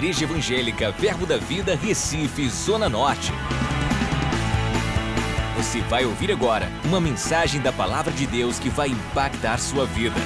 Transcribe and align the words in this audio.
Igreja 0.00 0.24
Evangélica 0.24 0.90
Verbo 0.92 1.26
da 1.26 1.36
Vida, 1.36 1.76
Recife, 1.76 2.48
Zona 2.48 2.88
Norte. 2.88 3.30
Você 5.58 5.82
vai 5.82 6.06
ouvir 6.06 6.32
agora 6.32 6.70
uma 6.86 6.98
mensagem 6.98 7.60
da 7.60 7.70
Palavra 7.70 8.10
de 8.10 8.26
Deus 8.26 8.58
que 8.58 8.70
vai 8.70 8.88
impactar 8.88 9.58
sua 9.58 9.84
vida. 9.84 10.16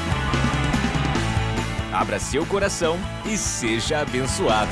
Abra 1.93 2.21
seu 2.21 2.47
coração 2.47 2.97
e 3.27 3.37
seja 3.37 3.99
abençoado. 3.99 4.71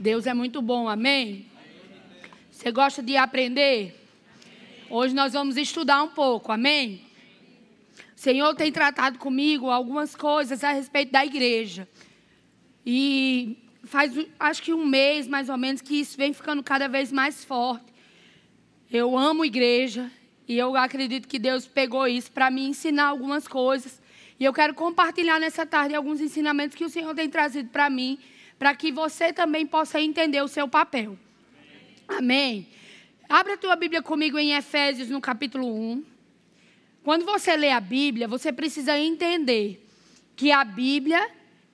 Deus 0.00 0.26
é 0.26 0.34
muito 0.34 0.60
bom, 0.60 0.88
amém? 0.88 1.46
Você 2.50 2.72
gosta 2.72 3.00
de 3.00 3.16
aprender? 3.16 4.04
Hoje 4.90 5.14
nós 5.14 5.32
vamos 5.32 5.56
estudar 5.56 6.02
um 6.02 6.08
pouco, 6.08 6.50
amém? 6.50 7.11
Senhor 8.22 8.54
tem 8.54 8.70
tratado 8.70 9.18
comigo 9.18 9.68
algumas 9.68 10.14
coisas 10.14 10.62
a 10.62 10.70
respeito 10.70 11.10
da 11.10 11.26
igreja. 11.26 11.88
E 12.86 13.58
faz 13.82 14.16
acho 14.38 14.62
que 14.62 14.72
um 14.72 14.86
mês 14.86 15.26
mais 15.26 15.48
ou 15.48 15.56
menos 15.56 15.82
que 15.82 15.96
isso 15.96 16.16
vem 16.16 16.32
ficando 16.32 16.62
cada 16.62 16.86
vez 16.86 17.10
mais 17.10 17.44
forte. 17.44 17.84
Eu 18.88 19.18
amo 19.18 19.44
igreja 19.44 20.08
e 20.46 20.56
eu 20.56 20.76
acredito 20.76 21.26
que 21.26 21.36
Deus 21.36 21.66
pegou 21.66 22.06
isso 22.06 22.30
para 22.30 22.48
me 22.48 22.64
ensinar 22.64 23.06
algumas 23.06 23.48
coisas. 23.48 24.00
E 24.38 24.44
eu 24.44 24.52
quero 24.52 24.72
compartilhar 24.72 25.40
nessa 25.40 25.66
tarde 25.66 25.92
alguns 25.92 26.20
ensinamentos 26.20 26.76
que 26.76 26.84
o 26.84 26.88
Senhor 26.88 27.12
tem 27.16 27.28
trazido 27.28 27.70
para 27.70 27.90
mim, 27.90 28.20
para 28.56 28.72
que 28.72 28.92
você 28.92 29.32
também 29.32 29.66
possa 29.66 30.00
entender 30.00 30.40
o 30.40 30.46
seu 30.46 30.68
papel. 30.68 31.18
Amém. 32.06 32.68
Abra 33.28 33.54
a 33.54 33.58
tua 33.58 33.74
Bíblia 33.74 34.00
comigo 34.00 34.38
em 34.38 34.52
Efésios, 34.52 35.08
no 35.08 35.20
capítulo 35.20 35.66
1. 35.66 36.11
Quando 37.04 37.24
você 37.24 37.56
lê 37.56 37.70
a 37.70 37.80
Bíblia, 37.80 38.28
você 38.28 38.52
precisa 38.52 38.98
entender 38.98 39.84
que 40.36 40.52
a 40.52 40.64
Bíblia 40.64 41.30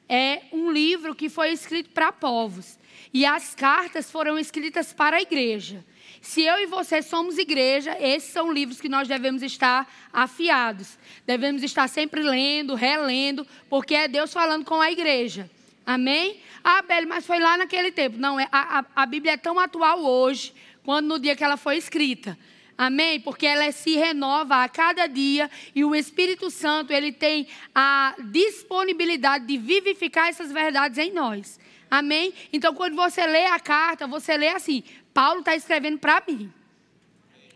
é 0.08 0.42
um 0.52 0.70
livro 0.70 1.14
que 1.14 1.28
foi 1.28 1.50
escrito 1.50 1.90
para 1.90 2.10
povos. 2.10 2.78
E 3.12 3.26
as 3.26 3.54
cartas 3.54 4.10
foram 4.10 4.38
escritas 4.38 4.92
para 4.92 5.18
a 5.18 5.22
igreja. 5.22 5.84
Se 6.20 6.42
eu 6.42 6.58
e 6.58 6.66
você 6.66 7.00
somos 7.02 7.38
igreja, 7.38 7.96
esses 8.00 8.30
são 8.30 8.52
livros 8.52 8.80
que 8.80 8.88
nós 8.88 9.06
devemos 9.06 9.42
estar 9.42 9.90
afiados. 10.12 10.98
Devemos 11.26 11.62
estar 11.62 11.88
sempre 11.88 12.22
lendo, 12.22 12.74
relendo, 12.74 13.46
porque 13.68 13.94
é 13.94 14.08
Deus 14.08 14.32
falando 14.32 14.64
com 14.64 14.80
a 14.80 14.90
igreja. 14.90 15.48
Amém? 15.86 16.40
Ah, 16.64 16.82
Beli, 16.82 17.06
mas 17.06 17.26
foi 17.26 17.38
lá 17.38 17.56
naquele 17.56 17.92
tempo. 17.92 18.18
Não, 18.18 18.38
é, 18.38 18.48
a, 18.50 18.80
a, 18.80 18.84
a 19.02 19.06
Bíblia 19.06 19.34
é 19.34 19.36
tão 19.36 19.58
atual 19.58 20.04
hoje, 20.04 20.52
quanto 20.84 21.06
no 21.06 21.18
dia 21.18 21.36
que 21.36 21.44
ela 21.44 21.56
foi 21.56 21.76
escrita. 21.76 22.36
Amém? 22.78 23.18
Porque 23.18 23.44
ela 23.44 23.72
se 23.72 23.96
renova 23.96 24.62
a 24.62 24.68
cada 24.68 25.08
dia 25.08 25.50
e 25.74 25.84
o 25.84 25.96
Espírito 25.96 26.48
Santo, 26.48 26.92
ele 26.92 27.10
tem 27.10 27.48
a 27.74 28.14
disponibilidade 28.30 29.46
de 29.46 29.58
vivificar 29.58 30.28
essas 30.28 30.52
verdades 30.52 30.96
em 30.96 31.12
nós. 31.12 31.58
Amém? 31.90 32.32
Então, 32.52 32.72
quando 32.72 32.94
você 32.94 33.26
lê 33.26 33.46
a 33.46 33.58
carta, 33.58 34.06
você 34.06 34.36
lê 34.36 34.50
assim: 34.50 34.84
Paulo 35.12 35.40
está 35.40 35.56
escrevendo 35.56 35.98
para 35.98 36.22
mim. 36.28 36.52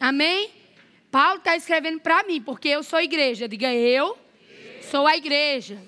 Amém? 0.00 0.50
Paulo 1.08 1.38
está 1.38 1.54
escrevendo 1.54 2.00
para 2.00 2.24
mim, 2.24 2.42
porque 2.42 2.68
eu 2.68 2.82
sou 2.82 3.00
igreja. 3.00 3.46
Diga 3.46 3.72
eu, 3.72 4.18
sou 4.90 5.06
a 5.06 5.16
igreja. 5.16 5.80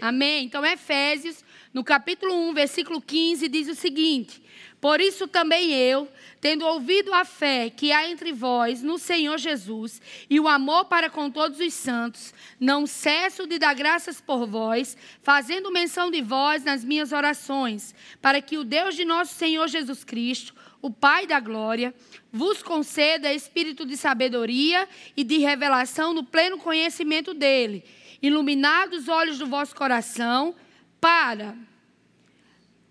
Amém? 0.00 0.44
Então, 0.44 0.64
Efésios, 0.64 1.44
no 1.74 1.82
capítulo 1.82 2.32
1, 2.50 2.54
versículo 2.54 3.00
15, 3.00 3.48
diz 3.48 3.66
o 3.66 3.74
seguinte: 3.74 4.40
Por 4.80 5.00
isso 5.00 5.26
também 5.26 5.72
eu 5.72 6.06
tendo 6.42 6.66
ouvido 6.66 7.14
a 7.14 7.24
fé 7.24 7.70
que 7.70 7.92
há 7.92 8.10
entre 8.10 8.32
vós 8.32 8.82
no 8.82 8.98
Senhor 8.98 9.38
Jesus 9.38 10.02
e 10.28 10.40
o 10.40 10.48
amor 10.48 10.86
para 10.86 11.08
com 11.08 11.30
todos 11.30 11.60
os 11.60 11.72
santos, 11.72 12.34
não 12.58 12.84
cesso 12.84 13.46
de 13.46 13.60
dar 13.60 13.74
graças 13.74 14.20
por 14.20 14.44
vós, 14.44 14.96
fazendo 15.22 15.70
menção 15.70 16.10
de 16.10 16.20
vós 16.20 16.64
nas 16.64 16.84
minhas 16.84 17.12
orações, 17.12 17.94
para 18.20 18.42
que 18.42 18.58
o 18.58 18.64
Deus 18.64 18.96
de 18.96 19.04
nosso 19.04 19.34
Senhor 19.34 19.68
Jesus 19.68 20.02
Cristo, 20.02 20.52
o 20.82 20.90
Pai 20.90 21.28
da 21.28 21.38
glória, 21.38 21.94
vos 22.32 22.60
conceda 22.60 23.32
espírito 23.32 23.86
de 23.86 23.96
sabedoria 23.96 24.88
e 25.16 25.22
de 25.22 25.38
revelação 25.38 26.12
no 26.12 26.24
pleno 26.24 26.58
conhecimento 26.58 27.32
dele, 27.32 27.84
iluminados 28.20 29.02
os 29.02 29.08
olhos 29.08 29.38
do 29.38 29.46
vosso 29.46 29.76
coração, 29.76 30.56
para 31.00 31.54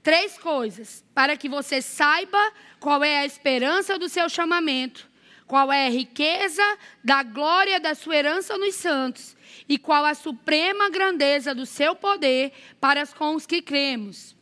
três 0.03 0.37
coisas: 0.37 1.03
para 1.13 1.37
que 1.37 1.49
você 1.49 1.81
saiba 1.81 2.39
qual 2.79 3.03
é 3.03 3.19
a 3.19 3.25
esperança 3.25 3.97
do 3.97 4.09
seu 4.09 4.29
chamamento, 4.29 5.09
qual 5.47 5.71
é 5.71 5.87
a 5.87 5.89
riqueza 5.89 6.63
da 7.03 7.23
glória 7.23 7.79
da 7.79 7.93
sua 7.93 8.15
herança 8.15 8.57
nos 8.57 8.75
santos 8.75 9.35
e 9.67 9.77
qual 9.77 10.05
a 10.05 10.13
suprema 10.13 10.89
grandeza 10.89 11.53
do 11.53 11.65
seu 11.65 11.95
poder 11.95 12.51
para 12.79 13.05
com 13.07 13.35
os 13.35 13.45
que 13.45 13.61
cremos. 13.61 14.35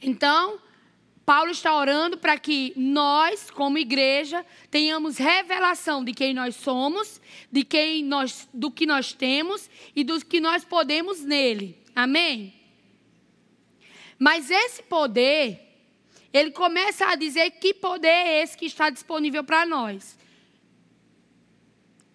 Então, 0.00 0.58
Paulo 1.24 1.50
está 1.50 1.74
orando 1.74 2.18
para 2.18 2.38
que 2.38 2.72
nós, 2.76 3.50
como 3.50 3.78
igreja, 3.78 4.44
tenhamos 4.70 5.16
revelação 5.16 6.04
de 6.04 6.12
quem 6.12 6.34
nós 6.34 6.54
somos, 6.56 7.20
de 7.50 7.64
quem 7.64 8.04
nós, 8.04 8.46
do 8.52 8.70
que 8.70 8.84
nós 8.84 9.12
temos 9.12 9.70
e 9.96 10.04
do 10.04 10.22
que 10.24 10.40
nós 10.40 10.64
podemos 10.64 11.24
nele. 11.24 11.78
Amém? 11.96 12.63
Mas 14.18 14.50
esse 14.50 14.82
poder, 14.82 15.60
ele 16.32 16.50
começa 16.50 17.06
a 17.06 17.14
dizer 17.14 17.50
que 17.52 17.74
poder 17.74 18.08
é 18.08 18.42
esse 18.42 18.56
que 18.56 18.66
está 18.66 18.90
disponível 18.90 19.44
para 19.44 19.66
nós. 19.66 20.18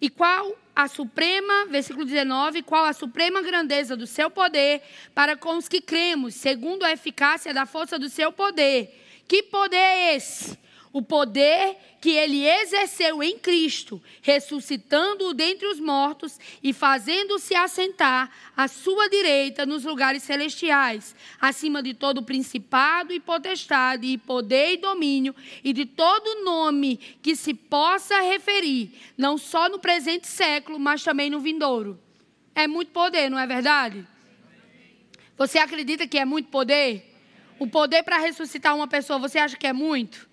E 0.00 0.08
qual 0.08 0.56
a 0.74 0.88
suprema, 0.88 1.66
versículo 1.66 2.06
19, 2.06 2.62
qual 2.62 2.84
a 2.86 2.92
suprema 2.92 3.42
grandeza 3.42 3.96
do 3.96 4.06
seu 4.06 4.30
poder 4.30 4.80
para 5.14 5.36
com 5.36 5.56
os 5.56 5.68
que 5.68 5.80
cremos, 5.80 6.34
segundo 6.34 6.84
a 6.84 6.92
eficácia 6.92 7.52
da 7.52 7.66
força 7.66 7.98
do 7.98 8.08
seu 8.08 8.32
poder. 8.32 8.98
Que 9.28 9.42
poder 9.42 9.76
é 9.76 10.16
esse? 10.16 10.58
O 10.92 11.02
poder 11.02 11.76
que 12.00 12.10
ele 12.10 12.46
exerceu 12.46 13.22
em 13.22 13.38
Cristo, 13.38 14.02
ressuscitando-o 14.22 15.34
dentre 15.34 15.66
os 15.66 15.78
mortos 15.78 16.38
e 16.62 16.72
fazendo-se 16.72 17.54
assentar 17.54 18.30
à 18.56 18.66
sua 18.66 19.08
direita 19.08 19.66
nos 19.66 19.84
lugares 19.84 20.22
celestiais, 20.22 21.14
acima 21.40 21.82
de 21.82 21.94
todo 21.94 22.22
principado 22.22 23.12
e 23.12 23.20
potestade, 23.20 24.06
e 24.06 24.18
poder 24.18 24.72
e 24.72 24.76
domínio, 24.78 25.34
e 25.62 25.72
de 25.72 25.84
todo 25.84 26.44
nome 26.44 26.96
que 27.22 27.36
se 27.36 27.54
possa 27.54 28.20
referir, 28.22 28.92
não 29.16 29.36
só 29.36 29.68
no 29.68 29.78
presente 29.78 30.26
século, 30.26 30.78
mas 30.78 31.04
também 31.04 31.30
no 31.30 31.38
vindouro. 31.38 32.00
É 32.54 32.66
muito 32.66 32.90
poder, 32.90 33.30
não 33.30 33.38
é 33.38 33.46
verdade? 33.46 34.06
Você 35.36 35.58
acredita 35.58 36.06
que 36.06 36.18
é 36.18 36.24
muito 36.24 36.48
poder? 36.48 37.06
O 37.58 37.66
poder 37.66 38.02
para 38.02 38.18
ressuscitar 38.18 38.74
uma 38.74 38.88
pessoa, 38.88 39.18
você 39.18 39.38
acha 39.38 39.56
que 39.56 39.66
é 39.66 39.72
muito? 39.72 40.29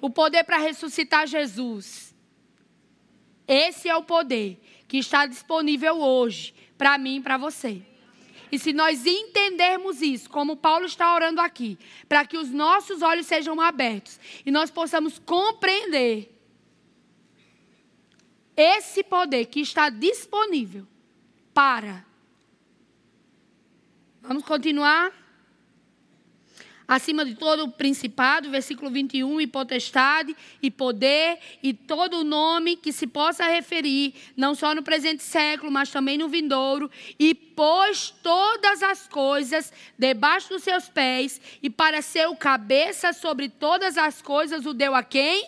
O 0.00 0.10
poder 0.10 0.44
para 0.44 0.58
ressuscitar 0.58 1.26
Jesus. 1.26 2.14
Esse 3.46 3.88
é 3.88 3.96
o 3.96 4.02
poder 4.02 4.60
que 4.86 4.98
está 4.98 5.26
disponível 5.26 6.00
hoje 6.00 6.54
para 6.78 6.96
mim 6.96 7.16
e 7.16 7.20
para 7.20 7.36
você. 7.36 7.82
E 8.52 8.58
se 8.58 8.72
nós 8.72 9.06
entendermos 9.06 10.02
isso, 10.02 10.28
como 10.28 10.56
Paulo 10.56 10.86
está 10.86 11.14
orando 11.14 11.40
aqui, 11.40 11.78
para 12.08 12.26
que 12.26 12.36
os 12.36 12.50
nossos 12.50 13.00
olhos 13.00 13.26
sejam 13.26 13.60
abertos 13.60 14.18
e 14.44 14.50
nós 14.50 14.70
possamos 14.70 15.18
compreender 15.18 16.36
esse 18.56 19.02
poder 19.02 19.46
que 19.46 19.60
está 19.60 19.88
disponível 19.88 20.86
para. 21.54 22.04
Vamos 24.20 24.44
continuar? 24.44 25.19
Acima 26.90 27.24
de 27.24 27.36
todo 27.36 27.66
o 27.66 27.70
principado, 27.70 28.50
versículo 28.50 28.90
21, 28.90 29.40
e 29.40 29.46
potestade, 29.46 30.36
e 30.60 30.72
poder, 30.72 31.38
e 31.62 31.72
todo 31.72 32.18
o 32.18 32.24
nome 32.24 32.74
que 32.74 32.92
se 32.92 33.06
possa 33.06 33.44
referir, 33.44 34.12
não 34.36 34.56
só 34.56 34.74
no 34.74 34.82
presente 34.82 35.22
século, 35.22 35.70
mas 35.70 35.88
também 35.90 36.18
no 36.18 36.28
vindouro, 36.28 36.90
e 37.16 37.32
pôs 37.32 38.12
todas 38.24 38.82
as 38.82 39.06
coisas 39.06 39.72
debaixo 39.96 40.48
dos 40.48 40.64
seus 40.64 40.88
pés, 40.88 41.40
e 41.62 41.70
para 41.70 42.02
ser 42.02 42.26
o 42.26 42.34
cabeça 42.34 43.12
sobre 43.12 43.48
todas 43.48 43.96
as 43.96 44.20
coisas, 44.20 44.66
o 44.66 44.74
deu 44.74 44.92
a 44.92 45.04
quem? 45.04 45.46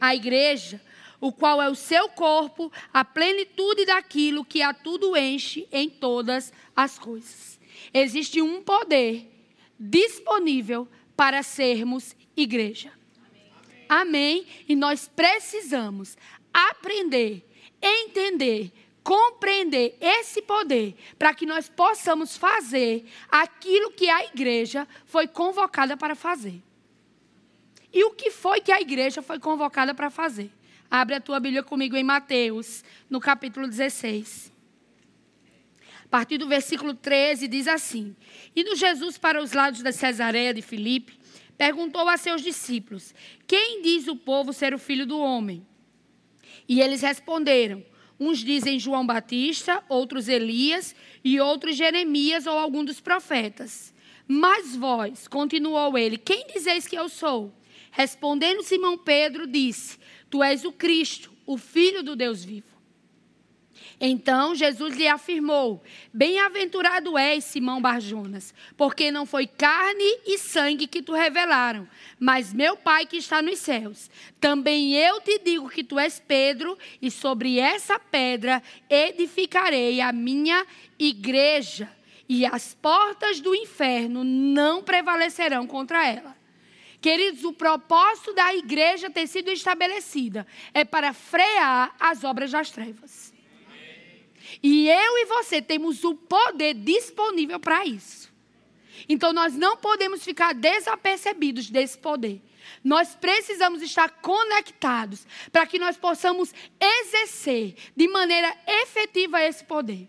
A 0.00 0.16
igreja 0.16 0.80
o 1.20 1.30
qual 1.30 1.60
é 1.60 1.68
o 1.68 1.74
seu 1.74 2.08
corpo, 2.08 2.72
a 2.90 3.04
plenitude 3.04 3.84
daquilo 3.84 4.42
que 4.42 4.62
a 4.62 4.72
tudo 4.72 5.14
enche 5.14 5.68
em 5.70 5.86
todas 5.86 6.50
as 6.74 6.98
coisas. 6.98 7.60
Existe 7.92 8.40
um 8.40 8.62
poder 8.62 9.29
disponível 9.80 10.86
para 11.16 11.42
sermos 11.42 12.14
igreja. 12.36 12.92
Amém. 13.88 14.44
Amém. 14.44 14.46
E 14.68 14.76
nós 14.76 15.08
precisamos 15.08 16.18
aprender, 16.52 17.48
entender, 17.80 18.70
compreender 19.02 19.96
esse 19.98 20.42
poder 20.42 20.94
para 21.18 21.32
que 21.32 21.46
nós 21.46 21.68
possamos 21.68 22.36
fazer 22.36 23.06
aquilo 23.30 23.90
que 23.92 24.10
a 24.10 24.26
igreja 24.26 24.86
foi 25.06 25.26
convocada 25.26 25.96
para 25.96 26.14
fazer. 26.14 26.62
E 27.92 28.04
o 28.04 28.10
que 28.10 28.30
foi 28.30 28.60
que 28.60 28.70
a 28.70 28.80
igreja 28.80 29.22
foi 29.22 29.38
convocada 29.38 29.94
para 29.94 30.10
fazer? 30.10 30.50
Abre 30.90 31.14
a 31.14 31.20
tua 31.20 31.40
Bíblia 31.40 31.62
comigo 31.62 31.96
em 31.96 32.04
Mateus, 32.04 32.84
no 33.08 33.18
capítulo 33.18 33.66
16. 33.66 34.52
Partir 36.10 36.38
do 36.38 36.48
versículo 36.48 36.92
13, 36.92 37.46
diz 37.46 37.68
assim: 37.68 38.16
Indo 38.54 38.74
Jesus 38.74 39.16
para 39.16 39.40
os 39.40 39.52
lados 39.52 39.82
da 39.82 39.92
Cesareia 39.92 40.52
de 40.52 40.60
Filipe, 40.60 41.18
perguntou 41.56 42.08
a 42.08 42.16
seus 42.16 42.42
discípulos: 42.42 43.14
Quem 43.46 43.80
diz 43.80 44.08
o 44.08 44.16
povo 44.16 44.52
ser 44.52 44.74
o 44.74 44.78
filho 44.78 45.06
do 45.06 45.18
homem? 45.18 45.64
E 46.68 46.80
eles 46.80 47.00
responderam: 47.02 47.84
Uns 48.18 48.38
dizem 48.38 48.78
João 48.78 49.06
Batista, 49.06 49.82
outros 49.88 50.28
Elias 50.28 50.94
e 51.22 51.40
outros 51.40 51.76
Jeremias 51.76 52.46
ou 52.46 52.58
algum 52.58 52.84
dos 52.84 53.00
profetas. 53.00 53.94
Mas 54.26 54.76
vós, 54.76 55.26
continuou 55.26 55.96
ele, 55.96 56.16
quem 56.16 56.46
dizeis 56.46 56.86
que 56.86 56.96
eu 56.96 57.08
sou? 57.08 57.52
Respondendo 57.90 58.62
Simão 58.62 58.98
Pedro, 58.98 59.46
disse: 59.46 59.98
Tu 60.28 60.42
és 60.42 60.64
o 60.64 60.72
Cristo, 60.72 61.32
o 61.46 61.56
Filho 61.56 62.02
do 62.02 62.16
Deus 62.16 62.44
vivo. 62.44 62.69
Então 64.00 64.54
Jesus 64.54 64.96
lhe 64.96 65.06
afirmou: 65.06 65.82
Bem-aventurado 66.10 67.18
és, 67.18 67.44
Simão 67.44 67.82
Barjonas, 67.82 68.54
porque 68.74 69.10
não 69.10 69.26
foi 69.26 69.46
carne 69.46 70.20
e 70.26 70.38
sangue 70.38 70.86
que 70.86 71.02
tu 71.02 71.12
revelaram, 71.12 71.86
mas 72.18 72.54
meu 72.54 72.78
Pai 72.78 73.04
que 73.04 73.18
está 73.18 73.42
nos 73.42 73.58
céus. 73.58 74.10
Também 74.40 74.94
eu 74.94 75.20
te 75.20 75.38
digo 75.38 75.68
que 75.68 75.84
tu 75.84 75.98
és 75.98 76.18
Pedro, 76.18 76.78
e 77.02 77.10
sobre 77.10 77.58
essa 77.58 77.98
pedra 77.98 78.62
edificarei 78.88 80.00
a 80.00 80.12
minha 80.12 80.66
igreja, 80.98 81.90
e 82.26 82.46
as 82.46 82.72
portas 82.72 83.38
do 83.38 83.54
inferno 83.54 84.24
não 84.24 84.82
prevalecerão 84.82 85.66
contra 85.66 86.08
ela. 86.08 86.40
Queridos, 87.02 87.44
o 87.44 87.52
propósito 87.52 88.32
da 88.34 88.54
igreja 88.54 89.10
ter 89.10 89.26
sido 89.26 89.50
estabelecida 89.50 90.46
é 90.72 90.84
para 90.84 91.12
frear 91.12 91.94
as 91.98 92.24
obras 92.24 92.50
das 92.50 92.70
trevas. 92.70 93.29
E 94.62 94.88
eu 94.88 95.18
e 95.18 95.24
você 95.26 95.60
temos 95.62 96.04
o 96.04 96.14
poder 96.14 96.74
disponível 96.74 97.58
para 97.60 97.84
isso. 97.84 98.30
Então 99.08 99.32
nós 99.32 99.54
não 99.54 99.76
podemos 99.76 100.22
ficar 100.22 100.54
desapercebidos 100.54 101.70
desse 101.70 101.98
poder. 101.98 102.40
Nós 102.82 103.14
precisamos 103.14 103.82
estar 103.82 104.08
conectados 104.08 105.26
para 105.50 105.66
que 105.66 105.78
nós 105.78 105.96
possamos 105.96 106.52
exercer 106.80 107.74
de 107.96 108.08
maneira 108.08 108.54
efetiva 108.66 109.42
esse 109.42 109.64
poder. 109.64 110.08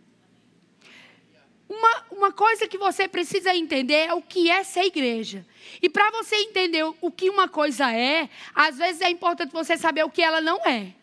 Uma, 1.68 2.04
uma 2.12 2.32
coisa 2.34 2.68
que 2.68 2.78
você 2.78 3.08
precisa 3.08 3.56
entender 3.56 4.08
é 4.08 4.14
o 4.14 4.22
que 4.22 4.52
é 4.52 4.62
ser 4.64 4.84
igreja. 4.84 5.46
E 5.82 5.90
para 5.90 6.12
você 6.12 6.36
entender 6.36 6.84
o 6.84 7.10
que 7.10 7.30
uma 7.30 7.48
coisa 7.48 7.92
é, 7.94 8.30
às 8.54 8.78
vezes 8.78 9.02
é 9.02 9.10
importante 9.10 9.54
você 9.54 9.78
saber 9.78 10.04
o 10.04 10.10
que 10.10 10.22
ela 10.22 10.42
não 10.42 10.58
é. 10.66 10.94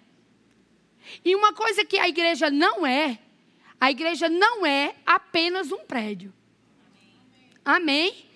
E 1.25 1.35
uma 1.35 1.55
coisa 1.55 1.85
que 1.87 1.99
a 1.99 2.06
igreja 2.06 2.50
não 2.50 2.87
é, 2.87 3.19
a 3.80 3.90
igreja 3.90 4.28
não 4.28 4.66
é 4.66 4.94
apenas 5.06 5.70
um 5.70 5.84
prédio. 5.84 6.32
Amém? 7.64 8.26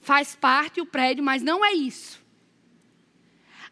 Faz 0.00 0.34
parte 0.34 0.80
o 0.80 0.86
prédio, 0.86 1.22
mas 1.22 1.42
não 1.42 1.64
é 1.64 1.72
isso. 1.72 2.20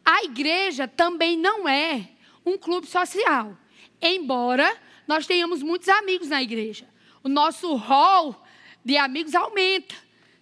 A 0.05 0.25
igreja 0.25 0.87
também 0.87 1.37
não 1.37 1.69
é 1.69 2.09
um 2.45 2.59
clube 2.59 2.87
social. 2.87 3.57
Embora 4.01 4.77
nós 5.07 5.27
tenhamos 5.27 5.63
muitos 5.63 5.89
amigos 5.89 6.29
na 6.29 6.43
igreja. 6.43 6.89
O 7.23 7.29
nosso 7.29 7.75
hall 7.75 8.45
de 8.85 8.97
amigos 8.97 9.35
aumenta. 9.35 9.95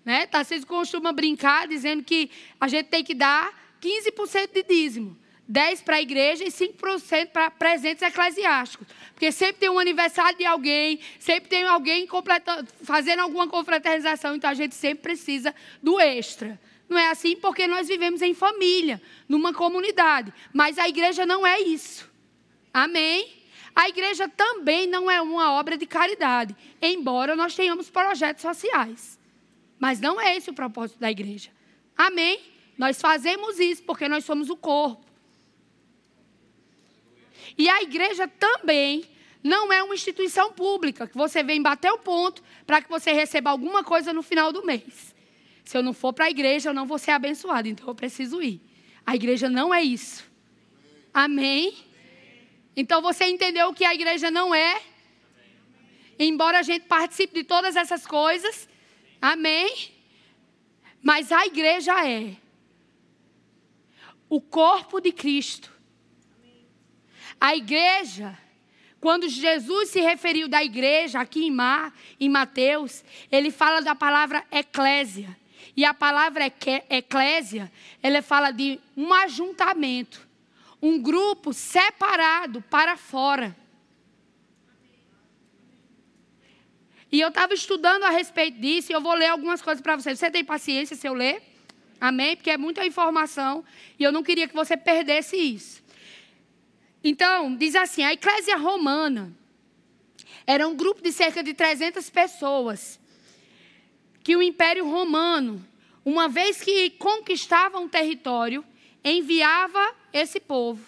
Né? 0.04 0.26
Tarcísio 0.26 0.66
costuma 0.66 1.12
brincar 1.12 1.68
dizendo 1.68 2.02
que 2.02 2.30
a 2.60 2.68
gente 2.68 2.86
tem 2.86 3.04
que 3.04 3.14
dar 3.14 3.52
15% 3.80 4.52
de 4.52 4.62
dízimo. 4.62 5.18
10% 5.50 5.82
para 5.82 5.96
a 5.96 6.02
igreja 6.02 6.44
e 6.44 6.48
5% 6.48 7.28
para 7.28 7.50
presentes 7.50 8.02
eclesiásticos. 8.02 8.86
Porque 9.14 9.32
sempre 9.32 9.60
tem 9.60 9.70
um 9.70 9.78
aniversário 9.78 10.36
de 10.36 10.44
alguém, 10.44 11.00
sempre 11.18 11.48
tem 11.48 11.64
alguém 11.64 12.06
fazendo 12.84 13.20
alguma 13.20 13.48
confraternização, 13.48 14.36
então 14.36 14.50
a 14.50 14.54
gente 14.54 14.74
sempre 14.74 15.02
precisa 15.02 15.54
do 15.82 15.98
extra. 15.98 16.60
Não 16.88 16.98
é 16.98 17.10
assim 17.10 17.36
porque 17.36 17.66
nós 17.66 17.88
vivemos 17.88 18.22
em 18.22 18.34
família, 18.34 19.00
numa 19.28 19.52
comunidade. 19.52 20.32
Mas 20.52 20.78
a 20.78 20.88
igreja 20.88 21.26
não 21.26 21.46
é 21.46 21.60
isso. 21.60 22.08
Amém? 22.72 23.38
A 23.74 23.88
igreja 23.88 24.28
também 24.28 24.86
não 24.86 25.10
é 25.10 25.20
uma 25.20 25.52
obra 25.52 25.76
de 25.76 25.86
caridade, 25.86 26.56
embora 26.80 27.36
nós 27.36 27.54
tenhamos 27.54 27.90
projetos 27.90 28.42
sociais. 28.42 29.18
Mas 29.78 30.00
não 30.00 30.20
é 30.20 30.36
esse 30.36 30.50
o 30.50 30.54
propósito 30.54 30.98
da 30.98 31.10
igreja. 31.10 31.50
Amém? 31.96 32.40
Nós 32.76 33.00
fazemos 33.00 33.58
isso 33.58 33.82
porque 33.82 34.08
nós 34.08 34.24
somos 34.24 34.50
o 34.50 34.56
corpo. 34.56 35.07
E 37.58 37.68
a 37.68 37.82
igreja 37.82 38.28
também 38.28 39.04
não 39.42 39.72
é 39.72 39.82
uma 39.82 39.94
instituição 39.94 40.52
pública 40.52 41.08
que 41.08 41.16
você 41.16 41.42
vem 41.42 41.60
bater 41.60 41.90
o 41.90 41.98
ponto 41.98 42.42
para 42.64 42.80
que 42.80 42.88
você 42.88 43.12
receba 43.12 43.50
alguma 43.50 43.82
coisa 43.82 44.12
no 44.12 44.22
final 44.22 44.52
do 44.52 44.64
mês. 44.64 45.14
Se 45.64 45.76
eu 45.76 45.82
não 45.82 45.92
for 45.92 46.12
para 46.12 46.26
a 46.26 46.30
igreja, 46.30 46.70
eu 46.70 46.74
não 46.74 46.86
vou 46.86 46.98
ser 46.98 47.10
abençoado, 47.10 47.66
então 47.68 47.86
eu 47.88 47.94
preciso 47.94 48.40
ir. 48.40 48.60
A 49.04 49.16
igreja 49.16 49.48
não 49.48 49.74
é 49.74 49.82
isso. 49.82 50.24
Amém? 51.12 51.76
Então 52.76 53.02
você 53.02 53.24
entendeu 53.24 53.68
o 53.68 53.74
que 53.74 53.84
a 53.84 53.92
igreja 53.92 54.30
não 54.30 54.54
é? 54.54 54.80
Embora 56.18 56.60
a 56.60 56.62
gente 56.62 56.86
participe 56.86 57.34
de 57.34 57.44
todas 57.44 57.74
essas 57.74 58.06
coisas, 58.06 58.68
amém? 59.20 59.92
Mas 61.02 61.32
a 61.32 61.44
igreja 61.46 61.92
é 62.08 62.36
o 64.28 64.40
corpo 64.40 65.00
de 65.00 65.10
Cristo 65.10 65.77
a 67.40 67.54
igreja, 67.54 68.36
quando 69.00 69.28
Jesus 69.28 69.90
se 69.90 70.00
referiu 70.00 70.48
da 70.48 70.62
igreja 70.62 71.20
aqui 71.20 71.44
em, 71.46 71.50
Mar, 71.50 71.94
em 72.18 72.28
Mateus, 72.28 73.04
ele 73.30 73.50
fala 73.50 73.80
da 73.80 73.94
palavra 73.94 74.44
eclésia. 74.50 75.36
E 75.76 75.84
a 75.84 75.94
palavra 75.94 76.44
eclésia, 76.90 77.70
ela 78.02 78.20
fala 78.20 78.50
de 78.50 78.80
um 78.96 79.12
ajuntamento, 79.14 80.26
um 80.82 81.00
grupo 81.00 81.52
separado 81.52 82.60
para 82.62 82.96
fora. 82.96 83.56
E 87.10 87.20
eu 87.20 87.28
estava 87.28 87.54
estudando 87.54 88.02
a 88.02 88.10
respeito 88.10 88.60
disso 88.60 88.90
e 88.90 88.94
eu 88.94 89.00
vou 89.00 89.14
ler 89.14 89.28
algumas 89.28 89.62
coisas 89.62 89.80
para 89.80 89.96
vocês. 89.96 90.18
Você 90.18 90.30
tem 90.30 90.44
paciência 90.44 90.96
se 90.96 91.06
eu 91.06 91.14
ler? 91.14 91.42
Amém? 92.00 92.36
Porque 92.36 92.50
é 92.50 92.58
muita 92.58 92.84
informação 92.84 93.64
e 93.98 94.02
eu 94.02 94.12
não 94.12 94.22
queria 94.22 94.46
que 94.46 94.54
você 94.54 94.76
perdesse 94.76 95.36
isso. 95.36 95.82
Então, 97.02 97.54
diz 97.54 97.74
assim: 97.74 98.02
a 98.02 98.12
Eclésia 98.12 98.56
Romana 98.56 99.32
era 100.46 100.66
um 100.66 100.74
grupo 100.74 101.02
de 101.02 101.12
cerca 101.12 101.42
de 101.42 101.54
300 101.54 102.08
pessoas 102.10 102.98
que 104.22 104.36
o 104.36 104.42
Império 104.42 104.88
Romano, 104.88 105.64
uma 106.04 106.28
vez 106.28 106.60
que 106.60 106.90
conquistava 106.90 107.78
um 107.78 107.88
território, 107.88 108.64
enviava 109.04 109.94
esse 110.12 110.40
povo. 110.40 110.84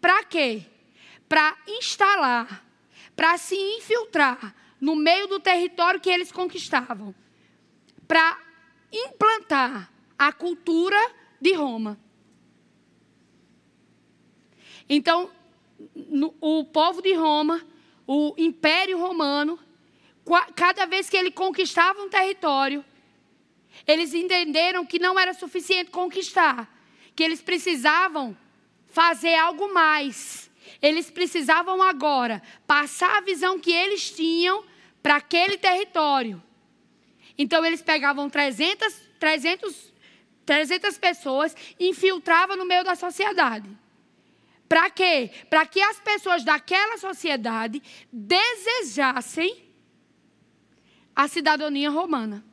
Para 0.00 0.24
quê? 0.24 0.62
Para 1.28 1.56
instalar, 1.66 2.64
para 3.14 3.36
se 3.36 3.54
infiltrar 3.54 4.54
no 4.80 4.96
meio 4.96 5.26
do 5.26 5.40
território 5.40 6.00
que 6.00 6.10
eles 6.10 6.32
conquistavam, 6.32 7.14
para 8.06 8.38
implantar 8.92 9.90
a 10.18 10.32
cultura 10.32 10.98
de 11.40 11.52
Roma. 11.52 11.98
Então, 14.88 15.30
no, 15.94 16.34
o 16.40 16.64
povo 16.64 17.02
de 17.02 17.12
Roma, 17.14 17.64
o 18.06 18.34
Império 18.38 18.98
Romano, 18.98 19.58
cada 20.54 20.86
vez 20.86 21.08
que 21.08 21.16
ele 21.16 21.30
conquistava 21.30 22.02
um 22.02 22.08
território, 22.08 22.84
eles 23.86 24.14
entenderam 24.14 24.84
que 24.84 24.98
não 24.98 25.18
era 25.18 25.34
suficiente 25.34 25.90
conquistar, 25.90 26.68
que 27.14 27.22
eles 27.22 27.40
precisavam 27.40 28.36
fazer 28.88 29.34
algo 29.34 29.72
mais. 29.72 30.50
Eles 30.80 31.10
precisavam 31.10 31.82
agora 31.82 32.42
passar 32.66 33.18
a 33.18 33.20
visão 33.20 33.58
que 33.58 33.72
eles 33.72 34.10
tinham 34.10 34.64
para 35.02 35.16
aquele 35.16 35.56
território. 35.58 36.42
Então 37.36 37.64
eles 37.64 37.80
pegavam 37.80 38.28
300, 38.28 38.94
300, 39.18 39.92
300 40.44 40.98
pessoas 40.98 41.56
e 41.78 41.88
infiltravam 41.88 42.56
no 42.56 42.64
meio 42.64 42.84
da 42.84 42.94
sociedade. 42.94 43.68
Para 44.68 44.90
quê? 44.90 45.30
Para 45.48 45.64
que 45.64 45.80
as 45.80 45.98
pessoas 45.98 46.44
daquela 46.44 46.98
sociedade 46.98 47.82
desejassem 48.12 49.64
a 51.16 51.26
cidadania 51.26 51.90
romana. 51.90 52.44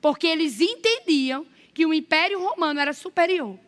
Porque 0.00 0.26
eles 0.26 0.60
entendiam 0.60 1.46
que 1.72 1.86
o 1.86 1.94
Império 1.94 2.40
Romano 2.40 2.78
era 2.78 2.92
superior. 2.92 3.58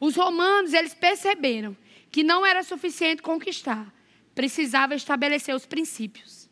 Os 0.00 0.16
romanos, 0.16 0.72
eles 0.72 0.94
perceberam 0.94 1.76
que 2.10 2.22
não 2.22 2.44
era 2.44 2.62
suficiente 2.62 3.22
conquistar, 3.22 3.92
precisava 4.34 4.94
estabelecer 4.94 5.54
os 5.54 5.66
princípios. 5.66 6.48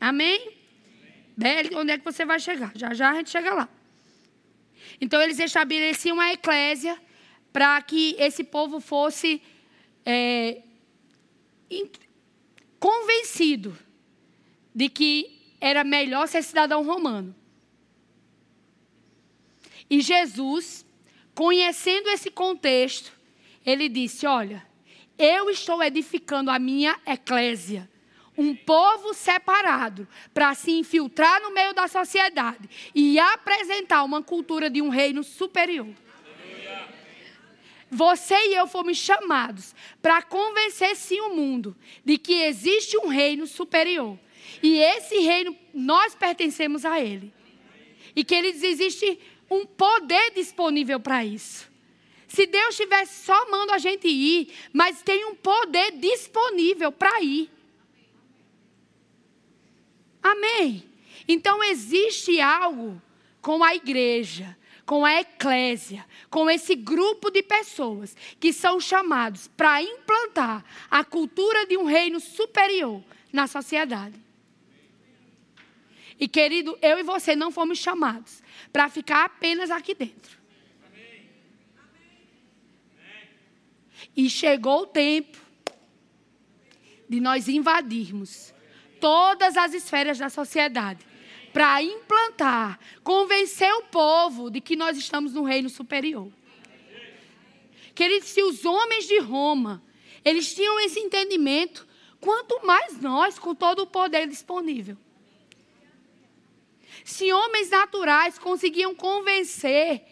Amém? 0.00 0.56
Beli, 1.36 1.74
onde 1.74 1.92
é 1.92 1.98
que 1.98 2.04
você 2.04 2.24
vai 2.24 2.38
chegar? 2.40 2.72
Já 2.74 2.92
já 2.94 3.10
a 3.10 3.14
gente 3.14 3.30
chega 3.30 3.54
lá. 3.54 3.68
Então 5.00 5.20
eles 5.20 5.38
estabeleciam 5.38 6.20
a 6.20 6.32
eclésia 6.32 7.00
para 7.52 7.80
que 7.82 8.16
esse 8.18 8.44
povo 8.44 8.80
fosse 8.80 9.40
é, 10.04 10.62
convencido 12.78 13.76
de 14.74 14.88
que 14.88 15.38
era 15.60 15.84
melhor 15.84 16.26
ser 16.28 16.42
cidadão 16.42 16.84
romano. 16.84 17.34
E 19.90 20.00
Jesus, 20.00 20.84
conhecendo 21.34 22.08
esse 22.10 22.30
contexto, 22.30 23.12
ele 23.64 23.88
disse: 23.88 24.26
Olha, 24.26 24.66
eu 25.18 25.48
estou 25.50 25.82
edificando 25.82 26.50
a 26.50 26.58
minha 26.58 26.98
eclésia 27.06 27.88
um 28.38 28.54
povo 28.54 29.12
separado 29.12 30.06
para 30.32 30.54
se 30.54 30.70
infiltrar 30.70 31.42
no 31.42 31.50
meio 31.50 31.74
da 31.74 31.88
sociedade 31.88 32.70
e 32.94 33.18
apresentar 33.18 34.04
uma 34.04 34.22
cultura 34.22 34.70
de 34.70 34.80
um 34.80 34.88
reino 34.88 35.24
superior. 35.24 35.88
Você 37.90 38.34
e 38.34 38.54
eu 38.54 38.68
fomos 38.68 38.96
chamados 38.96 39.74
para 40.00 40.22
convencer 40.22 40.94
sim 40.94 41.20
o 41.20 41.34
mundo 41.34 41.76
de 42.04 42.16
que 42.16 42.42
existe 42.42 42.96
um 42.98 43.08
reino 43.08 43.44
superior. 43.44 44.16
E 44.62 44.78
esse 44.78 45.18
reino, 45.18 45.56
nós 45.74 46.14
pertencemos 46.14 46.84
a 46.84 47.00
ele. 47.00 47.32
E 48.14 48.22
que 48.22 48.34
ele 48.34 48.48
existe 48.48 49.18
um 49.50 49.66
poder 49.66 50.30
disponível 50.32 51.00
para 51.00 51.24
isso. 51.24 51.68
Se 52.28 52.46
Deus 52.46 52.76
tivesse 52.76 53.24
só 53.24 53.50
mando 53.50 53.72
a 53.72 53.78
gente 53.78 54.06
ir, 54.06 54.52
mas 54.72 55.02
tem 55.02 55.24
um 55.24 55.34
poder 55.34 55.92
disponível 55.92 56.92
para 56.92 57.20
ir. 57.22 57.50
Amém. 60.30 60.84
Então 61.26 61.62
existe 61.64 62.40
algo 62.40 63.00
com 63.40 63.64
a 63.64 63.74
igreja, 63.74 64.56
com 64.84 65.04
a 65.04 65.20
eclésia, 65.20 66.04
com 66.28 66.50
esse 66.50 66.74
grupo 66.74 67.30
de 67.30 67.42
pessoas 67.42 68.14
que 68.38 68.52
são 68.52 68.78
chamados 68.78 69.48
para 69.48 69.82
implantar 69.82 70.64
a 70.90 71.02
cultura 71.02 71.66
de 71.66 71.76
um 71.78 71.84
reino 71.84 72.20
superior 72.20 73.02
na 73.32 73.46
sociedade. 73.46 74.18
E 76.20 76.28
querido, 76.28 76.76
eu 76.82 76.98
e 76.98 77.02
você 77.02 77.34
não 77.34 77.50
fomos 77.50 77.78
chamados 77.78 78.42
para 78.70 78.88
ficar 78.90 79.24
apenas 79.24 79.70
aqui 79.70 79.94
dentro. 79.94 80.36
E 84.14 84.28
chegou 84.28 84.82
o 84.82 84.86
tempo 84.86 85.38
de 87.08 87.18
nós 87.18 87.48
invadirmos 87.48 88.52
todas 89.00 89.56
as 89.56 89.74
esferas 89.74 90.18
da 90.18 90.28
sociedade 90.28 91.06
para 91.52 91.82
implantar, 91.82 92.78
convencer 93.02 93.72
o 93.74 93.82
povo 93.84 94.50
de 94.50 94.60
que 94.60 94.76
nós 94.76 94.96
estamos 94.96 95.32
no 95.32 95.42
reino 95.42 95.68
superior. 95.68 96.30
Queridos, 97.94 98.28
se 98.28 98.42
os 98.42 98.64
homens 98.64 99.06
de 99.06 99.18
Roma, 99.18 99.82
eles 100.24 100.54
tinham 100.54 100.78
esse 100.80 101.00
entendimento, 101.00 101.86
quanto 102.20 102.64
mais 102.64 103.00
nós, 103.00 103.38
com 103.38 103.54
todo 103.54 103.80
o 103.80 103.86
poder 103.86 104.28
disponível. 104.28 104.96
Se 107.04 107.32
homens 107.32 107.70
naturais 107.70 108.38
conseguiam 108.38 108.94
convencer 108.94 110.04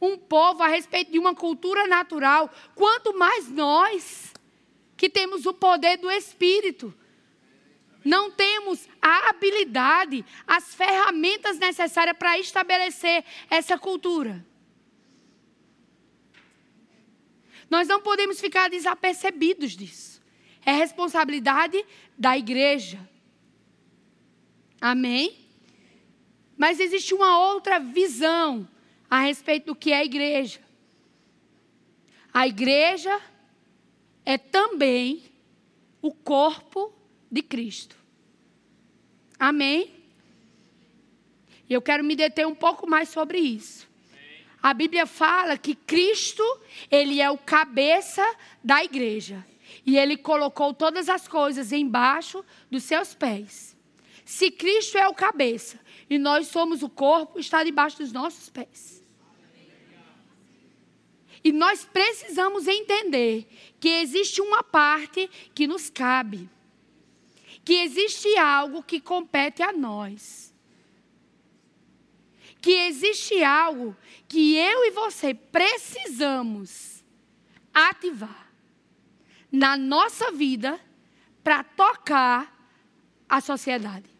um 0.00 0.16
povo 0.16 0.62
a 0.62 0.68
respeito 0.68 1.10
de 1.10 1.18
uma 1.18 1.34
cultura 1.34 1.86
natural, 1.86 2.50
quanto 2.74 3.16
mais 3.18 3.48
nós, 3.48 4.32
que 4.96 5.10
temos 5.10 5.44
o 5.46 5.52
poder 5.52 5.96
do 5.98 6.10
Espírito, 6.10 6.94
não 8.04 8.30
temos 8.30 8.86
a 9.00 9.30
habilidade, 9.30 10.24
as 10.46 10.74
ferramentas 10.74 11.58
necessárias 11.58 12.16
para 12.16 12.38
estabelecer 12.38 13.24
essa 13.48 13.78
cultura. 13.78 14.44
Nós 17.70 17.88
não 17.88 18.00
podemos 18.00 18.40
ficar 18.40 18.68
desapercebidos 18.68 19.72
disso. 19.72 20.22
É 20.64 20.72
responsabilidade 20.72 21.84
da 22.16 22.38
igreja. 22.38 23.00
Amém? 24.80 25.38
Mas 26.56 26.78
existe 26.78 27.14
uma 27.14 27.38
outra 27.38 27.80
visão 27.80 28.68
a 29.10 29.20
respeito 29.20 29.66
do 29.66 29.74
que 29.74 29.92
é 29.92 29.98
a 29.98 30.04
igreja. 30.04 30.60
A 32.32 32.46
igreja 32.46 33.20
é 34.24 34.38
também 34.38 35.22
o 36.00 36.12
corpo 36.12 36.93
de 37.34 37.42
Cristo. 37.42 37.96
Amém? 39.36 39.92
E 41.68 41.74
eu 41.74 41.82
quero 41.82 42.04
me 42.04 42.14
deter 42.14 42.46
um 42.46 42.54
pouco 42.54 42.88
mais 42.88 43.08
sobre 43.08 43.38
isso. 43.38 43.88
A 44.62 44.72
Bíblia 44.72 45.04
fala 45.04 45.58
que 45.58 45.74
Cristo, 45.74 46.44
ele 46.88 47.20
é 47.20 47.28
o 47.28 47.36
cabeça 47.36 48.24
da 48.62 48.84
igreja. 48.84 49.44
E 49.84 49.98
ele 49.98 50.16
colocou 50.16 50.72
todas 50.72 51.08
as 51.08 51.26
coisas 51.26 51.72
embaixo 51.72 52.44
dos 52.70 52.84
seus 52.84 53.14
pés. 53.14 53.76
Se 54.24 54.52
Cristo 54.52 54.96
é 54.96 55.08
o 55.08 55.12
cabeça 55.12 55.80
e 56.08 56.18
nós 56.18 56.46
somos 56.46 56.84
o 56.84 56.88
corpo, 56.88 57.40
está 57.40 57.64
debaixo 57.64 57.98
dos 57.98 58.12
nossos 58.12 58.48
pés. 58.48 59.02
E 61.42 61.50
nós 61.50 61.84
precisamos 61.84 62.68
entender 62.68 63.48
que 63.80 63.88
existe 63.88 64.40
uma 64.40 64.62
parte 64.62 65.28
que 65.52 65.66
nos 65.66 65.90
cabe 65.90 66.48
que 67.64 67.74
existe 67.82 68.36
algo 68.36 68.82
que 68.82 69.00
compete 69.00 69.62
a 69.62 69.72
nós. 69.72 70.52
Que 72.60 72.72
existe 72.86 73.42
algo 73.42 73.96
que 74.28 74.56
eu 74.56 74.84
e 74.84 74.90
você 74.90 75.34
precisamos 75.34 77.02
ativar 77.72 78.52
na 79.50 79.76
nossa 79.76 80.30
vida 80.30 80.78
para 81.42 81.64
tocar 81.64 82.52
a 83.28 83.40
sociedade. 83.40 84.10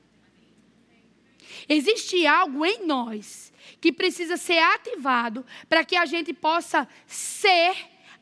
Existe 1.68 2.26
algo 2.26 2.64
em 2.64 2.86
nós 2.86 3.52
que 3.80 3.92
precisa 3.92 4.36
ser 4.36 4.58
ativado 4.58 5.44
para 5.68 5.84
que 5.84 5.96
a 5.96 6.04
gente 6.04 6.32
possa 6.32 6.88
ser 7.06 7.74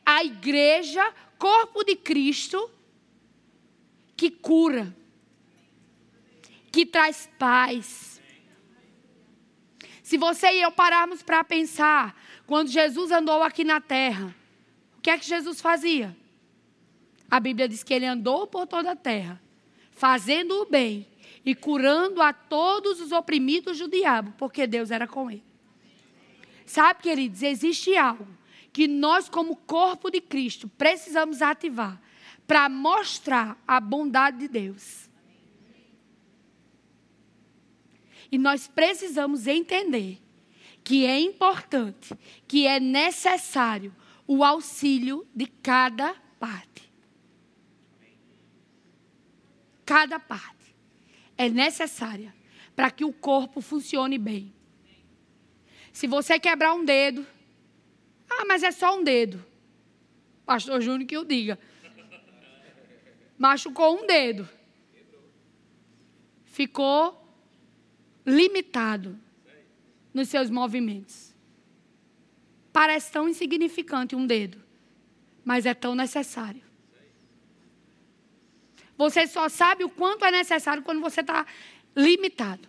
a 0.05 0.23
igreja, 0.23 1.03
corpo 1.37 1.83
de 1.83 1.95
Cristo, 1.95 2.69
que 4.15 4.29
cura 4.29 4.95
que 6.73 6.87
traz 6.87 7.29
paz. 7.37 8.19
Se 10.01 10.17
você 10.17 10.47
e 10.47 10.61
eu 10.63 10.71
pararmos 10.71 11.21
para 11.21 11.43
pensar, 11.43 12.19
quando 12.47 12.69
Jesus 12.69 13.11
andou 13.11 13.43
aqui 13.43 13.63
na 13.63 13.79
terra, 13.79 14.35
o 14.97 15.01
que 15.01 15.11
é 15.11 15.17
que 15.17 15.25
Jesus 15.25 15.61
fazia? 15.61 16.17
A 17.29 17.39
Bíblia 17.39 17.69
diz 17.69 17.83
que 17.83 17.93
ele 17.93 18.07
andou 18.07 18.47
por 18.47 18.65
toda 18.65 18.91
a 18.91 18.95
terra, 18.95 19.39
fazendo 19.91 20.63
o 20.63 20.65
bem 20.65 21.07
e 21.45 21.53
curando 21.53 22.21
a 22.23 22.33
todos 22.33 22.99
os 22.99 23.11
oprimidos 23.11 23.77
do 23.77 23.87
diabo, 23.87 24.33
porque 24.35 24.65
Deus 24.65 24.89
era 24.89 25.07
com 25.07 25.29
ele. 25.29 25.43
Sabe, 26.65 27.03
queridos, 27.03 27.43
existe 27.43 27.95
algo 27.95 28.27
que 28.71 28.87
nós, 28.87 29.29
como 29.29 29.55
corpo 29.57 30.09
de 30.09 30.19
Cristo, 30.19 30.67
precisamos 30.67 31.39
ativar 31.43 32.01
para 32.47 32.67
mostrar 32.67 33.61
a 33.67 33.79
bondade 33.79 34.39
de 34.39 34.47
Deus. 34.47 35.12
E 38.33 38.37
nós 38.39 38.67
precisamos 38.67 39.45
entender 39.45 40.19
que 40.83 41.05
é 41.05 41.19
importante, 41.19 42.17
que 42.47 42.65
é 42.65 42.79
necessário 42.79 43.95
o 44.25 44.43
auxílio 44.43 45.23
de 45.35 45.45
cada 45.45 46.15
parte. 46.39 46.91
Cada 49.85 50.19
parte 50.19 50.75
é 51.37 51.47
necessária 51.47 52.33
para 52.75 52.89
que 52.89 53.05
o 53.05 53.13
corpo 53.13 53.61
funcione 53.61 54.17
bem. 54.17 54.51
Se 55.91 56.07
você 56.07 56.39
quebrar 56.39 56.73
um 56.73 56.83
dedo, 56.83 57.23
ah, 58.27 58.45
mas 58.47 58.63
é 58.63 58.71
só 58.71 58.97
um 58.97 59.03
dedo. 59.03 59.45
Pastor 60.43 60.81
Júnior 60.81 61.07
que 61.07 61.15
eu 61.15 61.23
diga. 61.23 61.59
Machucou 63.37 64.01
um 64.01 64.07
dedo. 64.07 64.49
Ficou 66.45 67.22
limitado 68.25 69.19
nos 70.13 70.29
seus 70.29 70.49
movimentos. 70.49 71.33
Parece 72.71 73.11
tão 73.11 73.27
insignificante 73.27 74.15
um 74.15 74.25
dedo, 74.25 74.61
mas 75.43 75.65
é 75.65 75.73
tão 75.73 75.95
necessário. 75.95 76.61
Você 78.97 79.27
só 79.27 79.49
sabe 79.49 79.83
o 79.83 79.89
quanto 79.89 80.23
é 80.25 80.31
necessário 80.31 80.83
quando 80.83 81.01
você 81.01 81.21
está 81.21 81.45
limitado. 81.95 82.67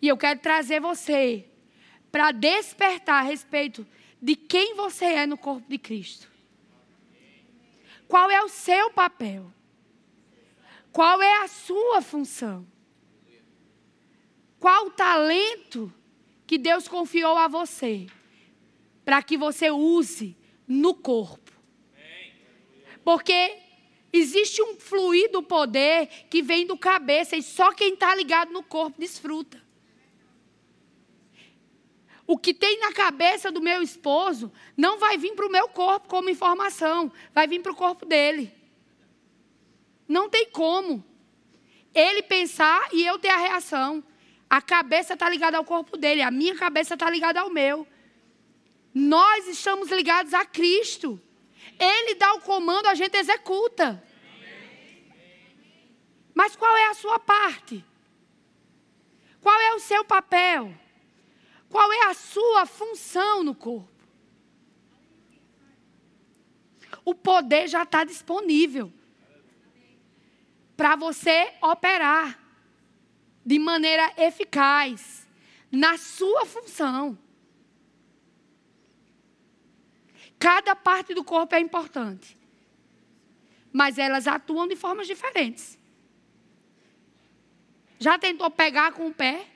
E 0.00 0.08
eu 0.08 0.16
quero 0.16 0.40
trazer 0.40 0.80
você 0.80 1.46
para 2.10 2.32
despertar 2.32 3.20
a 3.20 3.26
respeito 3.26 3.86
de 4.20 4.36
quem 4.36 4.74
você 4.74 5.04
é 5.04 5.26
no 5.26 5.38
corpo 5.38 5.68
de 5.68 5.78
Cristo. 5.78 6.30
Qual 8.08 8.30
é 8.30 8.42
o 8.42 8.48
seu 8.48 8.90
papel? 8.90 9.50
Qual 10.92 11.22
é 11.22 11.42
a 11.42 11.48
sua 11.48 12.02
função? 12.02 12.66
Qual 14.60 14.86
o 14.86 14.90
talento 14.90 15.92
que 16.46 16.58
Deus 16.58 16.86
confiou 16.86 17.36
a 17.38 17.48
você 17.48 18.06
para 19.04 19.22
que 19.22 19.36
você 19.36 19.70
use 19.70 20.36
no 20.66 20.94
corpo. 20.94 21.50
Porque 23.04 23.58
existe 24.12 24.62
um 24.62 24.78
fluir 24.78 25.30
do 25.30 25.42
poder 25.42 26.06
que 26.30 26.42
vem 26.42 26.66
do 26.66 26.76
cabeça 26.76 27.36
e 27.36 27.42
só 27.42 27.72
quem 27.72 27.94
está 27.94 28.14
ligado 28.14 28.52
no 28.52 28.62
corpo 28.62 29.00
desfruta. 29.00 29.60
O 32.26 32.38
que 32.38 32.54
tem 32.54 32.78
na 32.78 32.92
cabeça 32.92 33.50
do 33.50 33.60
meu 33.60 33.82
esposo 33.82 34.52
não 34.76 34.98
vai 34.98 35.18
vir 35.18 35.34
para 35.34 35.46
o 35.46 35.50
meu 35.50 35.68
corpo 35.68 36.08
como 36.08 36.30
informação, 36.30 37.10
vai 37.34 37.48
vir 37.48 37.60
para 37.60 37.72
o 37.72 37.76
corpo 37.76 38.06
dele. 38.06 38.52
Não 40.12 40.28
tem 40.28 40.50
como. 40.50 41.02
Ele 41.94 42.22
pensar 42.22 42.86
e 42.92 43.02
eu 43.02 43.18
ter 43.18 43.30
a 43.30 43.38
reação. 43.38 44.04
A 44.48 44.60
cabeça 44.60 45.14
está 45.14 45.26
ligada 45.26 45.56
ao 45.56 45.64
corpo 45.64 45.96
dele, 45.96 46.20
a 46.20 46.30
minha 46.30 46.54
cabeça 46.54 46.92
está 46.92 47.08
ligada 47.08 47.40
ao 47.40 47.48
meu. 47.48 47.86
Nós 48.92 49.48
estamos 49.48 49.90
ligados 49.90 50.34
a 50.34 50.44
Cristo. 50.44 51.18
Ele 51.78 52.14
dá 52.16 52.34
o 52.34 52.42
comando, 52.42 52.88
a 52.88 52.94
gente 52.94 53.16
executa. 53.16 54.04
Mas 56.34 56.54
qual 56.56 56.76
é 56.76 56.90
a 56.90 56.94
sua 56.94 57.18
parte? 57.18 57.82
Qual 59.40 59.58
é 59.62 59.72
o 59.72 59.80
seu 59.80 60.04
papel? 60.04 60.74
Qual 61.70 61.90
é 61.90 62.04
a 62.10 62.14
sua 62.14 62.66
função 62.66 63.42
no 63.42 63.54
corpo? 63.54 63.88
O 67.02 67.14
poder 67.14 67.66
já 67.66 67.82
está 67.82 68.04
disponível 68.04 68.92
para 70.76 70.96
você 70.96 71.52
operar 71.60 72.38
de 73.44 73.58
maneira 73.58 74.12
eficaz 74.16 75.28
na 75.70 75.96
sua 75.96 76.46
função. 76.46 77.18
Cada 80.38 80.74
parte 80.74 81.14
do 81.14 81.22
corpo 81.22 81.54
é 81.54 81.60
importante. 81.60 82.36
Mas 83.72 83.96
elas 83.96 84.26
atuam 84.26 84.66
de 84.66 84.76
formas 84.76 85.06
diferentes. 85.06 85.78
Já 87.98 88.18
tentou 88.18 88.50
pegar 88.50 88.92
com 88.92 89.06
o 89.06 89.14
pé? 89.14 89.46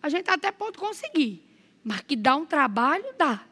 A 0.00 0.08
gente 0.08 0.30
até 0.30 0.52
pode 0.52 0.78
conseguir. 0.78 1.44
Mas 1.82 2.00
que 2.02 2.14
dá 2.14 2.36
um 2.36 2.46
trabalho, 2.46 3.04
dá. 3.18 3.44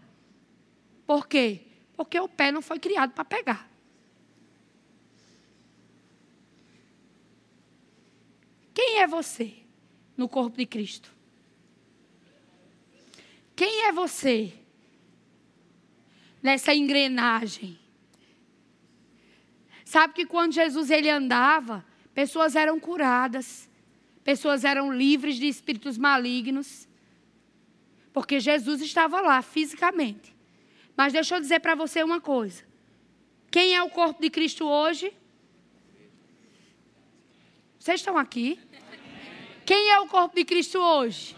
Por 1.07 1.27
quê? 1.27 1.63
Porque 1.97 2.19
o 2.19 2.29
pé 2.29 2.53
não 2.53 2.63
foi 2.63 2.79
criado 2.79 3.13
para 3.13 3.25
pegar. 3.25 3.69
Quem 8.77 8.99
é 8.99 9.07
você 9.07 9.55
no 10.19 10.29
corpo 10.29 10.59
de 10.59 10.67
Cristo? 10.67 11.11
Quem 13.57 13.87
é 13.87 13.93
você 13.93 14.53
nessa 16.43 16.75
engrenagem? 16.75 17.79
Sabe 19.83 20.13
que 20.13 20.27
quando 20.27 20.53
Jesus 20.53 20.91
ele 20.91 21.09
andava, 21.09 21.83
pessoas 22.13 22.55
eram 22.55 22.79
curadas, 22.79 23.67
pessoas 24.23 24.63
eram 24.63 24.93
livres 24.93 25.37
de 25.37 25.47
espíritos 25.47 25.97
malignos, 25.97 26.87
porque 28.13 28.39
Jesus 28.39 28.83
estava 28.83 29.23
lá 29.23 29.41
fisicamente. 29.41 30.37
Mas 30.95 31.15
deixa 31.15 31.37
eu 31.37 31.41
dizer 31.41 31.61
para 31.61 31.75
você 31.75 32.03
uma 32.03 32.21
coisa: 32.21 32.63
quem 33.51 33.75
é 33.75 33.83
o 33.83 33.89
corpo 33.89 34.21
de 34.21 34.29
Cristo 34.29 34.67
hoje? 34.67 35.17
Vocês 37.87 38.01
estão 38.01 38.19
aqui? 38.19 38.59
Quem 39.67 39.91
é 39.91 39.99
o 39.99 40.07
corpo 40.07 40.37
de 40.37 40.45
Cristo 40.45 40.79
hoje? 40.79 41.35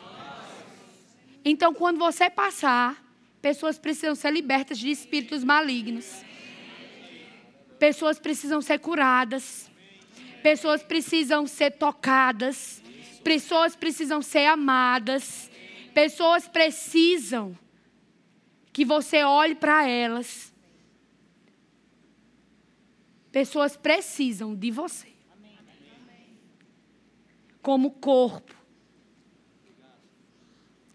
Então, 1.43 1.73
quando 1.73 1.99
você 1.99 2.29
passar, 2.29 3.03
pessoas 3.41 3.79
precisam 3.79 4.15
ser 4.15 4.31
libertas 4.31 4.79
de 4.79 4.91
espíritos 4.91 5.43
malignos. 5.43 6.23
Pessoas 7.79 8.19
precisam 8.19 8.61
ser 8.61 8.81
curadas. 8.81 9.71
Pessoas 10.43 10.83
precisam 10.83 11.47
ser 11.47 11.71
tocadas. 11.71 12.83
Pessoas 13.25 13.75
precisam 13.75 14.21
ser 14.21 14.45
amadas. 14.45 15.51
Pessoas 15.95 16.47
precisam 16.47 17.57
que 18.75 18.85
você 18.85 19.25
olhe 19.25 19.55
para 19.55 19.89
elas. 19.89 20.53
Pessoas 23.33 23.75
precisam 23.75 24.55
de 24.55 24.71
você 24.71 25.18
como 27.69 27.91
corpo. 27.91 28.55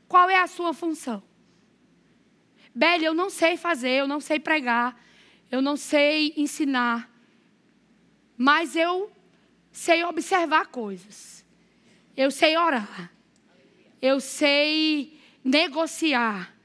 Qual 0.07 0.27
é 0.27 0.39
a 0.39 0.47
sua 0.47 0.73
função? 0.73 1.21
Belle, 2.73 3.05
eu 3.05 3.13
não 3.13 3.29
sei 3.29 3.55
fazer, 3.57 3.91
eu 3.91 4.07
não 4.07 4.19
sei 4.19 4.39
pregar, 4.39 4.99
eu 5.51 5.61
não 5.61 5.77
sei 5.77 6.33
ensinar, 6.35 7.07
mas 8.35 8.75
eu 8.75 9.11
sei 9.71 10.03
observar 10.03 10.65
coisas. 10.65 11.45
Eu 12.17 12.31
sei 12.31 12.57
orar. 12.57 13.11
Eu 14.01 14.19
sei 14.19 15.21
negociar. 15.43 16.55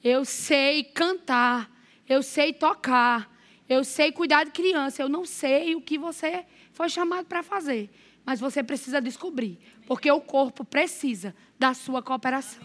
Eu 0.00 0.24
sei 0.24 0.84
cantar. 0.84 1.68
Eu 2.08 2.22
sei 2.22 2.52
tocar. 2.52 3.28
Eu 3.68 3.82
sei 3.82 4.12
cuidar 4.12 4.44
de 4.44 4.52
criança. 4.52 5.02
Eu 5.02 5.08
não 5.08 5.24
sei 5.24 5.74
o 5.74 5.80
que 5.80 5.98
você 5.98 6.46
foi 6.72 6.88
chamado 6.88 7.26
para 7.26 7.42
fazer. 7.42 7.90
Mas 8.26 8.40
você 8.40 8.62
precisa 8.62 9.00
descobrir, 9.00 9.58
porque 9.86 10.10
o 10.10 10.20
corpo 10.20 10.64
precisa 10.64 11.34
da 11.58 11.72
sua 11.72 12.02
cooperação. 12.02 12.62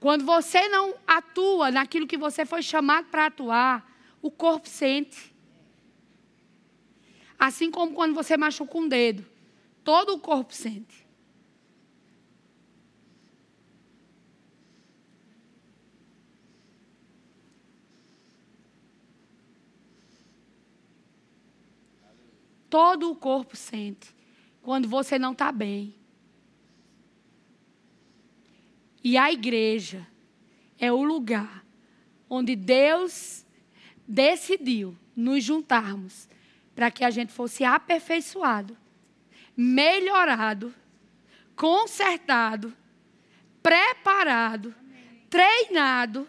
Quando 0.00 0.24
você 0.24 0.68
não 0.68 0.94
atua 1.06 1.70
naquilo 1.70 2.06
que 2.06 2.18
você 2.18 2.44
foi 2.44 2.62
chamado 2.62 3.06
para 3.06 3.26
atuar, 3.26 3.90
o 4.20 4.30
corpo 4.30 4.68
sente. 4.68 5.34
Assim 7.38 7.70
como 7.70 7.94
quando 7.94 8.14
você 8.14 8.36
machuca 8.36 8.76
um 8.76 8.88
dedo, 8.88 9.24
todo 9.84 10.14
o 10.14 10.18
corpo 10.18 10.52
sente. 10.52 11.07
Todo 22.68 23.10
o 23.10 23.16
corpo 23.16 23.56
sente 23.56 24.14
quando 24.62 24.88
você 24.88 25.18
não 25.18 25.32
está 25.32 25.50
bem. 25.50 25.94
E 29.02 29.16
a 29.16 29.32
igreja 29.32 30.06
é 30.78 30.92
o 30.92 31.02
lugar 31.02 31.64
onde 32.28 32.54
Deus 32.54 33.44
decidiu 34.06 34.96
nos 35.16 35.42
juntarmos 35.42 36.28
para 36.74 36.90
que 36.90 37.02
a 37.02 37.10
gente 37.10 37.32
fosse 37.32 37.64
aperfeiçoado, 37.64 38.76
melhorado, 39.56 40.74
consertado, 41.56 42.72
preparado, 43.62 44.74
treinado 45.30 46.28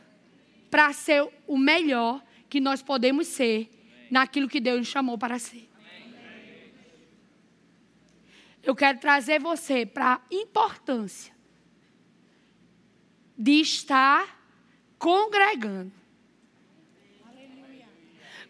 para 0.72 0.94
ser 0.94 1.28
o 1.46 1.58
melhor 1.58 2.24
que 2.48 2.60
nós 2.60 2.82
podemos 2.82 3.28
ser 3.28 3.70
naquilo 4.10 4.48
que 4.48 4.60
Deus 4.60 4.80
nos 4.80 4.88
chamou 4.88 5.18
para 5.18 5.38
ser 5.38 5.69
eu 8.64 8.76
quero 8.76 9.00
trazer 9.00 9.40
você 9.40 9.86
para 9.86 10.16
a 10.16 10.22
importância 10.32 11.34
de 13.38 13.62
estar 13.62 14.38
congregando. 14.98 15.94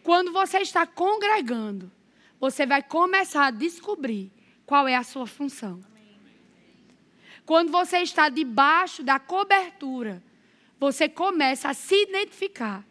Quando 0.02 0.32
você 0.32 0.58
está 0.58 0.86
congregando, 0.86 1.90
você 2.40 2.66
vai 2.66 2.82
começar 2.82 3.46
a 3.46 3.50
descobrir 3.50 4.32
qual 4.66 4.88
é 4.88 4.96
a 4.96 5.04
sua 5.04 5.26
função. 5.26 5.80
Quando 7.44 7.70
você 7.70 7.98
está 7.98 8.28
debaixo 8.28 9.02
da 9.02 9.18
cobertura, 9.18 10.22
você 10.78 11.08
começa 11.08 11.68
a 11.68 11.74
se 11.74 12.02
identificar. 12.02 12.84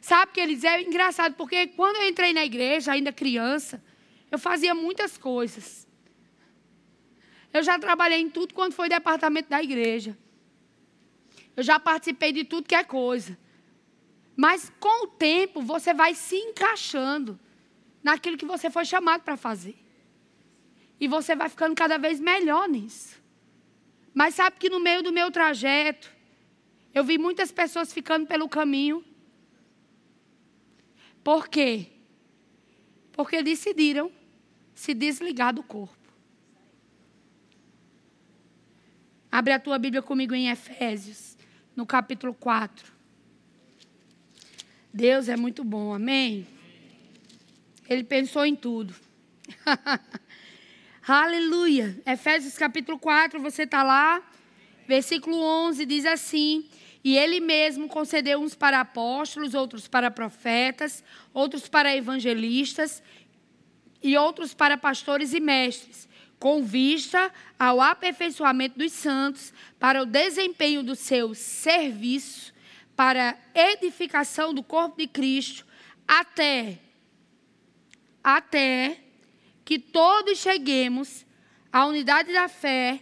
Sabe 0.00 0.32
que 0.32 0.40
eles 0.40 0.64
é 0.64 0.80
engraçado 0.80 1.34
porque 1.34 1.66
quando 1.66 1.96
eu 1.96 2.08
entrei 2.08 2.32
na 2.32 2.44
igreja, 2.44 2.92
ainda 2.92 3.12
criança, 3.12 3.82
eu 4.30 4.38
fazia 4.38 4.74
muitas 4.74 5.16
coisas. 5.16 5.86
Eu 7.52 7.62
já 7.62 7.78
trabalhei 7.78 8.20
em 8.20 8.28
tudo 8.28 8.54
quanto 8.54 8.74
foi 8.74 8.88
departamento 8.88 9.48
da 9.48 9.62
igreja. 9.62 10.16
Eu 11.56 11.62
já 11.62 11.80
participei 11.80 12.32
de 12.32 12.44
tudo 12.44 12.68
que 12.68 12.74
é 12.74 12.84
coisa. 12.84 13.38
Mas 14.36 14.70
com 14.78 15.04
o 15.04 15.08
tempo 15.08 15.60
você 15.62 15.92
vai 15.92 16.14
se 16.14 16.36
encaixando 16.36 17.38
naquilo 18.02 18.36
que 18.36 18.44
você 18.44 18.70
foi 18.70 18.84
chamado 18.84 19.22
para 19.22 19.36
fazer. 19.36 19.76
E 21.00 21.08
você 21.08 21.34
vai 21.34 21.48
ficando 21.48 21.74
cada 21.74 21.98
vez 21.98 22.20
melhor 22.20 22.68
nisso. 22.68 23.20
Mas 24.14 24.34
sabe 24.34 24.56
que 24.58 24.68
no 24.68 24.80
meio 24.80 25.02
do 25.02 25.12
meu 25.12 25.30
trajeto, 25.30 26.12
eu 26.94 27.02
vi 27.02 27.18
muitas 27.18 27.50
pessoas 27.50 27.92
ficando 27.92 28.26
pelo 28.26 28.48
caminho. 28.48 29.04
Por 31.22 31.48
quê? 31.48 31.86
Porque 33.12 33.42
decidiram 33.42 34.12
se 34.78 34.94
desligar 34.94 35.52
do 35.52 35.60
corpo. 35.60 35.96
Abre 39.30 39.52
a 39.52 39.58
tua 39.58 39.76
Bíblia 39.76 40.00
comigo 40.00 40.36
em 40.36 40.48
Efésios, 40.50 41.36
no 41.74 41.84
capítulo 41.84 42.32
4. 42.32 42.92
Deus 44.94 45.28
é 45.28 45.36
muito 45.36 45.64
bom, 45.64 45.92
amém? 45.92 46.46
Ele 47.88 48.04
pensou 48.04 48.46
em 48.46 48.54
tudo. 48.54 48.94
Aleluia. 51.04 52.00
Efésios 52.06 52.56
capítulo 52.56 53.00
4, 53.00 53.40
você 53.40 53.64
está 53.64 53.82
lá. 53.82 54.22
Versículo 54.86 55.38
11 55.42 55.84
diz 55.86 56.06
assim: 56.06 56.68
E 57.02 57.18
ele 57.18 57.40
mesmo 57.40 57.88
concedeu 57.88 58.40
uns 58.40 58.54
para 58.54 58.78
apóstolos, 58.78 59.54
outros 59.54 59.88
para 59.88 60.08
profetas, 60.08 61.02
outros 61.34 61.68
para 61.68 61.96
evangelistas 61.96 63.02
e 64.02 64.16
outros 64.16 64.54
para 64.54 64.76
pastores 64.76 65.32
e 65.32 65.40
mestres, 65.40 66.08
com 66.38 66.62
vista 66.62 67.32
ao 67.58 67.80
aperfeiçoamento 67.80 68.78
dos 68.78 68.92
santos, 68.92 69.52
para 69.78 70.02
o 70.02 70.06
desempenho 70.06 70.82
do 70.82 70.94
seu 70.94 71.34
serviço, 71.34 72.54
para 72.94 73.36
edificação 73.54 74.54
do 74.54 74.62
corpo 74.62 74.98
de 74.98 75.06
Cristo, 75.06 75.66
até 76.06 76.78
até 78.22 78.98
que 79.64 79.78
todos 79.78 80.38
cheguemos 80.38 81.24
à 81.72 81.86
unidade 81.86 82.32
da 82.32 82.48
fé 82.48 83.00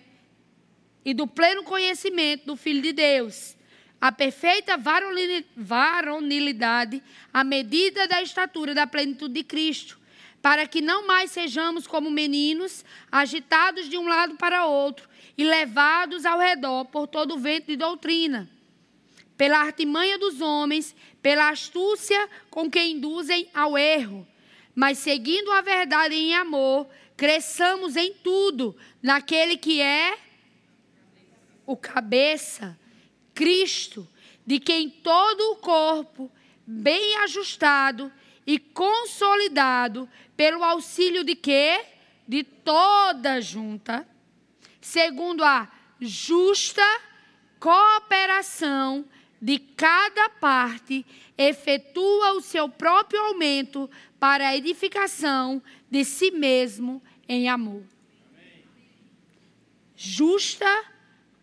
e 1.04 1.14
do 1.14 1.26
pleno 1.26 1.62
conhecimento 1.62 2.46
do 2.46 2.56
Filho 2.56 2.82
de 2.82 2.92
Deus, 2.92 3.56
a 4.00 4.12
perfeita 4.12 4.76
varonilidade, 5.56 7.02
à 7.32 7.42
medida 7.42 8.06
da 8.06 8.20
estatura 8.20 8.74
da 8.74 8.86
plenitude 8.86 9.34
de 9.34 9.44
Cristo, 9.44 9.98
para 10.46 10.64
que 10.64 10.80
não 10.80 11.04
mais 11.08 11.32
sejamos 11.32 11.88
como 11.88 12.08
meninos, 12.08 12.84
agitados 13.10 13.88
de 13.88 13.98
um 13.98 14.06
lado 14.06 14.36
para 14.36 14.64
outro 14.64 15.08
e 15.36 15.42
levados 15.42 16.24
ao 16.24 16.38
redor 16.38 16.84
por 16.84 17.08
todo 17.08 17.34
o 17.34 17.38
vento 17.40 17.66
de 17.66 17.74
doutrina, 17.74 18.48
pela 19.36 19.58
artimanha 19.58 20.16
dos 20.16 20.40
homens, 20.40 20.94
pela 21.20 21.48
astúcia 21.48 22.30
com 22.48 22.70
que 22.70 22.80
induzem 22.80 23.50
ao 23.52 23.76
erro, 23.76 24.24
mas 24.72 24.98
seguindo 24.98 25.50
a 25.50 25.60
verdade 25.62 26.14
em 26.14 26.32
amor, 26.36 26.86
cresçamos 27.16 27.96
em 27.96 28.14
tudo 28.14 28.76
naquele 29.02 29.56
que 29.56 29.80
é 29.80 30.16
o 31.66 31.76
cabeça, 31.76 32.78
Cristo, 33.34 34.06
de 34.46 34.60
quem 34.60 34.90
todo 34.90 35.40
o 35.50 35.56
corpo, 35.56 36.30
bem 36.64 37.16
ajustado 37.16 38.12
e 38.46 38.60
consolidado, 38.60 40.08
pelo 40.36 40.62
auxílio 40.62 41.24
de 41.24 41.34
quê? 41.34 41.84
De 42.28 42.42
toda 42.42 43.40
junta, 43.40 44.06
segundo 44.80 45.44
a 45.44 45.70
justa 46.00 46.82
cooperação 47.58 49.04
de 49.40 49.58
cada 49.58 50.28
parte, 50.28 51.06
efetua 51.38 52.32
o 52.32 52.40
seu 52.40 52.68
próprio 52.68 53.20
aumento 53.20 53.88
para 54.18 54.48
a 54.48 54.56
edificação 54.56 55.62
de 55.90 56.04
si 56.04 56.30
mesmo 56.30 57.02
em 57.28 57.48
amor. 57.48 57.84
Justa 59.94 60.84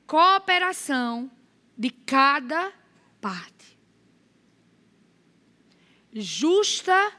cooperação 0.06 1.32
de 1.78 1.90
cada 1.90 2.72
parte. 3.20 3.78
Justa 6.14 7.12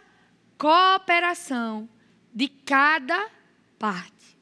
cooperação 0.58 1.88
de 2.32 2.48
cada 2.48 3.30
parte. 3.78 4.38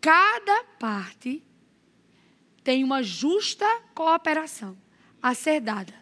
Cada 0.00 0.64
parte 0.78 1.42
tem 2.62 2.84
uma 2.84 3.02
justa 3.02 3.66
cooperação 3.94 4.76
a 5.22 5.34
ser 5.34 5.60
dada. 5.60 5.94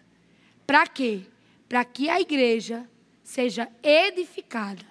Para 0.66 0.86
quê? 0.86 1.26
Para 1.68 1.84
que 1.84 2.08
a 2.08 2.20
igreja 2.20 2.88
seja 3.22 3.70
edificada. 3.82 4.86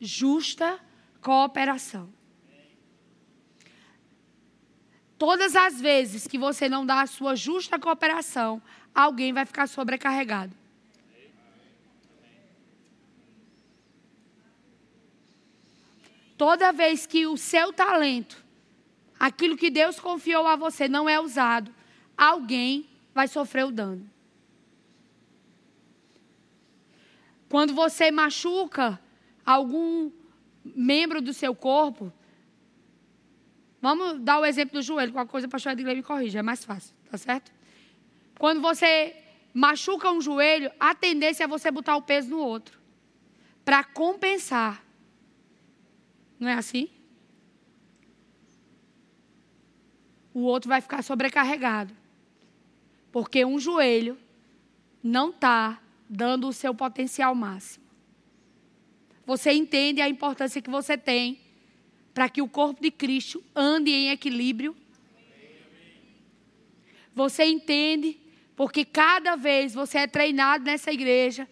Justa 0.00 0.80
cooperação. 1.20 2.12
Todas 5.18 5.56
as 5.56 5.80
vezes 5.80 6.28
que 6.28 6.38
você 6.38 6.68
não 6.68 6.86
dá 6.86 7.02
a 7.02 7.06
sua 7.06 7.34
justa 7.34 7.78
cooperação, 7.78 8.62
alguém 8.98 9.32
vai 9.32 9.46
ficar 9.46 9.68
sobrecarregado. 9.68 10.52
Toda 16.36 16.72
vez 16.72 17.06
que 17.06 17.24
o 17.24 17.36
seu 17.36 17.72
talento, 17.72 18.44
aquilo 19.18 19.56
que 19.56 19.70
Deus 19.70 20.00
confiou 20.00 20.48
a 20.48 20.56
você, 20.56 20.88
não 20.88 21.08
é 21.08 21.20
usado, 21.20 21.72
alguém 22.16 22.88
vai 23.14 23.28
sofrer 23.28 23.66
o 23.66 23.70
dano. 23.70 24.08
Quando 27.48 27.72
você 27.74 28.10
machuca 28.10 29.00
algum 29.46 30.10
membro 30.64 31.20
do 31.20 31.32
seu 31.32 31.54
corpo, 31.54 32.12
Vamos 33.80 34.18
dar 34.18 34.40
o 34.40 34.44
exemplo 34.44 34.74
do 34.74 34.82
joelho, 34.82 35.12
qualquer 35.12 35.30
coisa, 35.30 35.46
pastor 35.46 35.70
Edgley 35.70 35.94
me 35.94 36.02
corrija, 36.02 36.40
é 36.40 36.42
mais 36.42 36.64
fácil, 36.64 36.92
tá 37.08 37.16
certo? 37.16 37.52
Quando 38.38 38.60
você 38.60 39.16
machuca 39.52 40.10
um 40.10 40.20
joelho, 40.20 40.70
a 40.78 40.94
tendência 40.94 41.44
é 41.44 41.48
você 41.48 41.70
botar 41.70 41.96
o 41.96 42.02
peso 42.02 42.30
no 42.30 42.38
outro, 42.38 42.78
para 43.64 43.82
compensar. 43.82 44.84
Não 46.38 46.48
é 46.48 46.54
assim? 46.54 46.88
O 50.32 50.40
outro 50.40 50.68
vai 50.68 50.80
ficar 50.80 51.02
sobrecarregado, 51.02 51.92
porque 53.10 53.44
um 53.44 53.58
joelho 53.58 54.16
não 55.02 55.30
está 55.30 55.82
dando 56.08 56.48
o 56.48 56.52
seu 56.52 56.72
potencial 56.74 57.34
máximo. 57.34 57.84
Você 59.26 59.52
entende 59.52 60.00
a 60.00 60.08
importância 60.08 60.62
que 60.62 60.70
você 60.70 60.96
tem 60.96 61.40
para 62.14 62.28
que 62.28 62.40
o 62.40 62.48
corpo 62.48 62.80
de 62.80 62.90
Cristo 62.90 63.42
ande 63.54 63.90
em 63.90 64.10
equilíbrio. 64.10 64.76
Você 67.14 67.44
entende? 67.44 68.18
Porque 68.58 68.84
cada 68.84 69.36
vez 69.36 69.72
você 69.72 69.98
é 69.98 70.06
treinado 70.08 70.64
nessa 70.64 70.90
igreja 70.90 71.48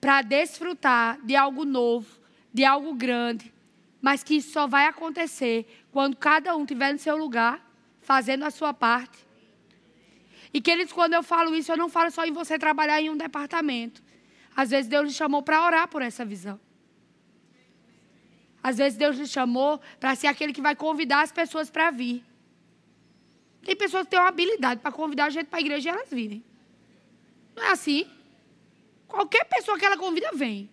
para 0.00 0.22
desfrutar 0.22 1.20
de 1.22 1.36
algo 1.36 1.62
novo, 1.62 2.08
de 2.54 2.64
algo 2.64 2.94
grande, 2.94 3.52
mas 4.00 4.24
que 4.24 4.36
isso 4.36 4.50
só 4.50 4.66
vai 4.66 4.86
acontecer 4.86 5.84
quando 5.92 6.16
cada 6.16 6.56
um 6.56 6.62
estiver 6.62 6.90
no 6.90 6.98
seu 6.98 7.18
lugar, 7.18 7.60
fazendo 8.00 8.46
a 8.46 8.50
sua 8.50 8.72
parte. 8.72 9.26
E 10.54 10.58
queridos, 10.58 10.94
quando 10.94 11.12
eu 11.12 11.22
falo 11.22 11.54
isso, 11.54 11.70
eu 11.70 11.76
não 11.76 11.90
falo 11.90 12.10
só 12.10 12.24
em 12.24 12.32
você 12.32 12.58
trabalhar 12.58 12.98
em 13.02 13.10
um 13.10 13.16
departamento. 13.16 14.02
Às 14.56 14.70
vezes 14.70 14.88
Deus 14.88 15.08
lhe 15.08 15.12
chamou 15.12 15.42
para 15.42 15.62
orar 15.66 15.86
por 15.86 16.00
essa 16.00 16.24
visão. 16.24 16.58
Às 18.62 18.78
vezes 18.78 18.98
Deus 18.98 19.18
lhe 19.18 19.26
chamou 19.26 19.82
para 20.00 20.14
ser 20.14 20.28
aquele 20.28 20.54
que 20.54 20.62
vai 20.62 20.74
convidar 20.74 21.20
as 21.20 21.30
pessoas 21.30 21.68
para 21.68 21.90
vir. 21.90 22.24
Tem 23.66 23.74
pessoas 23.74 24.04
que 24.04 24.10
têm 24.10 24.20
uma 24.20 24.28
habilidade 24.28 24.80
para 24.80 24.92
convidar 24.92 25.24
a 25.24 25.30
gente 25.30 25.48
para 25.48 25.58
a 25.58 25.60
igreja 25.60 25.88
e 25.88 25.92
elas 25.92 26.08
virem. 26.08 26.40
Não 27.52 27.64
é 27.64 27.70
assim? 27.72 28.08
Qualquer 29.08 29.44
pessoa 29.46 29.76
que 29.76 29.84
ela 29.84 29.96
convida, 29.96 30.30
vem. 30.32 30.70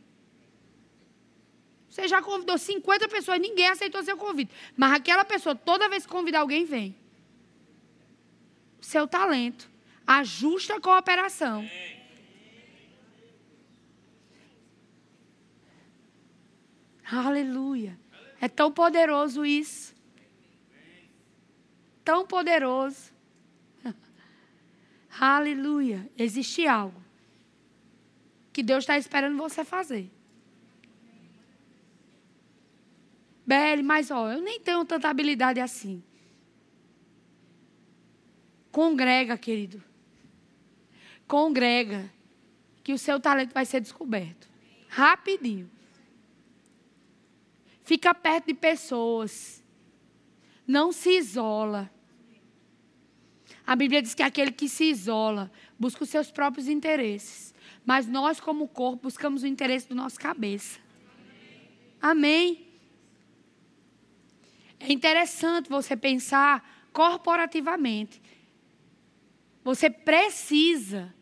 Você 1.90 2.08
já 2.08 2.22
convidou 2.22 2.56
50 2.56 3.10
pessoas, 3.10 3.40
ninguém 3.40 3.68
aceitou 3.68 4.04
seu 4.04 4.16
convite. 4.16 4.54
Mas 4.78 4.94
aquela 4.94 5.26
pessoa, 5.26 5.56
toda 5.56 5.90
vez 5.90 6.06
que 6.06 6.12
convidar 6.12 6.42
alguém, 6.42 6.66
vem. 6.66 6.96
Seu 8.80 9.08
talento. 9.08 9.68
A 10.06 10.24
justa 10.24 10.80
cooperação. 10.80 11.68
Aleluia. 17.12 17.98
É 18.40 18.48
tão 18.48 18.72
poderoso 18.72 19.44
isso. 19.44 19.93
Tão 22.04 22.26
poderoso. 22.26 23.12
Aleluia. 25.20 26.10
Existe 26.18 26.68
algo 26.68 27.02
que 28.52 28.62
Deus 28.62 28.84
está 28.84 28.98
esperando 28.98 29.38
você 29.38 29.66
fazer. 29.66 30.10
Belle, 33.46 33.84
mas 33.84 34.12
ó, 34.12 34.32
eu 34.32 34.42
nem 34.42 34.60
tenho 34.60 34.86
tanta 34.86 35.10
habilidade 35.10 35.60
assim. 35.60 36.04
Congrega, 38.72 39.38
querido. 39.38 39.84
Congrega. 41.28 42.10
Que 42.84 42.94
o 42.94 42.98
seu 42.98 43.20
talento 43.20 43.54
vai 43.54 43.66
ser 43.66 43.80
descoberto. 43.80 44.50
Rapidinho. 44.90 45.70
Fica 47.84 48.14
perto 48.14 48.48
de 48.48 48.54
pessoas. 48.54 49.63
Não 50.66 50.92
se 50.92 51.18
isola. 51.18 51.92
A 53.66 53.76
Bíblia 53.76 54.02
diz 54.02 54.14
que 54.14 54.24
aquele 54.24 54.52
que 54.52 54.68
se 54.68 54.86
isola 54.86 55.52
busca 55.80 56.04
os 56.04 56.10
seus 56.10 56.32
próprios 56.32 56.68
interesses. 56.68 57.54
Mas 57.86 58.08
nós, 58.08 58.40
como 58.40 58.68
corpo, 58.68 59.04
buscamos 59.04 59.44
o 59.44 59.48
interesse 59.48 59.88
do 59.88 59.96
nosso 59.96 60.20
cabeça. 60.20 60.80
Amém. 62.02 62.68
É 64.80 64.92
interessante 64.92 65.70
você 65.70 65.96
pensar 65.96 66.88
corporativamente. 66.92 68.22
Você 69.64 69.90
precisa. 69.90 71.14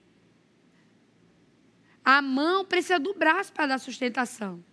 A 2.04 2.22
mão 2.22 2.66
precisa 2.66 3.00
do 3.00 3.14
braço 3.14 3.54
para 3.54 3.68
dar 3.68 3.78
sustentação. 3.78 4.64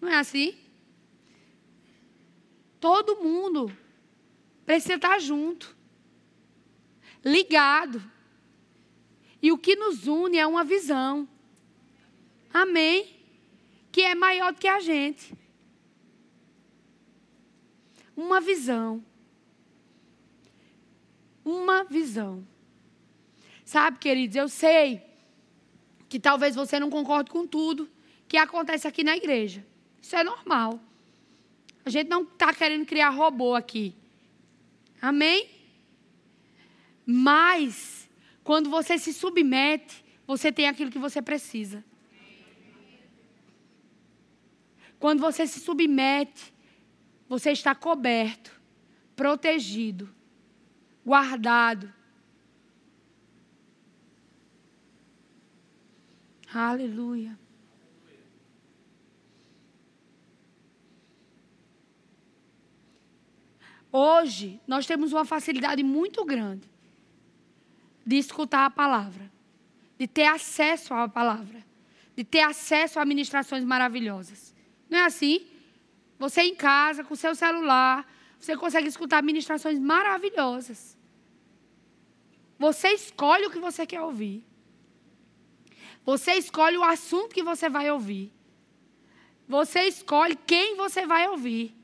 Não 0.00 0.08
é 0.08 0.16
assim? 0.16 0.56
Todo 2.86 3.16
mundo 3.16 3.76
precisa 4.64 4.94
estar 4.94 5.18
junto, 5.18 5.76
ligado. 7.24 8.00
E 9.42 9.50
o 9.50 9.58
que 9.58 9.74
nos 9.74 10.06
une 10.06 10.38
é 10.38 10.46
uma 10.46 10.62
visão. 10.62 11.28
Amém? 12.54 13.12
Que 13.90 14.02
é 14.02 14.14
maior 14.14 14.52
do 14.52 14.60
que 14.60 14.68
a 14.68 14.78
gente. 14.78 15.36
Uma 18.16 18.40
visão. 18.40 19.04
Uma 21.44 21.82
visão. 21.82 22.46
Sabe, 23.64 23.98
queridos, 23.98 24.36
eu 24.36 24.48
sei 24.48 25.02
que 26.08 26.20
talvez 26.20 26.54
você 26.54 26.78
não 26.78 26.88
concorde 26.88 27.32
com 27.32 27.48
tudo 27.48 27.90
que 28.28 28.36
acontece 28.36 28.86
aqui 28.86 29.02
na 29.02 29.16
igreja. 29.16 29.66
Isso 30.00 30.14
é 30.14 30.22
normal. 30.22 30.80
A 31.86 31.90
gente 31.90 32.08
não 32.08 32.24
está 32.24 32.52
querendo 32.52 32.84
criar 32.84 33.10
robô 33.10 33.54
aqui. 33.54 33.94
Amém? 35.00 35.48
Mas, 37.06 38.10
quando 38.42 38.68
você 38.68 38.98
se 38.98 39.12
submete, 39.14 40.04
você 40.26 40.50
tem 40.50 40.66
aquilo 40.66 40.90
que 40.90 40.98
você 40.98 41.22
precisa. 41.22 41.84
Quando 44.98 45.20
você 45.20 45.46
se 45.46 45.60
submete, 45.60 46.52
você 47.28 47.52
está 47.52 47.72
coberto, 47.72 48.60
protegido, 49.14 50.12
guardado. 51.04 51.94
Aleluia. 56.52 57.38
Hoje, 63.98 64.60
nós 64.66 64.84
temos 64.84 65.14
uma 65.14 65.24
facilidade 65.24 65.82
muito 65.82 66.22
grande 66.22 66.68
de 68.04 68.18
escutar 68.18 68.66
a 68.66 68.70
palavra, 68.70 69.32
de 69.98 70.06
ter 70.06 70.26
acesso 70.26 70.92
à 70.92 71.08
palavra, 71.08 71.64
de 72.14 72.22
ter 72.22 72.40
acesso 72.40 73.00
a 73.00 73.06
ministrações 73.06 73.64
maravilhosas. 73.64 74.54
Não 74.90 74.98
é 74.98 75.04
assim? 75.06 75.46
Você 76.18 76.42
em 76.42 76.54
casa, 76.54 77.04
com 77.04 77.16
seu 77.16 77.34
celular, 77.34 78.06
você 78.38 78.54
consegue 78.54 78.86
escutar 78.86 79.22
ministrações 79.22 79.78
maravilhosas. 79.78 80.94
Você 82.58 82.88
escolhe 82.88 83.46
o 83.46 83.50
que 83.50 83.58
você 83.58 83.86
quer 83.86 84.02
ouvir. 84.02 84.44
Você 86.04 86.34
escolhe 86.34 86.76
o 86.76 86.84
assunto 86.84 87.34
que 87.34 87.42
você 87.42 87.70
vai 87.70 87.90
ouvir. 87.90 88.30
Você 89.48 89.84
escolhe 89.84 90.36
quem 90.36 90.76
você 90.76 91.06
vai 91.06 91.26
ouvir. 91.30 91.74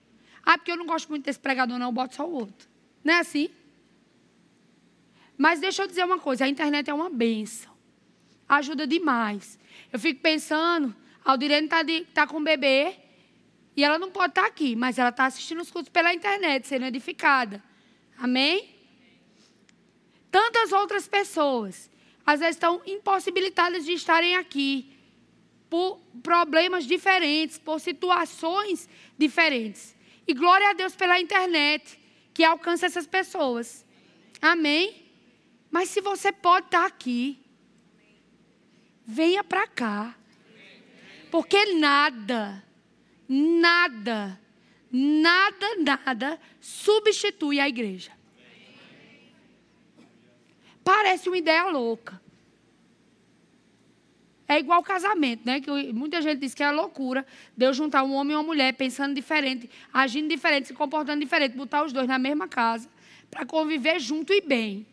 Ah, 0.44 0.58
porque 0.58 0.72
eu 0.72 0.76
não 0.76 0.86
gosto 0.86 1.08
muito 1.08 1.24
desse 1.24 1.38
pregador, 1.38 1.78
não, 1.78 1.86
eu 1.86 1.92
boto 1.92 2.14
só 2.14 2.26
o 2.26 2.32
outro. 2.32 2.68
Não 3.04 3.14
é 3.14 3.18
assim? 3.20 3.50
Mas 5.36 5.60
deixa 5.60 5.82
eu 5.82 5.86
dizer 5.86 6.04
uma 6.04 6.18
coisa: 6.18 6.44
a 6.44 6.48
internet 6.48 6.88
é 6.88 6.94
uma 6.94 7.10
benção. 7.10 7.72
Ajuda 8.48 8.86
demais. 8.86 9.58
Eu 9.92 9.98
fico 9.98 10.20
pensando, 10.20 10.94
a 11.24 11.30
Aldirene 11.30 11.66
está 11.66 11.78
tá 12.12 12.26
com 12.26 12.38
um 12.38 12.44
bebê 12.44 12.96
e 13.76 13.82
ela 13.82 13.98
não 13.98 14.10
pode 14.10 14.30
estar 14.30 14.42
tá 14.42 14.48
aqui, 14.48 14.76
mas 14.76 14.98
ela 14.98 15.08
está 15.08 15.26
assistindo 15.26 15.60
os 15.60 15.70
cultos 15.70 15.90
pela 15.90 16.12
internet, 16.12 16.66
sendo 16.66 16.84
edificada. 16.84 17.62
Amém? 18.18 18.68
Tantas 20.30 20.72
outras 20.72 21.08
pessoas, 21.08 21.90
às 22.24 22.40
vezes 22.40 22.56
estão 22.56 22.80
impossibilitadas 22.86 23.84
de 23.84 23.92
estarem 23.92 24.36
aqui 24.36 24.92
por 25.68 25.98
problemas 26.22 26.84
diferentes, 26.84 27.58
por 27.58 27.80
situações 27.80 28.88
diferentes. 29.18 29.94
E 30.26 30.34
glória 30.34 30.70
a 30.70 30.72
Deus 30.72 30.94
pela 30.94 31.20
internet, 31.20 31.98
que 32.32 32.44
alcança 32.44 32.86
essas 32.86 33.06
pessoas. 33.06 33.84
Amém? 34.40 35.10
Mas 35.70 35.88
se 35.88 36.00
você 36.00 36.30
pode 36.30 36.66
estar 36.66 36.86
aqui, 36.86 37.38
venha 39.04 39.42
para 39.42 39.66
cá. 39.66 40.14
Porque 41.30 41.74
nada, 41.74 42.62
nada, 43.28 44.38
nada, 44.90 45.66
nada 45.76 46.40
substitui 46.60 47.58
a 47.58 47.68
igreja. 47.68 48.12
Parece 50.84 51.28
uma 51.28 51.38
ideia 51.38 51.64
louca. 51.64 52.21
É 54.52 54.58
igual 54.58 54.82
casamento, 54.82 55.46
né? 55.46 55.62
Que 55.62 55.70
muita 55.94 56.20
gente 56.20 56.40
diz 56.40 56.52
que 56.52 56.62
é 56.62 56.70
loucura 56.70 57.24
Deus 57.56 57.74
juntar 57.74 58.02
um 58.02 58.12
homem 58.12 58.34
e 58.34 58.36
uma 58.36 58.42
mulher 58.42 58.74
pensando 58.74 59.14
diferente, 59.14 59.70
agindo 59.90 60.28
diferente, 60.28 60.68
se 60.68 60.74
comportando 60.74 61.20
diferente, 61.20 61.56
botar 61.56 61.82
os 61.82 61.90
dois 61.90 62.06
na 62.06 62.18
mesma 62.18 62.46
casa 62.46 62.86
para 63.30 63.46
conviver 63.46 63.98
junto 63.98 64.30
e 64.30 64.42
bem. 64.42 64.86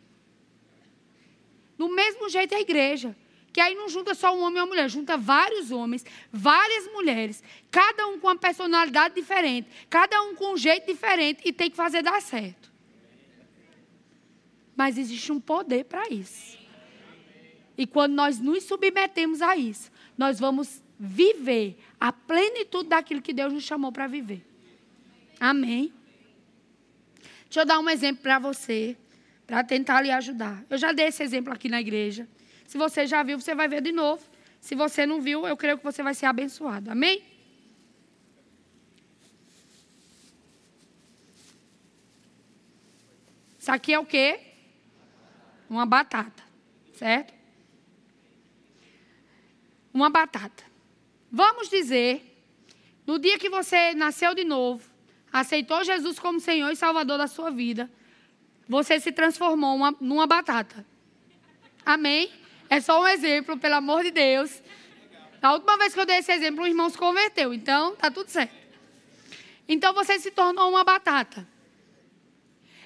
Do 1.78 1.90
mesmo 1.90 2.30
jeito 2.30 2.54
é 2.54 2.58
a 2.58 2.62
igreja. 2.62 3.14
Que 3.52 3.60
aí 3.60 3.76
não 3.76 3.90
junta 3.90 4.14
só 4.14 4.34
um 4.34 4.42
homem 4.44 4.60
e 4.60 4.62
uma 4.62 4.68
mulher, 4.68 4.90
junta 4.90 5.18
vários 5.18 5.72
homens, 5.72 6.06
várias 6.32 6.86
mulheres, 6.94 7.44
cada 7.70 8.08
um 8.08 8.18
com 8.18 8.28
uma 8.28 8.38
personalidade 8.38 9.16
diferente, 9.16 9.68
cada 9.90 10.22
um 10.22 10.36
com 10.36 10.54
um 10.54 10.58
jeito 10.58 10.86
diferente 10.88 11.42
e 11.44 11.52
tem 11.52 11.70
que 11.70 11.76
fazer 11.76 12.02
dar 12.02 12.22
certo. 12.22 12.72
Mas 14.74 14.98
existe 14.98 15.34
um 15.34 15.40
poder 15.42 15.84
para 15.84 16.08
isso. 16.08 16.58
E 17.80 17.88
quando 17.88 18.14
nós 18.14 18.40
nos 18.42 18.66
submetemos 18.66 19.42
a 19.42 19.56
isso, 19.56 19.90
nós 20.18 20.38
vamos 20.38 20.84
viver 21.00 21.78
a 21.98 22.12
plenitude 22.12 22.90
daquilo 22.90 23.22
que 23.22 23.32
Deus 23.32 23.54
nos 23.54 23.64
chamou 23.64 23.90
para 23.90 24.06
viver. 24.06 24.46
Amém? 25.40 25.94
Deixa 27.46 27.62
eu 27.62 27.66
dar 27.66 27.80
um 27.80 27.90
exemplo 27.90 28.22
para 28.22 28.38
você, 28.38 28.98
para 29.48 29.64
tentar 29.64 30.02
lhe 30.02 30.12
ajudar. 30.12 30.62
Eu 30.70 30.78
já 30.78 30.92
dei 30.92 31.06
esse 31.06 31.24
exemplo 31.24 31.54
aqui 31.54 31.70
na 31.70 31.80
igreja. 31.80 32.28
Se 32.68 32.78
você 32.78 33.08
já 33.08 33.24
viu, 33.24 33.40
você 33.40 33.56
vai 33.56 33.70
ver 33.70 33.82
de 33.82 33.94
novo. 33.94 34.28
Se 34.60 34.76
você 34.76 35.06
não 35.06 35.22
viu, 35.22 35.48
eu 35.48 35.56
creio 35.56 35.78
que 35.78 35.84
você 35.86 36.04
vai 36.04 36.14
ser 36.14 36.26
abençoado. 36.26 36.92
Amém? 36.92 37.24
Isso 43.58 43.72
aqui 43.72 43.94
é 43.94 44.00
o 44.00 44.06
quê? 44.06 44.38
Uma 45.70 45.86
batata, 45.86 46.44
certo? 46.94 47.39
Uma 49.94 50.10
batata. 50.10 50.64
Vamos 51.32 51.70
dizer, 51.70 52.30
no 53.06 53.20
dia 53.20 53.38
que 53.38 53.50
você 53.50 53.94
nasceu 53.94 54.34
de 54.36 54.44
novo, 54.44 54.84
aceitou 55.32 55.84
Jesus 55.84 56.20
como 56.20 56.40
Senhor 56.40 56.72
e 56.72 56.76
Salvador 56.76 57.18
da 57.18 57.28
sua 57.28 57.52
vida, 57.52 57.90
você 58.68 59.00
se 59.00 59.12
transformou 59.12 59.76
uma, 59.76 59.96
numa 60.00 60.28
batata. 60.28 60.86
Amém? 61.86 62.32
É 62.70 62.80
só 62.80 63.02
um 63.02 63.08
exemplo, 63.08 63.58
pelo 63.58 63.76
amor 63.76 64.04
de 64.04 64.12
Deus. 64.12 64.62
A 65.42 65.54
última 65.54 65.78
vez 65.78 65.94
que 65.94 66.00
eu 66.00 66.06
dei 66.06 66.18
esse 66.18 66.32
exemplo, 66.32 66.64
um 66.64 66.68
irmão 66.68 66.90
se 66.90 66.98
converteu. 66.98 67.54
Então, 67.54 67.96
tá 67.96 68.12
tudo 68.12 68.30
certo. 68.30 68.56
Então, 69.68 69.94
você 69.94 70.20
se 70.20 70.30
tornou 70.30 70.70
uma 70.70 70.84
batata. 70.84 71.48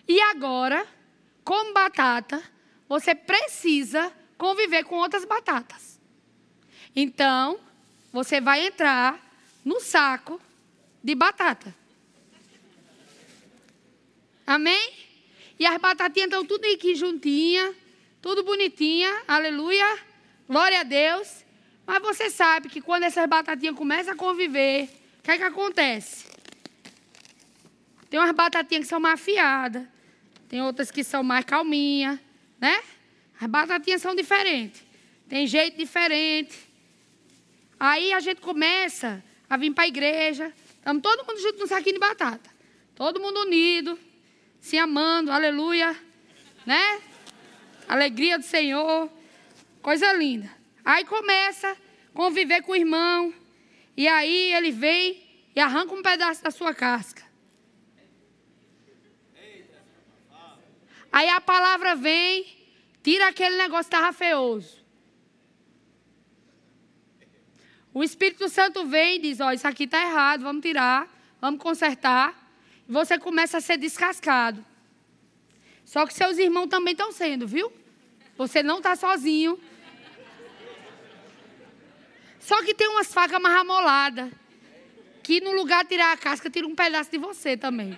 E 0.08 0.22
agora, 0.22 0.88
como 1.44 1.74
batata, 1.74 2.42
você 2.88 3.16
precisa 3.16 4.12
conviver 4.38 4.84
com 4.84 4.96
outras 4.96 5.26
batatas. 5.26 5.93
Então, 6.96 7.60
você 8.12 8.40
vai 8.40 8.68
entrar 8.68 9.20
no 9.64 9.80
saco 9.80 10.40
de 11.04 11.16
batata. 11.16 11.74
Amém? 14.46 14.94
E 15.60 15.66
as 15.66 15.78
batatinhas 15.78 16.28
estão 16.28 16.46
tudo 16.46 16.66
aqui 16.66 16.96
juntinha, 16.96 17.74
tudo 18.22 18.44
bonitinha, 18.44 19.24
aleluia, 19.28 20.00
glória 20.48 20.82
a 20.82 20.84
Deus. 20.84 21.44
Mas 21.86 22.02
você 22.02 22.30
sabe 22.30 22.70
que 22.70 22.82
quando 22.82 23.04
essas 23.04 23.28
batatinhas 23.28 23.76
começam 23.76 24.14
a 24.14 24.18
conviver, 24.18 24.90
o 25.20 25.24
que 25.24 25.32
é 25.32 25.38
que 25.38 25.44
acontece? 25.44 26.26
Tem 28.10 28.20
umas 28.20 28.36
batatinhas 28.36 28.84
que 28.84 28.90
são 28.90 29.00
mais 29.00 29.20
afiadas, 29.20 29.84
tem 30.48 30.62
outras 30.62 30.92
que 30.92 31.04
são 31.04 31.24
mais 31.24 31.46
calminhas 31.46 32.20
né? 32.64 32.82
As 33.42 33.50
batatinhas 33.50 34.02
são 34.02 34.16
diferentes. 34.16 34.82
Tem 35.28 35.46
jeito 35.46 35.78
diferente. 35.78 36.58
Aí 37.86 38.14
a 38.14 38.22
gente 38.22 38.40
começa 38.40 39.22
a 39.50 39.58
vir 39.58 39.74
para 39.74 39.84
a 39.84 39.88
igreja. 39.88 40.54
Estamos 40.78 41.04
todo 41.04 41.28
mundo 41.28 41.38
junto 41.42 41.60
no 41.60 41.68
saquinho 41.68 41.96
de 41.96 42.00
batata. 42.00 42.50
Todo 42.96 43.20
mundo 43.20 43.42
unido, 43.42 44.00
se 44.62 44.78
amando, 44.78 45.30
aleluia. 45.30 45.94
Né? 46.66 47.02
Alegria 47.86 48.40
do 48.40 48.46
Senhor. 48.46 49.12
Coisa 49.82 50.14
linda. 50.14 50.50
Aí 50.86 51.04
começa 51.04 51.72
a 51.72 51.78
conviver 52.14 52.62
com 52.62 52.72
o 52.72 52.76
irmão. 52.78 53.34
E 53.98 54.08
aí 54.08 54.54
ele 54.54 54.72
vem 54.72 55.22
e 55.54 55.60
arranca 55.60 55.94
um 55.94 56.02
pedaço 56.02 56.42
da 56.42 56.52
sua 56.52 56.74
casca. 56.74 57.22
Aí 61.12 61.28
a 61.28 61.42
palavra 61.42 61.98
vem, 61.98 62.46
tira 63.04 63.28
aquele 63.28 63.58
negócio 63.58 63.92
que 63.92 63.98
estava 63.98 64.14
feioso. 64.14 64.83
O 67.94 68.04
Espírito 68.04 68.50
Santo 68.50 68.86
vem 68.86 69.18
e 69.18 69.20
diz: 69.20 69.40
Ó, 69.40 69.48
oh, 69.48 69.52
isso 69.52 69.68
aqui 69.68 69.84
está 69.84 70.02
errado, 70.02 70.42
vamos 70.42 70.62
tirar, 70.62 71.08
vamos 71.40 71.62
consertar. 71.62 72.34
E 72.88 72.92
você 72.92 73.20
começa 73.20 73.58
a 73.58 73.62
ser 73.62 73.78
descascado. 73.78 74.66
Só 75.86 76.06
que 76.08 76.14
seus 76.14 76.38
irmãos 76.38 76.68
também 76.68 76.94
estão 76.94 77.12
sendo, 77.12 77.48
viu? 77.48 77.72
Você 78.38 78.64
não 78.64 78.78
está 78.78 78.96
sozinho. 78.96 79.60
Só 82.40 82.62
que 82.64 82.74
tem 82.74 82.88
umas 82.88 83.14
facas 83.14 83.40
mais 83.40 83.56
amoladas. 83.56 84.32
Que 85.22 85.40
no 85.40 85.54
lugar 85.54 85.84
de 85.84 85.90
tirar 85.90 86.12
a 86.12 86.18
casca, 86.18 86.50
tira 86.50 86.68
um 86.68 86.76
pedaço 86.76 87.12
de 87.12 87.18
você 87.18 87.56
também. 87.56 87.98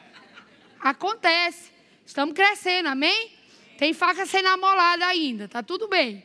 Acontece. 0.80 1.72
Estamos 2.06 2.36
crescendo, 2.36 2.90
amém? 2.90 3.32
Tem 3.78 3.94
faca 3.94 4.26
sendo 4.26 4.48
amolada 4.50 5.08
ainda, 5.08 5.48
tá 5.48 5.64
tudo 5.64 5.88
bem. 5.88 6.24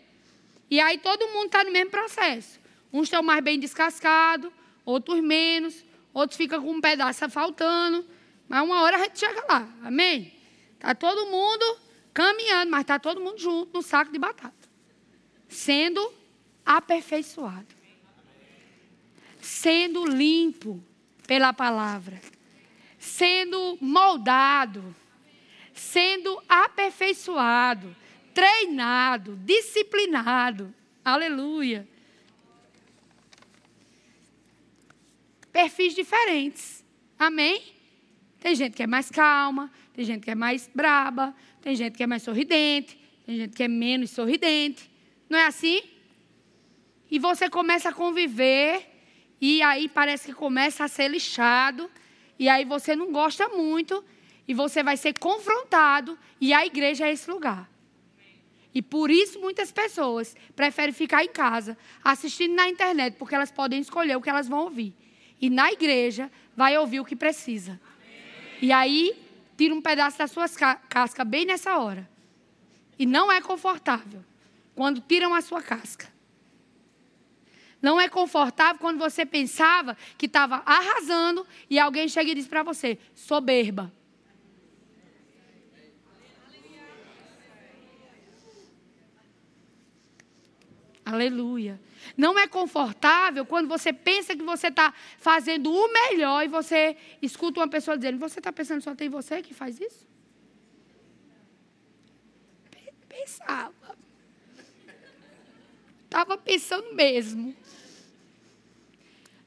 E 0.70 0.78
aí 0.78 0.98
todo 0.98 1.26
mundo 1.28 1.46
está 1.46 1.64
no 1.64 1.72
mesmo 1.72 1.90
processo. 1.90 2.59
Uns 2.92 3.04
estão 3.04 3.22
mais 3.22 3.42
bem 3.42 3.58
descascados, 3.58 4.50
outros 4.84 5.20
menos, 5.20 5.84
outros 6.12 6.36
ficam 6.36 6.62
com 6.62 6.70
um 6.70 6.80
pedaço 6.80 7.28
faltando. 7.28 8.04
Mas 8.48 8.62
uma 8.62 8.82
hora 8.82 8.96
a 8.96 9.00
gente 9.00 9.18
chega 9.18 9.44
lá, 9.48 9.68
amém? 9.82 10.32
Está 10.74 10.94
todo 10.94 11.30
mundo 11.30 11.78
caminhando, 12.12 12.70
mas 12.70 12.80
está 12.82 12.98
todo 12.98 13.20
mundo 13.20 13.38
junto 13.38 13.72
no 13.72 13.82
saco 13.82 14.12
de 14.12 14.18
batata. 14.18 14.68
Sendo 15.48 16.12
aperfeiçoado. 16.64 17.74
Sendo 19.40 20.04
limpo 20.06 20.82
pela 21.26 21.52
palavra. 21.52 22.20
Sendo 22.98 23.78
moldado 23.80 24.94
sendo 25.80 26.40
aperfeiçoado, 26.46 27.96
treinado, 28.34 29.34
disciplinado. 29.36 30.74
Aleluia. 31.02 31.88
Perfis 35.52 35.94
diferentes. 35.94 36.84
Amém? 37.18 37.62
Tem 38.38 38.54
gente 38.54 38.74
que 38.74 38.82
é 38.82 38.86
mais 38.86 39.10
calma, 39.10 39.70
tem 39.92 40.04
gente 40.04 40.24
que 40.24 40.30
é 40.30 40.34
mais 40.34 40.70
braba, 40.74 41.34
tem 41.60 41.76
gente 41.76 41.96
que 41.96 42.02
é 42.02 42.06
mais 42.06 42.22
sorridente, 42.22 42.98
tem 43.26 43.36
gente 43.36 43.54
que 43.54 43.62
é 43.62 43.68
menos 43.68 44.10
sorridente. 44.10 44.90
Não 45.28 45.38
é 45.38 45.46
assim? 45.46 45.82
E 47.10 47.18
você 47.18 47.50
começa 47.50 47.90
a 47.90 47.92
conviver, 47.92 48.88
e 49.40 49.62
aí 49.62 49.88
parece 49.88 50.26
que 50.26 50.32
começa 50.32 50.84
a 50.84 50.88
ser 50.88 51.08
lixado, 51.08 51.90
e 52.38 52.48
aí 52.48 52.64
você 52.64 52.96
não 52.96 53.12
gosta 53.12 53.48
muito, 53.48 54.02
e 54.48 54.54
você 54.54 54.82
vai 54.82 54.96
ser 54.96 55.18
confrontado, 55.18 56.18
e 56.40 56.52
a 56.52 56.64
igreja 56.64 57.06
é 57.06 57.12
esse 57.12 57.30
lugar. 57.30 57.70
E 58.72 58.80
por 58.80 59.10
isso 59.10 59.40
muitas 59.40 59.70
pessoas 59.72 60.34
preferem 60.54 60.94
ficar 60.94 61.24
em 61.24 61.28
casa, 61.28 61.76
assistindo 62.02 62.54
na 62.54 62.68
internet, 62.68 63.16
porque 63.18 63.34
elas 63.34 63.50
podem 63.50 63.80
escolher 63.80 64.16
o 64.16 64.20
que 64.20 64.30
elas 64.30 64.48
vão 64.48 64.60
ouvir. 64.60 64.94
E 65.40 65.48
na 65.48 65.72
igreja 65.72 66.30
vai 66.56 66.76
ouvir 66.76 67.00
o 67.00 67.04
que 67.04 67.16
precisa. 67.16 67.80
E 68.60 68.70
aí 68.70 69.16
tira 69.56 69.74
um 69.74 69.80
pedaço 69.80 70.18
da 70.18 70.26
sua 70.26 70.46
casca 70.88 71.24
bem 71.24 71.46
nessa 71.46 71.78
hora. 71.78 72.08
E 72.98 73.06
não 73.06 73.32
é 73.32 73.40
confortável 73.40 74.22
quando 74.74 75.00
tiram 75.00 75.34
a 75.34 75.40
sua 75.40 75.62
casca. 75.62 76.08
Não 77.80 77.98
é 77.98 78.08
confortável 78.08 78.78
quando 78.78 78.98
você 78.98 79.24
pensava 79.24 79.96
que 80.18 80.26
estava 80.26 80.62
arrasando 80.66 81.46
e 81.68 81.78
alguém 81.78 82.08
chega 82.08 82.30
e 82.30 82.34
diz 82.34 82.46
para 82.46 82.62
você: 82.62 82.98
soberba. 83.14 83.90
Aleluia. 91.04 91.80
Não 92.16 92.38
é 92.38 92.46
confortável 92.46 93.44
quando 93.46 93.68
você 93.68 93.92
pensa 93.92 94.36
que 94.36 94.42
você 94.42 94.68
está 94.68 94.92
fazendo 95.18 95.72
o 95.72 95.92
melhor 95.92 96.44
e 96.44 96.48
você 96.48 96.96
escuta 97.20 97.60
uma 97.60 97.68
pessoa 97.68 97.96
dizendo: 97.96 98.18
Você 98.18 98.40
está 98.40 98.52
pensando 98.52 98.82
só 98.82 98.94
tem 98.94 99.08
você 99.08 99.42
que 99.42 99.54
faz 99.54 99.80
isso? 99.80 100.08
Pensava. 103.08 103.96
Estava 106.04 106.36
pensando 106.36 106.94
mesmo. 106.94 107.54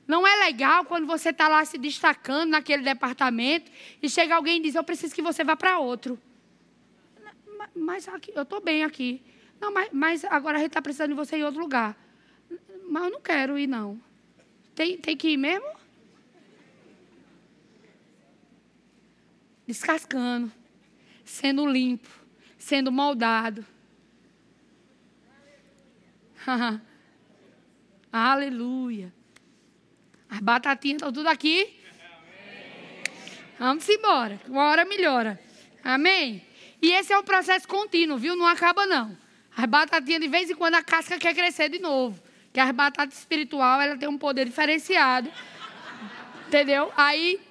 Não 0.08 0.28
é 0.28 0.36
legal 0.45 0.86
quando 0.86 1.08
você 1.08 1.30
está 1.30 1.47
lá 1.47 1.63
se 1.65 1.78
destacando 1.78 2.52
naquele 2.52 2.84
departamento 2.84 3.71
e 4.02 4.10
chega 4.10 4.36
alguém 4.36 4.58
e 4.58 4.62
diz: 4.62 4.76
Eu 4.76 4.84
preciso 4.84 5.13
que 5.13 5.21
você 5.21 5.43
vá 5.43 5.56
para 5.56 5.80
outro. 5.80 6.19
Mas 7.76 8.08
aqui, 8.08 8.32
eu 8.36 8.43
estou 8.43 8.62
bem 8.62 8.84
aqui. 8.84 9.21
Não, 9.60 9.73
mas, 9.73 9.89
mas 9.91 10.26
agora 10.26 10.58
a 10.58 10.60
gente 10.60 10.69
está 10.69 10.82
precisando 10.82 11.10
de 11.10 11.15
você 11.15 11.38
em 11.38 11.43
outro 11.43 11.62
lugar. 11.62 11.97
Mas 12.93 13.06
eu 13.06 13.10
não 13.10 13.21
quero 13.21 13.58
ir, 13.58 13.65
não. 13.65 13.99
Tem, 14.75 14.99
tem 14.99 15.17
que 15.17 15.29
ir 15.29 15.38
mesmo? 15.38 15.65
Descascando, 19.65 20.51
sendo 21.25 21.65
limpo, 21.65 22.08
sendo 22.56 22.91
moldado. 22.91 23.65
Aleluia. 28.12 29.12
As 30.29 30.39
batatinhas 30.39 30.97
estão 30.97 31.12
tudo 31.12 31.29
aqui. 31.29 31.75
Vamos 33.58 33.89
embora. 33.89 34.39
Uma 34.47 34.65
hora 34.65 34.86
melhora. 34.86 35.41
Amém? 35.84 36.45
E 36.79 36.91
esse 36.91 37.12
é 37.12 37.17
um 37.17 37.23
processo 37.23 37.67
contínuo, 37.67 38.19
viu? 38.19 38.36
Não 38.36 38.45
acaba, 38.45 38.86
não. 38.86 39.17
As 39.58 39.65
batatinhas, 39.65 40.21
de 40.21 40.27
vez 40.27 40.51
em 40.51 40.56
quando, 40.56 40.75
a 40.75 40.84
casca 40.84 41.17
quer 41.17 41.34
crescer 41.34 41.69
de 41.69 41.79
novo. 41.79 42.33
Que 42.53 42.59
as 42.59 42.71
batatas 42.71 43.17
espiritual, 43.17 43.81
ela 43.81 43.97
tem 43.97 44.07
um 44.07 44.17
poder 44.17 44.45
diferenciado. 44.45 45.29
Entendeu? 46.47 46.93
Aí, 46.95 47.41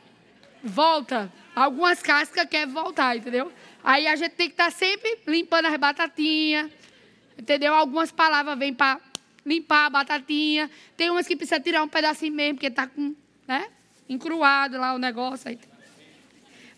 volta. 0.62 1.30
Algumas 1.54 2.00
cascas 2.00 2.48
querem 2.48 2.72
voltar, 2.72 3.16
entendeu? 3.16 3.52
Aí 3.82 4.06
a 4.06 4.14
gente 4.14 4.32
tem 4.32 4.46
que 4.46 4.54
estar 4.54 4.66
tá 4.66 4.70
sempre 4.70 5.18
limpando 5.26 5.66
as 5.66 5.76
batatinhas. 5.76 6.70
Entendeu? 7.36 7.74
Algumas 7.74 8.12
palavras 8.12 8.56
vêm 8.58 8.72
para 8.72 9.00
limpar 9.44 9.86
a 9.86 9.90
batatinha. 9.90 10.70
Tem 10.96 11.10
umas 11.10 11.26
que 11.26 11.36
precisa 11.36 11.60
tirar 11.60 11.82
um 11.82 11.88
pedacinho 11.88 12.32
mesmo, 12.32 12.54
porque 12.54 12.68
está 12.68 12.86
com, 12.86 13.14
né? 13.46 13.68
Encruado 14.08 14.78
lá 14.78 14.94
o 14.94 14.98
negócio. 14.98 15.48
Aí. 15.48 15.58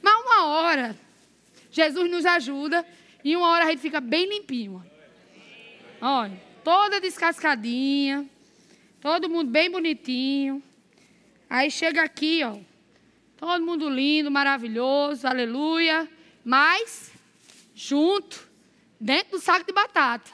Mas 0.01 0.25
uma 0.25 0.47
hora, 0.47 0.97
Jesus 1.71 2.11
nos 2.11 2.25
ajuda 2.25 2.85
e 3.23 3.37
uma 3.37 3.49
hora 3.49 3.65
a 3.65 3.71
gente 3.71 3.81
fica 3.81 4.01
bem 4.01 4.27
limpinho. 4.27 4.85
Olha, 6.01 6.41
toda 6.65 7.01
descascadinha. 7.01 8.27
Todo 9.01 9.29
mundo 9.29 9.51
bem 9.51 9.71
bonitinho. 9.71 10.63
Aí 11.49 11.71
chega 11.71 12.03
aqui, 12.03 12.43
ó. 12.43 12.59
Todo 13.37 13.65
mundo 13.65 13.89
lindo, 13.89 14.31
maravilhoso, 14.31 15.27
aleluia. 15.27 16.09
Mas, 16.43 17.13
junto, 17.75 18.49
dentro 18.99 19.33
do 19.33 19.41
saco 19.41 19.67
de 19.67 19.73
batata. 19.73 20.33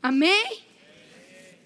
Amém? 0.00 0.62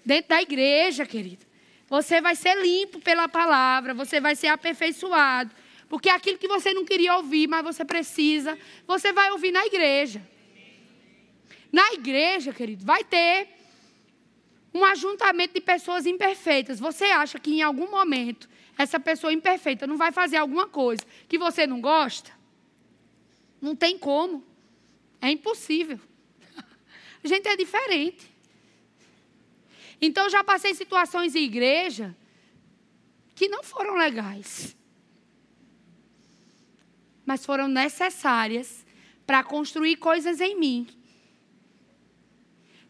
Dentro 0.03 0.29
da 0.29 0.41
igreja, 0.41 1.05
querido. 1.05 1.45
Você 1.87 2.19
vai 2.19 2.35
ser 2.35 2.59
limpo 2.59 2.99
pela 2.99 3.27
palavra, 3.27 3.93
você 3.93 4.19
vai 4.19 4.35
ser 4.35 4.47
aperfeiçoado. 4.47 5.51
Porque 5.87 6.09
aquilo 6.09 6.39
que 6.39 6.47
você 6.47 6.73
não 6.73 6.83
queria 6.83 7.15
ouvir, 7.17 7.47
mas 7.47 7.63
você 7.63 7.85
precisa, 7.85 8.57
você 8.87 9.13
vai 9.13 9.29
ouvir 9.29 9.51
na 9.51 9.63
igreja. 9.67 10.19
Na 11.73 11.91
igreja, 11.93 12.53
querido, 12.53 12.85
vai 12.85 13.03
ter 13.03 13.49
um 14.71 14.85
ajuntamento 14.85 15.55
de 15.55 15.59
pessoas 15.61 16.05
imperfeitas. 16.05 16.79
Você 16.79 17.05
acha 17.05 17.39
que 17.39 17.51
em 17.51 17.63
algum 17.63 17.89
momento 17.89 18.47
essa 18.77 18.99
pessoa 18.99 19.33
imperfeita 19.33 19.87
não 19.87 19.97
vai 19.97 20.11
fazer 20.11 20.37
alguma 20.37 20.67
coisa 20.67 21.03
que 21.27 21.35
você 21.35 21.65
não 21.65 21.81
gosta? 21.81 22.31
Não 23.59 23.75
tem 23.75 23.97
como. 23.97 24.45
É 25.19 25.31
impossível. 25.31 25.99
A 27.23 27.27
gente 27.27 27.47
é 27.47 27.57
diferente. 27.57 28.31
Então 29.99 30.29
já 30.29 30.43
passei 30.43 30.75
situações 30.75 31.33
em 31.33 31.43
igreja 31.43 32.15
que 33.33 33.47
não 33.47 33.63
foram 33.63 33.95
legais. 33.95 34.77
Mas 37.25 37.43
foram 37.43 37.67
necessárias 37.67 38.85
para 39.25 39.43
construir 39.43 39.95
coisas 39.95 40.39
em 40.39 40.55
mim 40.55 41.02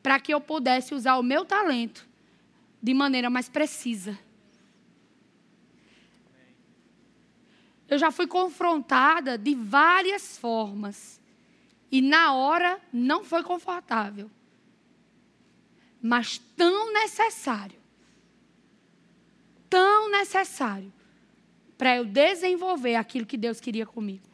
para 0.04 0.20
que 0.20 0.34
eu 0.34 0.42
pudesse 0.42 0.94
usar 0.94 1.18
o 1.18 1.24
meu 1.24 1.46
talento 1.46 2.06
de 2.82 2.94
maneira 2.94 3.30
mais 3.30 3.48
precisa. 3.48 4.20
Eu 7.88 7.98
já 7.98 8.12
fui 8.12 8.28
confrontada 8.28 9.38
de 9.38 9.56
várias 9.56 10.38
formas. 10.38 11.22
E 11.90 12.02
na 12.02 12.34
hora 12.34 12.82
não 12.92 13.24
foi 13.24 13.42
confortável. 13.42 14.30
Mas 16.02 16.40
tão 16.58 16.92
necessário. 16.92 17.80
Tão 19.70 20.12
necessário 20.12 20.92
para 21.78 21.96
eu 21.98 22.06
desenvolver 22.06 22.96
aquilo 22.96 23.26
que 23.26 23.38
Deus 23.38 23.60
queria 23.60 23.86
comigo. 23.86 24.28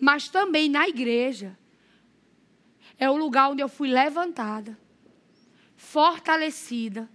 mas 0.00 0.28
também 0.28 0.68
na 0.68 0.88
igreja. 0.88 1.56
É 2.98 3.10
o 3.10 3.16
lugar 3.16 3.50
onde 3.50 3.62
eu 3.62 3.68
fui 3.68 3.88
levantada, 3.88 4.78
fortalecida, 5.76 7.08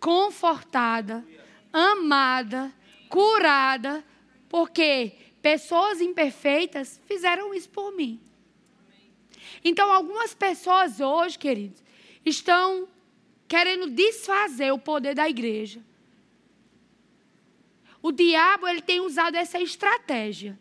confortada, 0.00 1.24
amada, 1.72 2.72
curada, 3.08 4.04
porque 4.48 5.12
pessoas 5.42 6.00
imperfeitas 6.00 7.00
fizeram 7.06 7.52
isso 7.54 7.68
por 7.68 7.94
mim. 7.94 8.20
Então, 9.64 9.92
algumas 9.92 10.34
pessoas 10.34 11.00
hoje, 11.00 11.38
queridos, 11.38 11.82
estão 12.24 12.88
querendo 13.46 13.90
desfazer 13.90 14.72
o 14.72 14.78
poder 14.78 15.14
da 15.14 15.28
igreja. 15.28 15.80
O 18.00 18.12
diabo 18.12 18.68
ele 18.68 18.82
tem 18.82 19.00
usado 19.00 19.34
essa 19.34 19.60
estratégia 19.60 20.58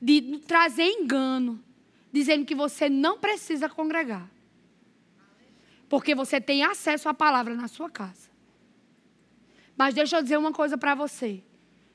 de 0.00 0.38
trazer 0.46 0.84
engano, 0.84 1.62
dizendo 2.16 2.46
que 2.46 2.54
você 2.54 2.88
não 2.88 3.18
precisa 3.18 3.68
congregar. 3.68 4.26
Porque 5.86 6.14
você 6.14 6.40
tem 6.40 6.64
acesso 6.64 7.08
à 7.08 7.14
palavra 7.14 7.54
na 7.54 7.68
sua 7.68 7.90
casa. 7.90 8.30
Mas 9.76 9.94
deixa 9.94 10.16
eu 10.16 10.22
dizer 10.22 10.38
uma 10.38 10.52
coisa 10.52 10.78
para 10.78 10.94
você: 10.94 11.42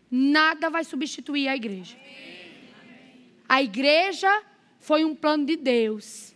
nada 0.10 0.70
vai 0.70 0.84
substituir 0.84 1.48
a 1.48 1.56
igreja. 1.56 1.98
A 3.50 3.64
igreja 3.64 4.32
foi 4.80 5.04
um 5.04 5.16
plano 5.16 5.44
de 5.46 5.56
Deus. 5.58 6.36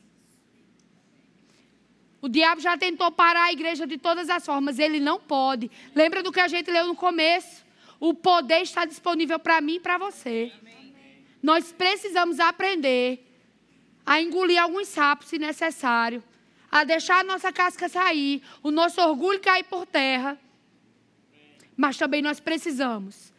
O 2.19 2.27
diabo 2.27 2.59
já 2.59 2.75
tentou 2.75 3.11
parar 3.11 3.43
a 3.43 3.53
igreja 3.53 3.85
de 3.85 3.99
todas 3.99 4.31
as 4.31 4.43
formas, 4.43 4.79
ele 4.79 4.99
não 4.99 5.19
pode. 5.19 5.69
Lembra 5.93 6.23
do 6.23 6.31
que 6.31 6.39
a 6.39 6.47
gente 6.47 6.71
leu 6.71 6.87
no 6.87 6.95
começo? 6.95 7.63
O 7.99 8.15
poder 8.15 8.61
está 8.63 8.83
disponível 8.83 9.37
para 9.37 9.61
mim 9.61 9.75
e 9.75 9.79
para 9.79 9.99
você. 9.99 10.51
Nós 11.41 11.71
precisamos 11.71 12.39
aprender 12.39 13.34
a 14.05 14.21
engolir 14.21 14.61
alguns 14.61 14.87
sapos, 14.87 15.27
se 15.27 15.39
necessário, 15.39 16.23
a 16.69 16.83
deixar 16.83 17.21
a 17.21 17.23
nossa 17.23 17.51
casca 17.51 17.89
sair, 17.89 18.43
o 18.61 18.69
nosso 18.69 19.01
orgulho 19.01 19.39
cair 19.39 19.63
por 19.63 19.85
terra. 19.85 20.39
Mas 21.75 21.97
também 21.97 22.21
nós 22.21 22.39
precisamos 22.39 23.33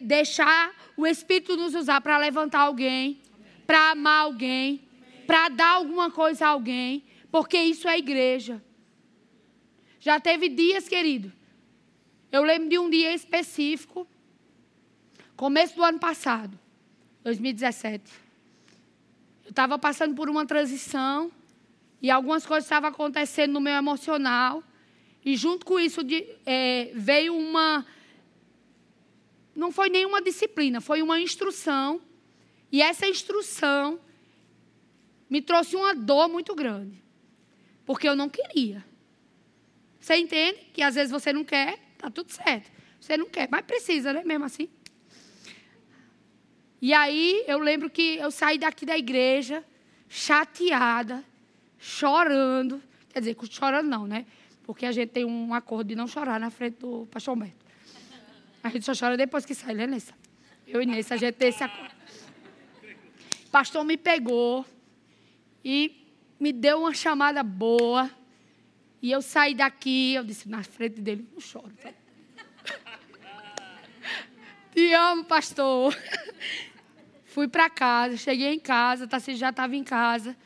deixar 0.00 0.72
o 0.96 1.06
Espírito 1.06 1.56
nos 1.56 1.74
usar 1.74 2.00
para 2.00 2.18
levantar 2.18 2.60
alguém, 2.60 3.20
para 3.66 3.90
amar 3.90 4.24
alguém, 4.24 4.86
para 5.26 5.48
dar 5.48 5.74
alguma 5.74 6.10
coisa 6.10 6.46
a 6.46 6.50
alguém, 6.50 7.04
porque 7.30 7.58
isso 7.58 7.88
é 7.88 7.98
igreja. 7.98 8.62
Já 10.00 10.20
teve 10.20 10.48
dias, 10.48 10.88
querido. 10.88 11.32
Eu 12.30 12.42
lembro 12.42 12.68
de 12.68 12.78
um 12.78 12.88
dia 12.88 13.12
específico, 13.12 14.06
começo 15.36 15.74
do 15.74 15.82
ano 15.82 15.98
passado, 15.98 16.58
2017. 17.24 18.27
Estava 19.58 19.76
passando 19.76 20.14
por 20.14 20.30
uma 20.30 20.46
transição 20.46 21.32
e 22.00 22.12
algumas 22.12 22.46
coisas 22.46 22.62
estavam 22.62 22.90
acontecendo 22.90 23.54
no 23.54 23.60
meu 23.60 23.72
emocional. 23.72 24.62
E 25.24 25.36
junto 25.36 25.66
com 25.66 25.80
isso 25.80 26.04
de, 26.04 26.24
é, 26.46 26.92
veio 26.94 27.36
uma 27.36 27.84
não 29.56 29.72
foi 29.72 29.88
nenhuma 29.90 30.22
disciplina, 30.22 30.80
foi 30.80 31.02
uma 31.02 31.20
instrução. 31.20 32.00
E 32.70 32.80
essa 32.80 33.08
instrução 33.08 33.98
me 35.28 35.42
trouxe 35.42 35.74
uma 35.74 35.92
dor 35.92 36.28
muito 36.28 36.54
grande. 36.54 37.02
Porque 37.84 38.08
eu 38.08 38.14
não 38.14 38.28
queria. 38.28 38.86
Você 39.98 40.14
entende 40.18 40.68
que 40.72 40.82
às 40.82 40.94
vezes 40.94 41.10
você 41.10 41.32
não 41.32 41.42
quer, 41.42 41.80
tá 41.98 42.08
tudo 42.08 42.30
certo. 42.30 42.70
Você 43.00 43.16
não 43.16 43.26
quer, 43.26 43.48
mas 43.50 43.62
precisa, 43.62 44.12
né? 44.12 44.22
Mesmo 44.24 44.44
assim. 44.44 44.68
E 46.80 46.94
aí 46.94 47.44
eu 47.46 47.58
lembro 47.58 47.90
que 47.90 48.16
eu 48.16 48.30
saí 48.30 48.58
daqui 48.58 48.86
da 48.86 48.96
igreja 48.96 49.64
chateada, 50.08 51.24
chorando. 51.78 52.82
Quer 53.12 53.20
dizer, 53.20 53.36
chorando 53.50 53.88
não, 53.88 54.06
né? 54.06 54.26
Porque 54.62 54.86
a 54.86 54.92
gente 54.92 55.10
tem 55.10 55.24
um 55.24 55.52
acordo 55.54 55.88
de 55.88 55.96
não 55.96 56.06
chorar 56.06 56.38
na 56.38 56.50
frente 56.50 56.78
do 56.78 57.06
pastor 57.06 57.34
Humberto. 57.34 57.66
A 58.62 58.68
gente 58.68 58.84
só 58.84 58.92
chora 58.94 59.16
depois 59.16 59.44
que 59.44 59.54
sai, 59.54 59.74
né, 59.74 59.86
Nessa? 59.86 60.12
Eu 60.66 60.82
e 60.82 60.86
Nessa, 60.86 61.14
a 61.14 61.16
gente 61.16 61.34
tem 61.36 61.48
esse 61.48 61.64
acordo. 61.64 61.94
Pastor 63.50 63.84
me 63.84 63.96
pegou 63.96 64.64
e 65.64 66.06
me 66.38 66.52
deu 66.52 66.80
uma 66.80 66.92
chamada 66.92 67.42
boa. 67.42 68.10
E 69.00 69.10
eu 69.10 69.22
saí 69.22 69.54
daqui, 69.54 70.14
eu 70.14 70.24
disse 70.24 70.48
na 70.48 70.62
frente 70.62 71.00
dele, 71.00 71.26
não 71.32 71.40
choro. 71.40 71.72
Te 74.74 74.92
amo, 74.92 75.24
pastor. 75.24 75.96
Fui 77.38 77.46
para 77.46 77.70
casa, 77.70 78.16
cheguei 78.16 78.52
em 78.52 78.58
casa, 78.58 79.06
Tassi 79.06 79.36
já 79.36 79.50
estava 79.50 79.76
em 79.76 79.84
casa. 79.84 80.36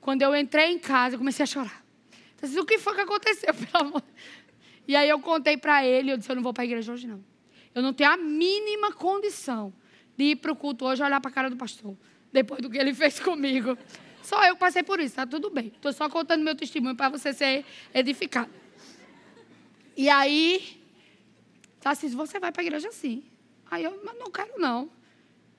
Quando 0.00 0.22
eu 0.22 0.34
entrei 0.34 0.72
em 0.72 0.78
casa, 0.78 1.14
eu 1.14 1.18
comecei 1.18 1.42
a 1.42 1.46
chorar. 1.46 1.84
Tassi, 2.38 2.58
o 2.58 2.64
que 2.64 2.78
foi 2.78 2.94
que 2.94 3.02
aconteceu, 3.02 3.52
pelo 3.52 3.84
amor? 3.84 4.02
E 4.86 4.96
aí 4.96 5.10
eu 5.10 5.20
contei 5.20 5.58
para 5.58 5.84
ele, 5.84 6.10
eu 6.10 6.16
disse, 6.16 6.30
eu 6.30 6.36
não 6.36 6.42
vou 6.42 6.54
para 6.54 6.62
a 6.62 6.64
igreja 6.64 6.90
hoje 6.90 7.06
não. 7.06 7.22
Eu 7.74 7.82
não 7.82 7.92
tenho 7.92 8.10
a 8.10 8.16
mínima 8.16 8.94
condição 8.94 9.74
de 10.16 10.24
ir 10.24 10.36
para 10.36 10.50
o 10.50 10.56
culto 10.56 10.86
hoje 10.86 11.02
e 11.02 11.04
olhar 11.04 11.20
para 11.20 11.30
a 11.30 11.34
cara 11.34 11.50
do 11.50 11.56
pastor, 11.58 11.94
depois 12.32 12.62
do 12.62 12.70
que 12.70 12.78
ele 12.78 12.94
fez 12.96 13.20
comigo. 13.20 13.76
Só 14.22 14.42
eu 14.46 14.56
passei 14.56 14.82
por 14.82 14.98
isso, 15.00 15.16
tá 15.16 15.26
tudo 15.26 15.50
bem. 15.50 15.66
Estou 15.66 15.92
só 15.92 16.08
contando 16.08 16.42
meu 16.42 16.56
testemunho 16.56 16.96
para 16.96 17.10
você 17.10 17.34
ser 17.34 17.62
edificado. 17.92 18.50
E 19.94 20.08
aí, 20.08 20.82
assim, 21.84 22.08
você 22.08 22.40
vai 22.40 22.50
para 22.50 22.62
a 22.62 22.64
igreja 22.64 22.90
sim. 22.90 23.22
Aí 23.70 23.84
eu, 23.84 24.00
mas 24.02 24.18
não 24.18 24.30
quero 24.30 24.58
não. 24.58 24.96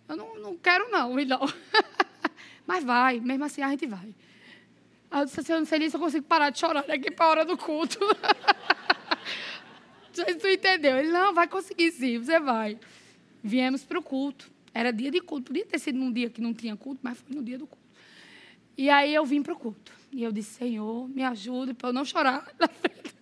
Eu 0.10 0.18
não, 0.18 0.40
não 0.40 0.58
quero 0.58 0.90
não, 0.90 1.16
não. 1.16 1.40
mas 2.66 2.84
vai, 2.84 3.20
mesmo 3.20 3.46
assim 3.46 3.62
a 3.62 3.70
gente 3.70 3.86
vai. 3.86 4.14
Aí 5.12 5.22
eu 5.22 5.26
disse 5.26 5.40
assim, 5.40 5.54
eu 5.54 5.60
não 5.60 5.66
sei 5.66 5.80
nem 5.80 5.90
se 5.90 5.96
eu 5.96 6.00
consigo 6.02 6.26
parar 6.26 6.50
de 6.50 6.60
chorar 6.60 6.84
daqui 6.84 7.12
para 7.12 7.26
a 7.26 7.30
hora 7.30 7.46
do 7.46 7.58
culto. 7.58 8.00
Não 10.18 10.38
tu 10.38 10.48
entendeu. 10.48 10.98
Ele, 10.98 11.12
não, 11.12 11.34
vai 11.34 11.48
conseguir 11.48 11.92
sim, 11.92 12.18
você 12.18 12.40
vai. 12.40 12.78
Viemos 13.42 13.86
para 13.86 13.98
o 13.98 14.04
culto. 14.04 14.52
Era 14.74 14.92
dia 14.92 15.10
de 15.10 15.22
culto. 15.22 15.46
Podia 15.46 15.66
ter 15.66 15.80
sido 15.80 15.98
num 15.98 16.12
dia 16.12 16.30
que 16.30 16.42
não 16.42 16.54
tinha 16.54 16.76
culto, 16.76 17.00
mas 17.02 17.18
foi 17.20 17.36
no 17.36 17.42
dia 17.42 17.58
do 17.58 17.66
culto. 17.66 17.88
E 18.78 18.90
aí 18.90 19.14
eu 19.14 19.26
vim 19.26 19.42
para 19.42 19.54
o 19.54 19.56
culto. 19.56 19.94
E 20.12 20.24
eu 20.24 20.32
disse, 20.32 20.56
Senhor, 20.56 21.08
me 21.08 21.24
ajude 21.24 21.74
para 21.74 21.90
eu 21.90 21.94
não 21.94 22.04
chorar 22.04 22.48
na 22.60 22.68
frente, 22.68 23.16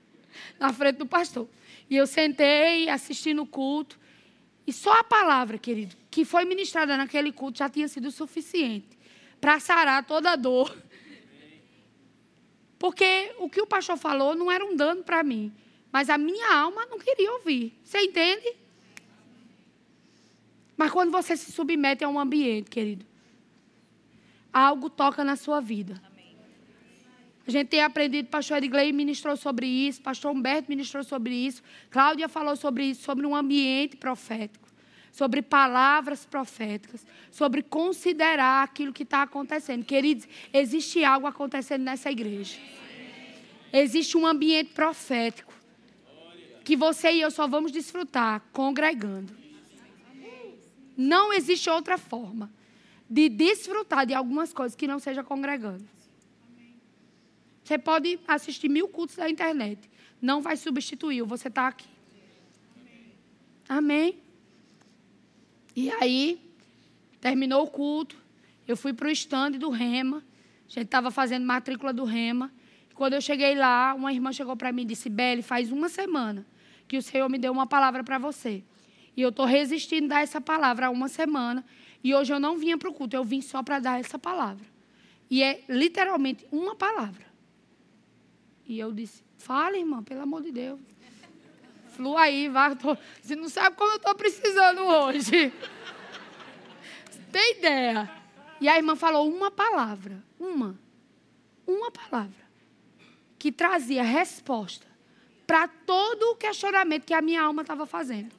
na 0.58 0.72
frente 0.72 0.96
do 0.96 1.06
pastor. 1.06 1.48
E 1.90 1.96
eu 1.96 2.06
sentei, 2.06 2.88
assistindo 2.88 3.42
o 3.42 3.46
culto. 3.46 3.98
E 4.68 4.72
só 4.72 5.00
a 5.00 5.02
palavra, 5.02 5.56
querido, 5.56 5.96
que 6.10 6.26
foi 6.26 6.44
ministrada 6.44 6.94
naquele 6.94 7.32
culto 7.32 7.60
já 7.60 7.70
tinha 7.70 7.88
sido 7.88 8.10
suficiente 8.10 8.98
para 9.40 9.58
sarar 9.58 10.04
toda 10.04 10.32
a 10.32 10.36
dor. 10.36 10.76
Porque 12.78 13.34
o 13.38 13.48
que 13.48 13.62
o 13.62 13.66
pastor 13.66 13.96
falou 13.96 14.34
não 14.34 14.52
era 14.52 14.62
um 14.62 14.76
dano 14.76 15.02
para 15.02 15.22
mim. 15.22 15.50
Mas 15.90 16.10
a 16.10 16.18
minha 16.18 16.54
alma 16.54 16.84
não 16.84 16.98
queria 16.98 17.32
ouvir. 17.32 17.80
Você 17.82 17.98
entende? 18.02 18.54
Mas 20.76 20.90
quando 20.90 21.10
você 21.10 21.34
se 21.34 21.50
submete 21.50 22.04
a 22.04 22.08
um 22.10 22.20
ambiente, 22.20 22.68
querido, 22.68 23.06
algo 24.52 24.90
toca 24.90 25.24
na 25.24 25.36
sua 25.36 25.62
vida. 25.62 25.98
A 27.48 27.50
gente 27.50 27.68
tem 27.68 27.80
aprendido, 27.80 28.28
pastor 28.28 28.58
Edgley 28.58 28.92
ministrou 28.92 29.34
sobre 29.34 29.66
isso, 29.66 30.02
pastor 30.02 30.30
Humberto 30.32 30.68
ministrou 30.68 31.02
sobre 31.02 31.34
isso, 31.34 31.62
Cláudia 31.88 32.28
falou 32.28 32.54
sobre 32.54 32.84
isso, 32.84 33.02
sobre 33.02 33.26
um 33.26 33.34
ambiente 33.34 33.96
profético, 33.96 34.68
sobre 35.10 35.40
palavras 35.40 36.26
proféticas, 36.26 37.06
sobre 37.30 37.62
considerar 37.62 38.64
aquilo 38.64 38.92
que 38.92 39.02
está 39.02 39.22
acontecendo. 39.22 39.82
Queridos, 39.82 40.28
existe 40.52 41.02
algo 41.02 41.26
acontecendo 41.26 41.84
nessa 41.84 42.10
igreja. 42.10 42.58
Existe 43.72 44.18
um 44.18 44.26
ambiente 44.26 44.74
profético 44.74 45.54
que 46.66 46.76
você 46.76 47.12
e 47.12 47.22
eu 47.22 47.30
só 47.30 47.48
vamos 47.48 47.72
desfrutar 47.72 48.42
congregando. 48.52 49.34
Não 50.94 51.32
existe 51.32 51.70
outra 51.70 51.96
forma 51.96 52.52
de 53.08 53.30
desfrutar 53.30 54.04
de 54.04 54.12
algumas 54.12 54.52
coisas 54.52 54.76
que 54.76 54.86
não 54.86 54.98
seja 54.98 55.24
congregando. 55.24 55.96
Você 57.68 57.76
pode 57.76 58.18
assistir 58.26 58.66
mil 58.66 58.88
cultos 58.88 59.18
na 59.18 59.28
internet. 59.28 59.90
Não 60.22 60.40
vai 60.40 60.56
substituir, 60.56 61.20
você 61.20 61.48
está 61.48 61.68
aqui. 61.68 61.86
Amém? 63.68 64.16
E 65.76 65.90
aí, 65.90 66.40
terminou 67.20 67.64
o 67.64 67.66
culto. 67.66 68.16
Eu 68.66 68.74
fui 68.74 68.94
para 68.94 69.08
o 69.08 69.10
stand 69.10 69.50
do 69.50 69.68
Rema. 69.68 70.24
A 70.66 70.70
gente 70.70 70.86
estava 70.86 71.10
fazendo 71.10 71.44
matrícula 71.44 71.92
do 71.92 72.04
Rema. 72.04 72.50
Quando 72.94 73.12
eu 73.12 73.20
cheguei 73.20 73.54
lá, 73.54 73.92
uma 73.92 74.14
irmã 74.14 74.32
chegou 74.32 74.56
para 74.56 74.72
mim 74.72 74.80
e 74.80 74.86
disse: 74.86 75.10
Beli, 75.10 75.42
faz 75.42 75.70
uma 75.70 75.90
semana 75.90 76.46
que 76.88 76.96
o 76.96 77.02
Senhor 77.02 77.28
me 77.28 77.36
deu 77.36 77.52
uma 77.52 77.66
palavra 77.66 78.02
para 78.02 78.16
você. 78.16 78.64
E 79.14 79.20
eu 79.20 79.28
estou 79.28 79.44
resistindo 79.44 80.06
a 80.06 80.08
dar 80.16 80.22
essa 80.22 80.40
palavra 80.40 80.86
há 80.86 80.90
uma 80.90 81.06
semana. 81.06 81.62
E 82.02 82.14
hoje 82.14 82.32
eu 82.32 82.40
não 82.40 82.56
vinha 82.56 82.78
para 82.78 82.88
o 82.88 82.94
culto, 82.94 83.14
eu 83.14 83.24
vim 83.24 83.42
só 83.42 83.62
para 83.62 83.78
dar 83.78 84.00
essa 84.00 84.18
palavra. 84.18 84.64
E 85.30 85.42
é 85.42 85.62
literalmente 85.68 86.46
uma 86.50 86.74
palavra. 86.74 87.27
E 88.68 88.78
eu 88.78 88.92
disse: 88.92 89.24
fala, 89.38 89.78
irmã, 89.78 90.02
pelo 90.02 90.20
amor 90.20 90.42
de 90.42 90.52
Deus. 90.52 90.78
Flua 91.88 92.20
aí, 92.20 92.48
vai. 92.48 92.76
Tô, 92.76 92.96
você 93.20 93.34
não 93.34 93.48
sabe 93.48 93.74
como 93.74 93.90
eu 93.92 93.96
estou 93.96 94.14
precisando 94.14 94.82
hoje. 94.82 95.52
Tem 97.32 97.56
ideia? 97.56 98.10
E 98.60 98.68
a 98.68 98.76
irmã 98.76 98.94
falou 98.94 99.28
uma 99.28 99.50
palavra, 99.50 100.22
uma, 100.38 100.78
uma 101.66 101.90
palavra, 101.90 102.48
que 103.38 103.50
trazia 103.50 104.02
resposta 104.02 104.86
para 105.46 105.66
todo 105.66 106.32
o 106.32 106.36
questionamento 106.36 107.04
que 107.04 107.14
a 107.14 107.22
minha 107.22 107.42
alma 107.42 107.62
estava 107.62 107.86
fazendo. 107.86 108.34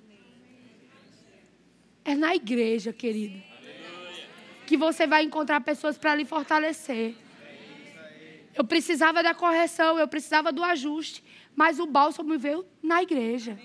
É 2.06 2.14
na 2.16 2.36
igreja, 2.36 2.94
querido, 2.94 3.42
que 4.68 4.78
você 4.78 5.08
vai 5.08 5.24
encontrar 5.24 5.62
pessoas 5.62 5.98
para 5.98 6.16
lhe 6.16 6.26
fortalecer. 6.26 7.16
Eu 8.56 8.64
precisava 8.64 9.24
da 9.24 9.34
correção, 9.34 9.98
eu 9.98 10.08
precisava 10.08 10.52
do 10.52 10.64
ajuste, 10.64 11.24
mas 11.56 11.80
o 11.80 11.86
bálsamo 11.86 12.38
veio 12.38 12.66
na 12.82 13.02
igreja. 13.02 13.60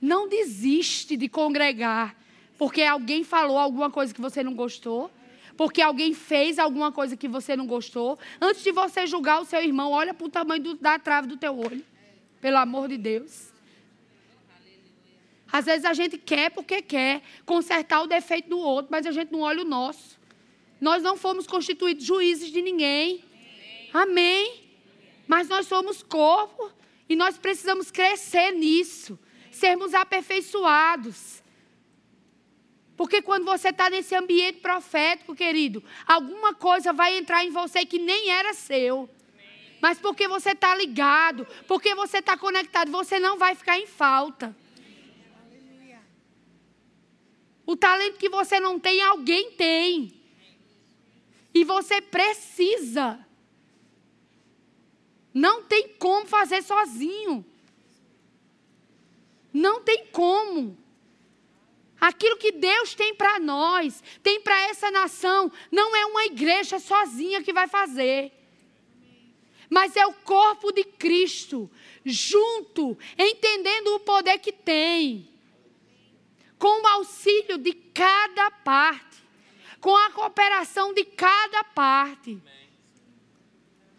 Não 0.00 0.28
desiste 0.28 1.16
de 1.16 1.28
congregar 1.28 2.16
porque 2.58 2.82
alguém 2.82 3.24
falou 3.24 3.58
alguma 3.58 3.90
coisa 3.90 4.14
que 4.14 4.20
você 4.20 4.42
não 4.42 4.54
gostou, 4.54 5.10
porque 5.56 5.82
alguém 5.82 6.14
fez 6.14 6.58
alguma 6.58 6.92
coisa 6.92 7.16
que 7.16 7.28
você 7.28 7.56
não 7.56 7.66
gostou. 7.66 8.18
Antes 8.40 8.62
de 8.62 8.72
você 8.72 9.06
julgar 9.06 9.40
o 9.40 9.44
seu 9.44 9.60
irmão, 9.62 9.92
olha 9.92 10.14
para 10.14 10.26
o 10.26 10.30
tamanho 10.30 10.62
do, 10.62 10.74
da 10.74 10.98
trave 10.98 11.26
do 11.26 11.36
teu 11.36 11.58
olho. 11.58 11.84
Pelo 12.40 12.58
amor 12.58 12.88
de 12.88 12.96
Deus. 12.96 13.52
Às 15.50 15.66
vezes 15.66 15.84
a 15.84 15.94
gente 15.94 16.18
quer 16.18 16.50
porque 16.50 16.82
quer 16.82 17.22
consertar 17.46 18.02
o 18.02 18.06
defeito 18.06 18.48
do 18.48 18.58
outro, 18.58 18.90
mas 18.90 19.06
a 19.06 19.12
gente 19.12 19.30
não 19.30 19.40
olha 19.40 19.62
o 19.62 19.64
nosso. 19.64 20.18
Nós 20.84 21.02
não 21.02 21.16
fomos 21.16 21.46
constituídos 21.46 22.04
juízes 22.04 22.50
de 22.52 22.60
ninguém. 22.60 23.24
Amém. 23.90 24.68
Mas 25.26 25.48
nós 25.48 25.66
somos 25.66 26.02
corpo 26.02 26.70
e 27.08 27.16
nós 27.16 27.38
precisamos 27.38 27.90
crescer 27.90 28.52
nisso, 28.52 29.18
sermos 29.50 29.94
aperfeiçoados. 29.94 31.42
Porque 32.98 33.22
quando 33.22 33.46
você 33.46 33.70
está 33.70 33.88
nesse 33.88 34.14
ambiente 34.14 34.60
profético, 34.60 35.34
querido, 35.34 35.82
alguma 36.06 36.52
coisa 36.52 36.92
vai 36.92 37.16
entrar 37.16 37.42
em 37.46 37.50
você 37.50 37.86
que 37.86 37.98
nem 37.98 38.28
era 38.28 38.52
seu. 38.52 39.08
Mas 39.80 39.98
porque 39.98 40.28
você 40.28 40.50
está 40.50 40.76
ligado, 40.76 41.46
porque 41.66 41.94
você 41.94 42.18
está 42.18 42.36
conectado, 42.36 42.90
você 42.90 43.18
não 43.18 43.38
vai 43.38 43.54
ficar 43.54 43.78
em 43.78 43.86
falta. 43.86 44.54
O 47.64 47.74
talento 47.74 48.18
que 48.18 48.28
você 48.28 48.60
não 48.60 48.78
tem, 48.78 49.00
alguém 49.00 49.52
tem. 49.52 50.23
E 51.54 51.62
você 51.62 52.00
precisa. 52.00 53.24
Não 55.32 55.62
tem 55.62 55.88
como 55.98 56.26
fazer 56.26 56.62
sozinho. 56.62 57.44
Não 59.52 59.80
tem 59.80 60.06
como. 60.06 60.76
Aquilo 62.00 62.36
que 62.36 62.50
Deus 62.50 62.94
tem 62.94 63.14
para 63.14 63.38
nós, 63.38 64.02
tem 64.22 64.40
para 64.40 64.60
essa 64.68 64.90
nação, 64.90 65.50
não 65.70 65.94
é 65.94 66.04
uma 66.04 66.24
igreja 66.24 66.78
sozinha 66.78 67.42
que 67.42 67.52
vai 67.52 67.68
fazer. 67.68 68.32
Mas 69.70 69.96
é 69.96 70.04
o 70.04 70.12
corpo 70.12 70.72
de 70.72 70.84
Cristo, 70.84 71.70
junto, 72.04 72.98
entendendo 73.16 73.94
o 73.94 74.00
poder 74.00 74.38
que 74.38 74.52
tem, 74.52 75.28
com 76.58 76.82
o 76.82 76.86
auxílio 76.88 77.56
de 77.56 77.72
cada 77.72 78.50
parte, 78.50 79.13
com 79.84 79.94
a 79.94 80.08
cooperação 80.08 80.94
de 80.94 81.04
cada 81.04 81.62
parte. 81.62 82.40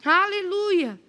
Aleluia. 0.04 1.00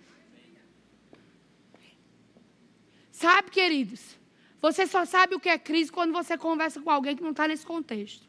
Sabe, 3.11 3.51
queridos, 3.51 4.18
você 4.61 4.87
só 4.87 5.07
sabe 5.07 5.35
o 5.35 5.41
que 5.41 5.49
é 5.49 5.57
crise 5.57 5.91
quando 5.91 6.12
você 6.12 6.37
conversa 6.37 6.79
com 6.79 6.91
alguém 6.91 7.16
que 7.16 7.22
não 7.22 7.31
está 7.31 7.49
nesse 7.49 7.64
contexto. 7.64 8.29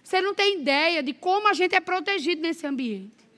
Você 0.00 0.20
não 0.20 0.32
tem 0.32 0.60
ideia 0.60 1.02
de 1.02 1.12
como 1.12 1.48
a 1.48 1.52
gente 1.52 1.74
é 1.74 1.80
protegido 1.80 2.40
nesse 2.40 2.64
ambiente. 2.64 3.28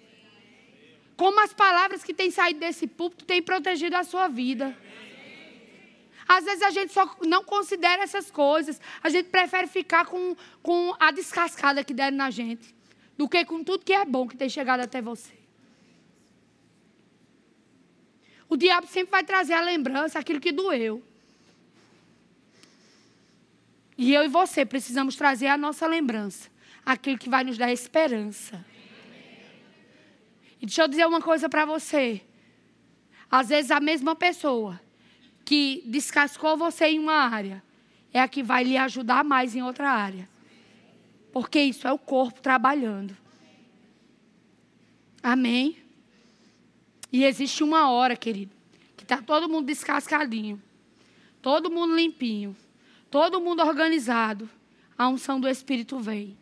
Como 1.16 1.40
as 1.40 1.54
palavras 1.54 2.04
que 2.04 2.12
têm 2.12 2.30
saído 2.30 2.60
desse 2.60 2.86
púlpito 2.86 3.24
têm 3.24 3.40
protegido 3.40 3.96
a 3.96 4.04
sua 4.04 4.28
vida. 4.28 4.76
Às 6.26 6.44
vezes 6.44 6.62
a 6.62 6.70
gente 6.70 6.92
só 6.92 7.16
não 7.26 7.44
considera 7.44 8.02
essas 8.02 8.30
coisas. 8.30 8.80
A 9.02 9.08
gente 9.08 9.28
prefere 9.28 9.66
ficar 9.66 10.06
com, 10.06 10.36
com 10.62 10.94
a 10.98 11.10
descascada 11.10 11.84
que 11.84 11.94
deram 11.94 12.16
na 12.16 12.30
gente. 12.30 12.74
Do 13.16 13.28
que 13.28 13.44
com 13.44 13.62
tudo 13.62 13.84
que 13.84 13.92
é 13.92 14.04
bom 14.04 14.26
que 14.26 14.36
tem 14.36 14.48
chegado 14.48 14.80
até 14.80 15.02
você. 15.02 15.32
O 18.48 18.56
diabo 18.56 18.86
sempre 18.86 19.10
vai 19.10 19.24
trazer 19.24 19.54
a 19.54 19.60
lembrança, 19.60 20.18
aquilo 20.18 20.40
que 20.40 20.52
doeu. 20.52 21.02
E 23.96 24.12
eu 24.12 24.24
e 24.24 24.28
você 24.28 24.64
precisamos 24.64 25.16
trazer 25.16 25.46
a 25.46 25.56
nossa 25.56 25.86
lembrança, 25.86 26.50
aquilo 26.84 27.18
que 27.18 27.28
vai 27.28 27.44
nos 27.44 27.56
dar 27.56 27.72
esperança. 27.72 28.64
E 30.60 30.66
deixa 30.66 30.82
eu 30.82 30.88
dizer 30.88 31.06
uma 31.06 31.20
coisa 31.20 31.48
para 31.48 31.64
você. 31.64 32.22
Às 33.30 33.48
vezes 33.48 33.70
a 33.70 33.80
mesma 33.80 34.14
pessoa 34.14 34.80
que 35.52 35.82
descascou 35.84 36.56
você 36.56 36.86
em 36.86 36.98
uma 36.98 37.12
área 37.12 37.62
é 38.10 38.18
a 38.18 38.26
que 38.26 38.42
vai 38.42 38.64
lhe 38.64 38.78
ajudar 38.78 39.22
mais 39.22 39.54
em 39.54 39.62
outra 39.62 39.90
área. 39.90 40.26
Porque 41.30 41.60
isso 41.60 41.86
é 41.86 41.92
o 41.92 41.98
corpo 41.98 42.40
trabalhando. 42.40 43.14
Amém? 45.22 45.76
E 47.12 47.22
existe 47.22 47.62
uma 47.62 47.90
hora, 47.90 48.16
querido, 48.16 48.50
que 48.96 49.04
está 49.04 49.20
todo 49.20 49.46
mundo 49.46 49.66
descascadinho, 49.66 50.58
todo 51.42 51.70
mundo 51.70 51.94
limpinho, 51.94 52.56
todo 53.10 53.38
mundo 53.38 53.62
organizado. 53.62 54.48
A 54.96 55.06
unção 55.06 55.38
do 55.38 55.46
Espírito 55.46 55.98
vem. 55.98 56.34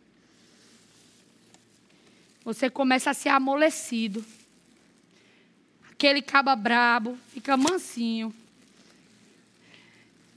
Você 2.45 2.69
começa 2.69 3.09
a 3.09 3.13
ser 3.13 3.27
amolecido. 3.27 4.23
Aquele 5.91 6.21
caba 6.21 6.55
brabo 6.55 7.17
fica 7.33 7.57
mansinho. 7.57 8.33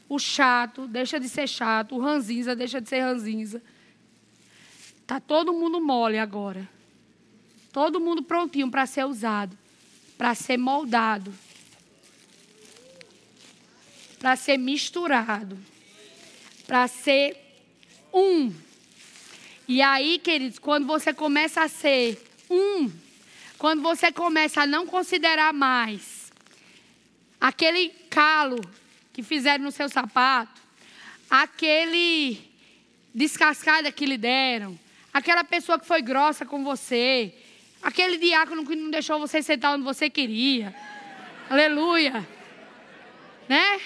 O 0.09 0.19
chato 0.19 0.87
deixa 0.87 1.19
de 1.19 1.29
ser 1.29 1.49
chato. 1.49 1.97
O 1.97 2.01
ranzinza 2.01 2.55
deixa 2.55 2.81
de 2.81 2.89
ser 2.89 3.01
ranzinza. 3.01 3.63
Está 5.01 5.21
todo 5.21 5.53
mundo 5.53 5.81
mole 5.81 6.19
agora. 6.19 6.69
Todo 7.73 8.01
mundo 8.01 8.23
prontinho 8.23 8.71
para 8.71 8.87
ser 8.87 9.05
usado 9.05 9.57
para 10.17 10.35
ser 10.35 10.57
moldado, 10.57 11.33
para 14.19 14.37
ser 14.37 14.57
misturado, 14.57 15.59
para 16.67 16.87
ser 16.89 17.37
um. 18.13 18.53
E 19.67 19.83
aí, 19.83 20.19
queridos, 20.19 20.59
quando 20.59 20.87
você 20.87 21.13
começa 21.13 21.63
a 21.63 21.69
ser 21.69 22.23
um, 22.49 22.91
quando 23.59 23.83
você 23.83 24.13
começa 24.13 24.63
a 24.63 24.67
não 24.67 24.87
considerar 24.87 25.53
mais 25.53 26.33
aquele 27.41 27.89
calo 28.09 28.61
que 29.15 29.23
fizeram 29.23 29.65
no 29.65 29.73
seu 29.73 29.89
sapato, 29.89 30.61
aquele 31.31 32.39
descascada 33.15 33.91
que 33.91 34.05
lhe 34.05 34.19
deram, 34.19 34.79
aquela 35.13 35.43
pessoa 35.43 35.79
que 35.79 35.87
foi 35.87 36.03
grossa 36.03 36.45
com 36.45 36.63
você, 36.63 37.33
Aquele 37.85 38.17
diácono 38.17 38.65
que 38.65 38.75
não 38.75 38.91
deixou 38.91 39.21
você 39.21 39.43
sentar 39.43 39.75
onde 39.75 39.85
você 39.85 40.09
queria. 40.09 40.75
Aleluia. 41.51 42.27
Né? 43.47 43.79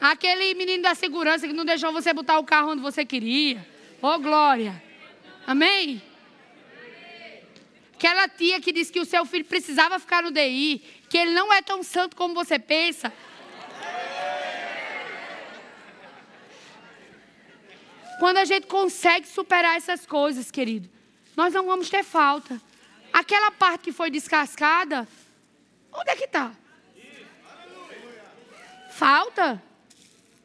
Aquele 0.00 0.54
menino 0.54 0.82
da 0.82 0.92
segurança 0.92 1.46
que 1.46 1.52
não 1.52 1.64
deixou 1.64 1.92
você 1.92 2.12
botar 2.12 2.36
o 2.36 2.42
carro 2.42 2.72
onde 2.72 2.82
você 2.82 3.04
queria. 3.04 3.64
Oh, 4.02 4.18
glória. 4.18 4.82
Amém? 5.46 6.02
Aquela 7.94 8.28
tia 8.28 8.60
que 8.60 8.72
disse 8.72 8.90
que 8.90 8.98
o 8.98 9.04
seu 9.04 9.24
filho 9.24 9.44
precisava 9.44 10.00
ficar 10.00 10.24
no 10.24 10.32
DI, 10.32 10.82
que 11.08 11.16
ele 11.16 11.30
não 11.30 11.52
é 11.52 11.62
tão 11.62 11.84
santo 11.84 12.16
como 12.16 12.34
você 12.34 12.58
pensa. 12.58 13.12
Quando 18.18 18.38
a 18.38 18.44
gente 18.44 18.66
consegue 18.66 19.28
superar 19.28 19.76
essas 19.76 20.04
coisas, 20.04 20.50
querido, 20.50 20.88
nós 21.36 21.54
não 21.54 21.64
vamos 21.64 21.88
ter 21.88 22.02
falta. 22.02 22.60
Aquela 23.12 23.50
parte 23.50 23.84
que 23.84 23.92
foi 23.92 24.10
descascada, 24.10 25.06
onde 25.92 26.10
é 26.10 26.16
que 26.16 26.24
está? 26.24 26.52
Falta? 28.90 29.62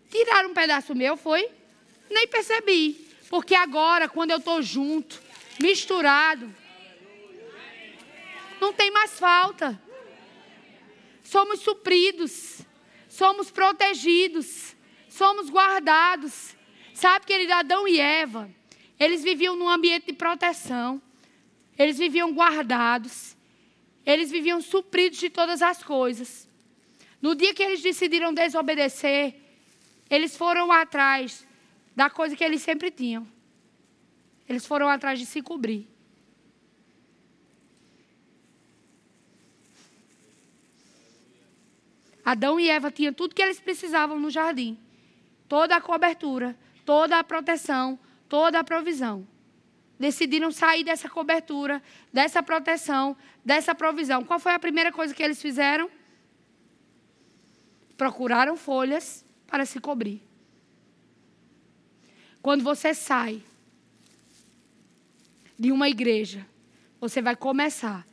Tiraram 0.10 0.50
um 0.50 0.54
pedaço 0.54 0.94
meu, 0.94 1.18
foi? 1.18 1.50
Nem 2.10 2.28
percebi. 2.28 3.10
Porque 3.30 3.56
agora, 3.56 4.08
quando 4.08 4.30
eu 4.30 4.38
estou 4.38 4.62
junto, 4.62 5.20
misturado, 5.60 6.54
não 8.62 8.72
tem 8.72 8.92
mais 8.92 9.18
falta. 9.20 9.82
Somos 11.24 11.62
supridos, 11.62 12.60
somos 13.10 13.50
protegidos, 13.50 14.76
somos 15.10 15.50
guardados. 15.50 16.56
Sabe, 17.04 17.26
querido 17.26 17.52
Adão 17.52 17.86
e 17.86 18.00
Eva? 18.00 18.50
Eles 18.98 19.22
viviam 19.26 19.58
num 19.58 19.68
ambiente 19.68 20.06
de 20.06 20.14
proteção. 20.14 21.02
Eles 21.78 21.98
viviam 21.98 22.32
guardados. 22.32 23.36
Eles 24.06 24.32
viviam 24.32 24.62
supridos 24.62 25.20
de 25.20 25.30
todas 25.30 25.62
as 25.62 25.84
coisas. 25.84 26.48
No 27.22 27.36
dia 27.36 27.54
que 27.54 27.62
eles 27.62 27.82
decidiram 27.82 28.34
desobedecer, 28.34 29.36
eles 30.10 30.38
foram 30.38 30.72
atrás 30.72 31.46
da 31.94 32.10
coisa 32.10 32.38
que 32.38 32.44
eles 32.46 32.62
sempre 32.62 32.90
tinham. 32.90 33.28
Eles 34.48 34.66
foram 34.66 34.88
atrás 34.88 35.20
de 35.20 35.26
se 35.26 35.42
cobrir. 35.42 35.86
Adão 42.24 42.58
e 42.58 42.70
Eva 42.70 42.90
tinham 42.90 43.12
tudo 43.12 43.36
que 43.36 43.42
eles 43.42 43.60
precisavam 43.60 44.18
no 44.18 44.30
jardim. 44.30 44.80
Toda 45.50 45.76
a 45.76 45.82
cobertura, 45.82 46.58
toda 46.86 47.20
a 47.20 47.24
proteção, 47.24 47.98
toda 48.28 48.60
a 48.60 48.64
provisão. 48.64 49.28
Decidiram 50.00 50.52
sair 50.52 50.84
dessa 50.84 51.10
cobertura, 51.10 51.82
dessa 52.12 52.42
proteção, 52.42 53.16
dessa 53.44 53.74
provisão. 53.76 54.24
Qual 54.24 54.40
foi 54.40 54.54
a 54.54 54.60
primeira 54.60 54.92
coisa 54.92 55.14
que 55.14 55.24
eles 55.24 55.42
fizeram? 55.42 55.90
Procuraram 57.96 58.58
folhas 58.58 59.24
para 59.48 59.66
se 59.66 59.80
cobrir. 59.80 60.22
Quando 62.42 62.64
você 62.64 62.94
sai 62.94 63.42
de 65.58 65.72
uma 65.72 65.88
igreja, 65.88 66.46
você 67.00 67.22
vai 67.22 67.36
começar 67.36 68.06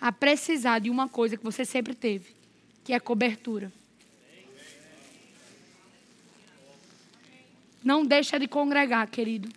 a 0.00 0.12
precisar 0.12 0.78
de 0.80 0.90
uma 0.90 1.08
coisa 1.08 1.36
que 1.36 1.44
você 1.44 1.64
sempre 1.64 1.94
teve, 1.94 2.34
que 2.84 2.92
é 2.92 3.00
cobertura. 3.00 3.72
Não 7.82 8.04
deixa 8.04 8.38
de 8.38 8.48
congregar, 8.48 9.08
querido. 9.08 9.48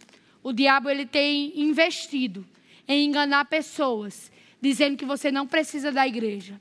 O 0.43 0.51
diabo 0.51 0.89
ele 0.89 1.05
tem 1.05 1.59
investido 1.59 2.45
em 2.87 3.05
enganar 3.05 3.45
pessoas, 3.45 4.31
dizendo 4.59 4.97
que 4.97 5.05
você 5.05 5.31
não 5.31 5.47
precisa 5.47 5.91
da 5.91 6.07
igreja, 6.07 6.59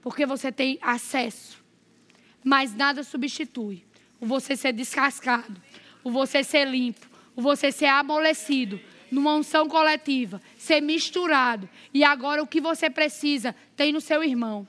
porque 0.00 0.26
você 0.26 0.52
tem 0.52 0.78
acesso. 0.80 1.62
Mas 2.44 2.74
nada 2.74 3.02
substitui 3.02 3.84
o 4.20 4.26
você 4.26 4.54
ser 4.54 4.72
descascado, 4.72 5.60
o 6.04 6.10
você 6.10 6.44
ser 6.44 6.68
limpo, 6.68 7.06
o 7.34 7.42
você 7.42 7.72
ser 7.72 7.86
amolecido, 7.86 8.80
numa 9.10 9.34
unção 9.34 9.68
coletiva, 9.68 10.40
ser 10.56 10.80
misturado. 10.80 11.68
E 11.92 12.04
agora 12.04 12.42
o 12.42 12.46
que 12.46 12.60
você 12.60 12.88
precisa 12.88 13.54
tem 13.76 13.92
no 13.92 14.00
seu 14.00 14.22
irmão. 14.22 14.66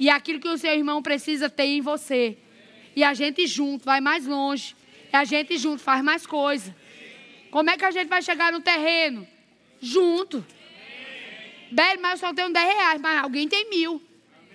E 0.00 0.10
aquilo 0.10 0.40
que 0.40 0.48
o 0.48 0.58
seu 0.58 0.72
irmão 0.72 1.00
precisa 1.00 1.48
tem 1.48 1.78
em 1.78 1.80
você. 1.80 2.36
E 2.96 3.04
a 3.04 3.14
gente 3.14 3.46
junto 3.46 3.84
vai 3.84 4.00
mais 4.00 4.26
longe. 4.26 4.74
E 5.12 5.16
a 5.16 5.24
gente 5.24 5.58
junto 5.58 5.82
faz 5.82 6.02
mais 6.02 6.26
coisa. 6.26 6.74
Como 7.50 7.68
é 7.68 7.76
que 7.76 7.84
a 7.84 7.90
gente 7.90 8.08
vai 8.08 8.22
chegar 8.22 8.50
no 8.50 8.60
terreno? 8.60 9.28
Junto. 9.80 10.44
Belo, 11.70 12.00
mas 12.00 12.12
eu 12.12 12.28
só 12.28 12.34
tenho 12.34 12.50
10 12.50 12.74
reais, 12.74 13.00
mas 13.00 13.22
alguém 13.22 13.46
tem 13.46 13.68
mil. 13.68 14.02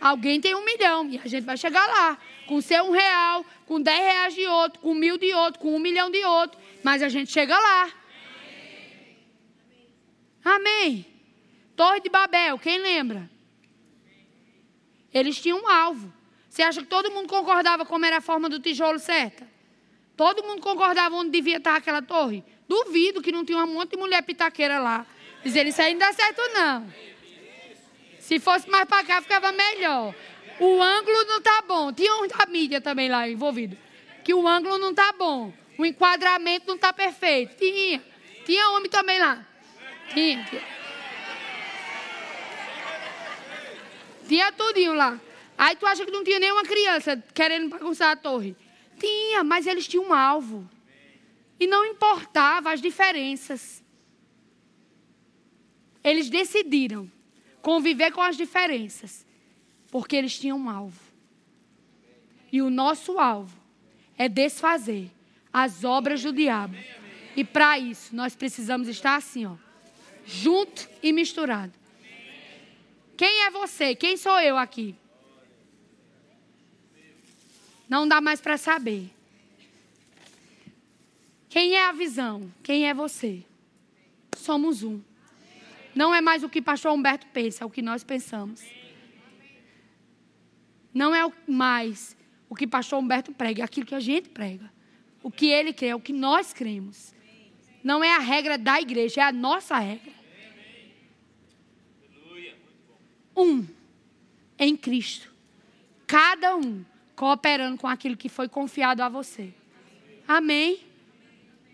Alguém 0.01 0.41
tem 0.41 0.55
um 0.55 0.65
milhão. 0.65 1.07
E 1.09 1.19
a 1.19 1.27
gente 1.27 1.43
vai 1.43 1.57
chegar 1.57 1.85
lá. 1.85 2.17
Com 2.47 2.59
seu 2.59 2.85
um 2.85 2.91
real, 2.91 3.45
com 3.67 3.79
10 3.79 3.99
reais 3.99 4.33
de 4.33 4.47
outro, 4.47 4.79
com 4.79 4.93
mil 4.95 5.17
de 5.17 5.33
outro, 5.33 5.59
com 5.59 5.75
um 5.75 5.79
milhão 5.79 6.09
de 6.09 6.23
outro. 6.25 6.59
Mas 6.83 7.03
a 7.03 7.09
gente 7.09 7.31
chega 7.31 7.57
lá. 7.57 7.91
Amém. 10.43 11.05
Torre 11.75 11.99
de 11.99 12.09
Babel, 12.09 12.57
quem 12.57 12.79
lembra? 12.79 13.29
Eles 15.13 15.39
tinham 15.39 15.61
um 15.61 15.67
alvo. 15.67 16.11
Você 16.49 16.63
acha 16.63 16.81
que 16.81 16.87
todo 16.87 17.11
mundo 17.11 17.27
concordava 17.27 17.85
como 17.85 18.05
era 18.05 18.17
a 18.17 18.21
forma 18.21 18.49
do 18.49 18.59
tijolo 18.59 18.97
certa? 18.97 19.56
Todo 20.17 20.43
mundo 20.43 20.61
concordava 20.61 21.15
onde 21.15 21.29
devia 21.29 21.57
estar 21.57 21.75
aquela 21.75 22.01
torre? 22.01 22.43
Duvido 22.67 23.21
que 23.21 23.31
não 23.31 23.45
tinha 23.45 23.59
um 23.59 23.67
monte 23.67 23.91
de 23.91 23.97
mulher 23.97 24.23
pitaqueira 24.23 24.79
lá. 24.79 25.05
Dizendo, 25.43 25.69
isso 25.69 25.79
aí 25.79 25.93
não 25.93 25.99
dá 25.99 26.11
certo 26.11 26.41
não. 26.55 26.91
Se 28.19 28.39
fosse 28.39 28.67
mais 28.67 28.85
para 28.85 29.05
cá, 29.05 29.21
ficava 29.21 29.51
melhor. 29.51 30.13
O 30.59 30.81
ângulo 30.81 31.23
não 31.25 31.39
tá 31.39 31.63
bom. 31.67 31.93
Tinha 31.93 32.15
um 32.15 32.27
da 32.27 32.47
mídia 32.47 32.81
também 32.81 33.07
lá 33.07 33.29
envolvido. 33.29 33.77
Que 34.23 34.33
o 34.33 34.47
ângulo 34.47 34.79
não 34.79 34.91
tá 34.91 35.13
bom. 35.13 35.53
O 35.77 35.85
enquadramento 35.85 36.67
não 36.67 36.77
tá 36.79 36.91
perfeito. 36.91 37.55
Tinha. 37.55 38.03
Tinha 38.43 38.71
homem 38.71 38.89
também 38.89 39.19
lá. 39.19 39.45
Tinha. 40.13 40.45
Tinha 44.27 44.51
tudinho 44.51 44.93
lá. 44.93 45.19
Aí 45.55 45.75
tu 45.75 45.85
acha 45.85 46.03
que 46.03 46.11
não 46.11 46.23
tinha 46.23 46.39
nenhuma 46.39 46.63
criança 46.63 47.23
querendo 47.35 47.69
bagunçar 47.69 48.11
a 48.11 48.15
torre? 48.15 48.55
Tinha, 48.99 49.43
mas 49.43 49.67
eles 49.67 49.87
tinham 49.87 50.07
um 50.07 50.13
alvo. 50.13 50.69
E 51.59 51.67
não 51.67 51.85
importava 51.85 52.71
as 52.71 52.81
diferenças. 52.81 53.83
Eles 56.03 56.29
decidiram 56.29 57.11
conviver 57.61 58.11
com 58.11 58.21
as 58.21 58.37
diferenças, 58.37 59.25
porque 59.91 60.15
eles 60.15 60.37
tinham 60.39 60.57
um 60.57 60.69
alvo. 60.69 61.01
E 62.51 62.61
o 62.61 62.69
nosso 62.69 63.19
alvo 63.19 63.57
é 64.17 64.29
desfazer 64.29 65.11
as 65.51 65.83
obras 65.83 66.23
do 66.23 66.31
diabo. 66.31 66.75
E 67.35 67.43
para 67.43 67.77
isso, 67.77 68.15
nós 68.15 68.35
precisamos 68.35 68.87
estar 68.87 69.15
assim, 69.15 69.45
ó 69.45 69.57
junto 70.27 70.89
e 71.01 71.13
misturado. 71.13 71.71
Quem 73.15 73.45
é 73.45 73.49
você? 73.49 73.95
Quem 73.95 74.17
sou 74.17 74.39
eu 74.41 74.57
aqui? 74.57 74.93
Não 77.87 78.07
dá 78.07 78.19
mais 78.19 78.41
para 78.41 78.57
saber. 78.57 79.09
Quem 81.49 81.75
é 81.75 81.87
a 81.87 81.91
visão? 81.91 82.51
Quem 82.61 82.87
é 82.87 82.93
você? 82.93 83.43
Somos 84.35 84.83
um. 84.83 85.01
Não 85.95 86.13
é 86.13 86.21
mais 86.21 86.43
o 86.43 86.49
que 86.49 86.61
pastor 86.61 86.91
Humberto 86.91 87.25
pensa, 87.27 87.63
é 87.63 87.67
o 87.67 87.69
que 87.69 87.81
nós 87.81 88.03
pensamos. 88.03 88.63
Não 90.93 91.15
é 91.15 91.31
mais 91.47 92.15
o 92.49 92.55
que 92.55 92.67
pastor 92.67 92.99
Humberto 92.99 93.31
prega, 93.31 93.61
é 93.61 93.65
aquilo 93.65 93.85
que 93.85 93.95
a 93.95 93.99
gente 93.99 94.29
prega. 94.29 94.71
O 95.23 95.31
que 95.31 95.47
ele 95.47 95.73
crê, 95.73 95.87
é 95.87 95.95
o 95.95 95.99
que 95.99 96.13
nós 96.13 96.53
cremos. 96.53 97.13
Não 97.83 98.03
é 98.03 98.13
a 98.13 98.19
regra 98.19 98.57
da 98.57 98.79
igreja, 98.79 99.21
é 99.21 99.23
a 99.23 99.31
nossa 99.31 99.77
regra. 99.77 100.17
um 103.37 103.65
em 104.57 104.75
Cristo. 104.75 105.31
Cada 106.07 106.55
um 106.55 106.83
cooperando 107.17 107.79
com 107.79 107.87
aquilo 107.87 108.15
que 108.15 108.29
foi 108.29 108.47
confiado 108.47 109.01
a 109.01 109.09
você. 109.09 109.51
Amém? 110.27 110.79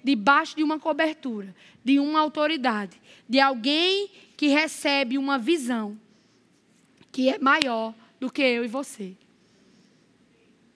Debaixo 0.02 0.56
de 0.56 0.64
uma 0.64 0.80
cobertura, 0.80 1.54
de 1.84 2.00
uma 2.00 2.22
autoridade, 2.22 3.00
de 3.28 3.42
alguém 3.42 4.10
que 4.38 4.48
recebe 4.48 5.18
uma 5.18 5.38
visão 5.38 6.00
que 7.12 7.30
é 7.30 7.38
maior 7.38 7.94
do 8.20 8.32
que 8.32 8.42
eu 8.42 8.64
e 8.64 8.70
você. 8.70 9.18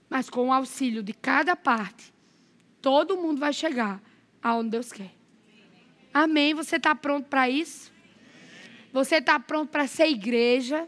Mas 0.09 0.29
com 0.29 0.49
o 0.49 0.53
auxílio 0.53 1.01
de 1.01 1.13
cada 1.13 1.55
parte, 1.55 2.13
todo 2.81 3.17
mundo 3.17 3.39
vai 3.39 3.53
chegar 3.53 4.01
aonde 4.43 4.71
Deus 4.71 4.91
quer. 4.91 5.13
Amém? 6.13 6.53
Você 6.53 6.75
está 6.75 6.93
pronto 6.93 7.27
para 7.27 7.49
isso? 7.49 7.91
Você 8.91 9.15
está 9.15 9.39
pronto 9.39 9.69
para 9.69 9.87
ser 9.87 10.09
igreja 10.09 10.87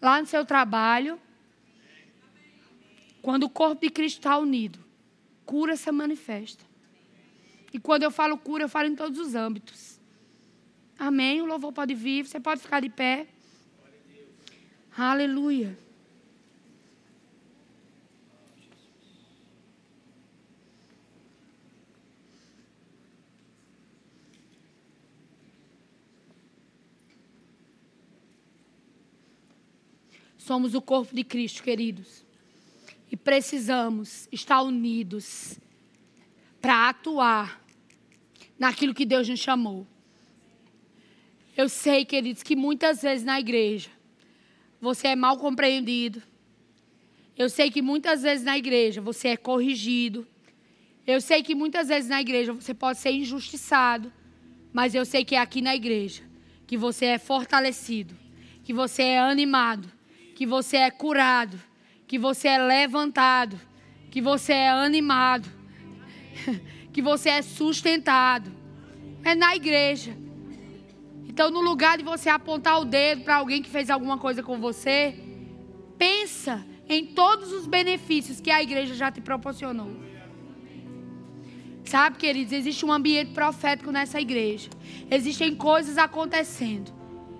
lá 0.00 0.20
no 0.20 0.26
seu 0.26 0.44
trabalho? 0.44 1.20
Quando 3.22 3.44
o 3.44 3.48
corpo 3.48 3.80
de 3.80 3.88
Cristo 3.88 4.18
está 4.18 4.36
unido, 4.36 4.80
cura 5.46 5.76
se 5.76 5.90
manifesta. 5.92 6.64
E 7.72 7.78
quando 7.78 8.02
eu 8.02 8.10
falo 8.10 8.36
cura, 8.36 8.64
eu 8.64 8.68
falo 8.68 8.88
em 8.88 8.96
todos 8.96 9.18
os 9.18 9.36
âmbitos. 9.36 10.00
Amém? 10.98 11.40
O 11.40 11.46
louvor 11.46 11.72
pode 11.72 11.94
vir, 11.94 12.26
você 12.26 12.40
pode 12.40 12.60
ficar 12.60 12.80
de 12.80 12.90
pé. 12.90 13.28
Aleluia. 14.96 15.78
Somos 30.36 30.74
o 30.74 30.82
corpo 30.82 31.14
de 31.14 31.22
Cristo, 31.22 31.62
queridos. 31.62 32.31
Precisamos 33.24 34.28
estar 34.32 34.62
unidos 34.62 35.58
para 36.60 36.88
atuar 36.88 37.62
naquilo 38.58 38.94
que 38.94 39.04
Deus 39.04 39.28
nos 39.28 39.40
chamou. 39.40 39.86
Eu 41.56 41.68
sei, 41.68 42.04
queridos, 42.04 42.42
que 42.42 42.56
muitas 42.56 43.02
vezes 43.02 43.24
na 43.24 43.38
igreja 43.38 43.90
você 44.80 45.08
é 45.08 45.16
mal 45.16 45.36
compreendido. 45.38 46.22
Eu 47.36 47.48
sei 47.48 47.70
que 47.70 47.82
muitas 47.82 48.22
vezes 48.22 48.44
na 48.44 48.58
igreja 48.58 49.00
você 49.00 49.28
é 49.28 49.36
corrigido. 49.36 50.26
Eu 51.06 51.20
sei 51.20 51.42
que 51.42 51.54
muitas 51.54 51.88
vezes 51.88 52.08
na 52.08 52.20
igreja 52.20 52.52
você 52.52 52.74
pode 52.74 52.98
ser 52.98 53.10
injustiçado. 53.10 54.12
Mas 54.72 54.94
eu 54.94 55.04
sei 55.04 55.24
que 55.24 55.34
é 55.34 55.38
aqui 55.38 55.60
na 55.60 55.74
igreja 55.74 56.22
que 56.66 56.76
você 56.76 57.06
é 57.06 57.18
fortalecido, 57.18 58.16
que 58.64 58.72
você 58.72 59.02
é 59.02 59.18
animado 59.18 59.92
que 60.42 60.46
você 60.46 60.78
é 60.78 60.90
curado, 60.90 61.56
que 62.12 62.18
você 62.18 62.46
é 62.46 62.58
levantado, 62.58 63.58
que 64.10 64.20
você 64.20 64.52
é 64.52 64.68
animado, 64.68 65.48
que 66.92 67.00
você 67.00 67.30
é 67.30 67.40
sustentado. 67.40 68.52
É 69.24 69.34
na 69.34 69.56
igreja. 69.56 70.14
Então, 71.26 71.50
no 71.50 71.62
lugar 71.62 71.96
de 71.96 72.04
você 72.04 72.28
apontar 72.28 72.78
o 72.82 72.84
dedo 72.84 73.22
para 73.22 73.36
alguém 73.36 73.62
que 73.62 73.70
fez 73.70 73.88
alguma 73.88 74.18
coisa 74.18 74.42
com 74.42 74.60
você, 74.60 75.18
pensa 75.96 76.62
em 76.86 77.06
todos 77.06 77.50
os 77.50 77.66
benefícios 77.66 78.42
que 78.42 78.50
a 78.50 78.62
igreja 78.62 78.94
já 78.94 79.10
te 79.10 79.22
proporcionou. 79.22 79.96
Sabe, 81.82 82.18
queridos, 82.18 82.52
existe 82.52 82.84
um 82.84 82.92
ambiente 82.92 83.32
profético 83.32 83.90
nessa 83.90 84.20
igreja. 84.20 84.68
Existem 85.10 85.56
coisas 85.56 85.96
acontecendo. 85.96 86.92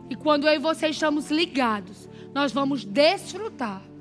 E 0.09 0.17
quando 0.17 0.49
eu 0.49 0.55
e 0.55 0.59
você 0.59 0.87
estamos 0.89 1.31
ligados, 1.31 2.09
nós 2.33 2.53
vamos 2.53 2.87
desfrutar. 2.87 3.92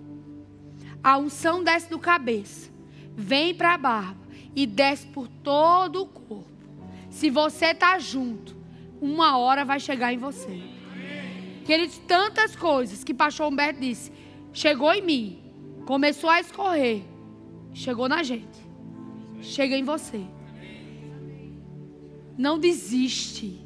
A 1.03 1.17
unção 1.17 1.63
desce 1.63 1.89
do 1.89 1.97
cabeça, 1.97 2.69
vem 3.15 3.55
para 3.55 3.73
a 3.73 3.77
barba 3.77 4.21
e 4.55 4.67
desce 4.67 5.07
por 5.07 5.27
todo 5.27 6.03
o 6.03 6.05
corpo. 6.05 6.45
Se 7.09 7.29
você 7.29 7.67
está 7.67 7.97
junto, 7.97 8.55
uma 9.01 9.37
hora 9.37 9.65
vai 9.65 9.79
chegar 9.79 10.13
em 10.13 10.17
você. 10.17 10.61
Queridos, 11.65 11.97
tantas 11.99 12.55
coisas 12.55 13.03
que 13.03 13.13
pastor 13.13 13.51
Humberto 13.51 13.79
disse, 13.79 14.11
chegou 14.53 14.93
em 14.93 15.01
mim, 15.01 15.43
começou 15.85 16.29
a 16.29 16.39
escorrer, 16.39 17.01
chegou 17.73 18.07
na 18.07 18.23
gente, 18.23 18.59
chega 19.41 19.75
em 19.75 19.83
você. 19.83 20.21
Não 22.37 22.57
desiste. 22.57 23.61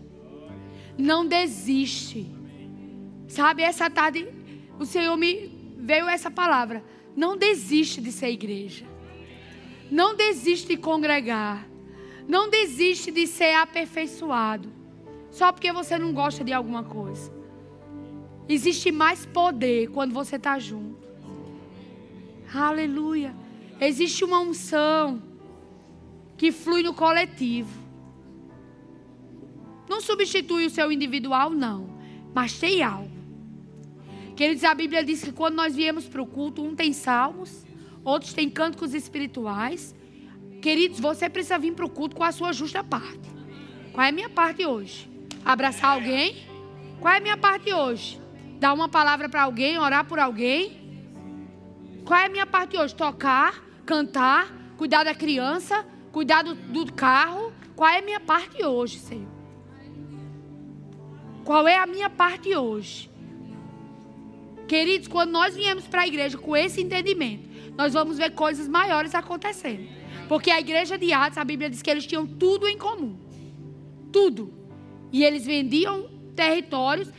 Não 0.97 1.25
desiste. 1.25 2.29
Sabe, 3.27 3.63
essa 3.63 3.89
tarde 3.89 4.27
o 4.79 4.85
Senhor 4.85 5.15
me 5.17 5.75
veio 5.77 6.07
essa 6.07 6.31
palavra. 6.31 6.83
Não 7.15 7.37
desiste 7.37 8.01
de 8.01 8.11
ser 8.11 8.29
igreja. 8.29 8.85
Não 9.89 10.15
desiste 10.15 10.67
de 10.67 10.77
congregar. 10.77 11.67
Não 12.27 12.49
desiste 12.49 13.11
de 13.11 13.25
ser 13.27 13.53
aperfeiçoado. 13.53 14.69
Só 15.31 15.51
porque 15.51 15.71
você 15.71 15.97
não 15.97 16.13
gosta 16.13 16.43
de 16.43 16.51
alguma 16.51 16.83
coisa. 16.83 17.31
Existe 18.47 18.91
mais 18.91 19.25
poder 19.25 19.89
quando 19.91 20.13
você 20.13 20.35
está 20.35 20.59
junto. 20.59 21.07
Aleluia. 22.53 23.35
Existe 23.79 24.23
uma 24.23 24.39
unção 24.39 25.21
que 26.37 26.51
flui 26.51 26.83
no 26.83 26.93
coletivo. 26.93 27.85
Não 29.89 30.01
substitui 30.01 30.65
o 30.65 30.69
seu 30.69 30.91
individual, 30.91 31.49
não. 31.49 31.89
Mas 32.33 32.57
tem 32.59 32.83
algo. 32.83 33.14
Queridos, 34.35 34.65
a 34.65 34.73
Bíblia 34.73 35.01
diz 35.01 35.23
que 35.23 35.31
quando 35.31 35.55
nós 35.55 35.73
viemos 35.73 36.09
para 36.09 36.21
o 36.21 36.25
culto, 36.27 36.61
um 36.61 36.75
tem 36.75 36.91
salmos, 36.91 37.65
outros 38.03 38.33
têm 38.33 38.49
cânticos 38.49 38.93
espirituais. 38.93 39.95
Queridos, 40.61 40.99
você 40.99 41.29
precisa 41.29 41.57
vir 41.57 41.73
para 41.73 41.85
o 41.85 41.89
culto 41.89 42.17
com 42.17 42.23
a 42.23 42.33
sua 42.33 42.51
justa 42.51 42.83
parte. 42.83 43.29
Qual 43.93 44.05
é 44.05 44.09
a 44.09 44.11
minha 44.11 44.29
parte 44.29 44.65
hoje? 44.65 45.09
Abraçar 45.45 45.91
alguém? 45.91 46.45
Qual 46.99 47.13
é 47.13 47.17
a 47.17 47.21
minha 47.21 47.37
parte 47.37 47.73
hoje? 47.73 48.19
Dar 48.59 48.73
uma 48.73 48.89
palavra 48.89 49.29
para 49.29 49.43
alguém, 49.43 49.79
orar 49.79 50.03
por 50.03 50.19
alguém? 50.19 50.81
Qual 52.03 52.19
é 52.19 52.25
a 52.25 52.29
minha 52.29 52.45
parte 52.45 52.77
hoje? 52.77 52.93
Tocar, 52.93 53.63
cantar, 53.85 54.53
cuidar 54.75 55.05
da 55.05 55.15
criança, 55.15 55.85
cuidar 56.11 56.43
do, 56.43 56.55
do 56.55 56.91
carro? 56.91 57.53
Qual 57.73 57.89
é 57.89 57.99
a 57.99 58.01
minha 58.01 58.19
parte 58.19 58.61
hoje, 58.65 58.99
Senhor? 58.99 59.31
Qual 61.45 61.65
é 61.65 61.77
a 61.77 61.87
minha 61.87 62.09
parte 62.09 62.53
hoje? 62.53 63.14
Queridos, 64.67 65.07
quando 65.07 65.31
nós 65.31 65.55
viemos 65.55 65.87
para 65.87 66.01
a 66.01 66.07
igreja 66.07 66.37
com 66.37 66.55
esse 66.55 66.81
entendimento, 66.81 67.47
nós 67.77 67.93
vamos 67.93 68.17
ver 68.17 68.31
coisas 68.31 68.67
maiores 68.67 69.13
acontecendo. 69.13 69.87
Porque 70.27 70.49
a 70.49 70.59
igreja 70.59 70.97
de 70.97 71.13
Atos, 71.13 71.37
a 71.37 71.43
Bíblia 71.43 71.69
diz 71.69 71.81
que 71.81 71.89
eles 71.89 72.07
tinham 72.07 72.25
tudo 72.25 72.67
em 72.67 72.77
comum. 72.77 73.15
Tudo. 74.11 74.53
E 75.11 75.23
eles 75.23 75.45
vendiam 75.45 76.09
territórios. 76.35 77.11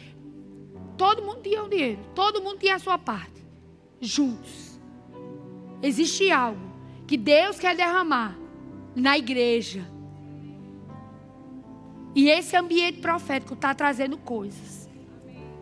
Todo 0.97 1.23
mundo 1.23 1.43
tinha 1.43 1.63
um 1.63 1.69
dinheiro. 1.69 2.01
Todo 2.15 2.43
mundo 2.43 2.59
tinha 2.59 2.75
a 2.75 2.79
sua 2.79 2.99
parte. 2.99 3.45
Juntos. 4.01 4.81
Existe 5.83 6.31
algo 6.31 6.61
que 7.07 7.17
Deus 7.17 7.59
quer 7.59 7.77
derramar 7.77 8.37
na 8.95 9.17
igreja. 9.17 9.87
E 12.15 12.29
esse 12.29 12.57
ambiente 12.57 12.99
profético 12.99 13.55
está 13.55 13.75
trazendo 13.75 14.17
coisas 14.17 14.89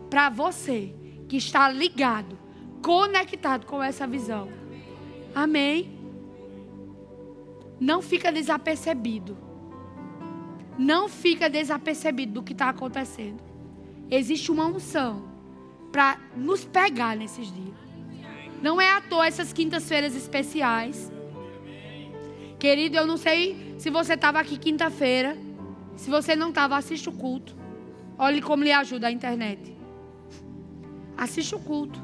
para 0.09 0.29
você 0.29 0.95
que 1.27 1.37
está 1.37 1.69
ligado, 1.69 2.37
conectado 2.81 3.65
com 3.65 3.81
essa 3.81 4.05
visão. 4.05 4.49
Amém. 5.33 5.99
Não 7.79 8.01
fica 8.01 8.31
desapercebido. 8.31 9.37
Não 10.77 11.07
fica 11.07 11.49
desapercebido 11.49 12.33
do 12.33 12.43
que 12.43 12.53
está 12.53 12.69
acontecendo. 12.69 13.43
Existe 14.09 14.51
uma 14.51 14.65
unção 14.65 15.27
para 15.91 16.19
nos 16.35 16.63
pegar 16.65 17.15
nesses 17.15 17.51
dias. 17.53 17.75
Não 18.61 18.79
é 18.79 18.89
à 18.89 19.01
toa 19.01 19.27
essas 19.27 19.51
quintas-feiras 19.51 20.15
especiais. 20.15 21.11
Querido, 22.59 22.97
eu 22.97 23.05
não 23.05 23.17
sei 23.17 23.75
se 23.77 23.89
você 23.89 24.13
estava 24.13 24.39
aqui 24.39 24.57
quinta-feira. 24.57 25.37
Se 25.95 26.09
você 26.09 26.35
não 26.35 26.49
estava, 26.49 26.77
assiste 26.77 27.09
o 27.09 27.11
culto. 27.11 27.55
Olhe 28.17 28.41
como 28.41 28.63
lhe 28.63 28.71
ajuda 28.71 29.07
a 29.07 29.11
internet. 29.11 29.74
Assiste 31.17 31.55
o 31.55 31.59
culto. 31.59 31.99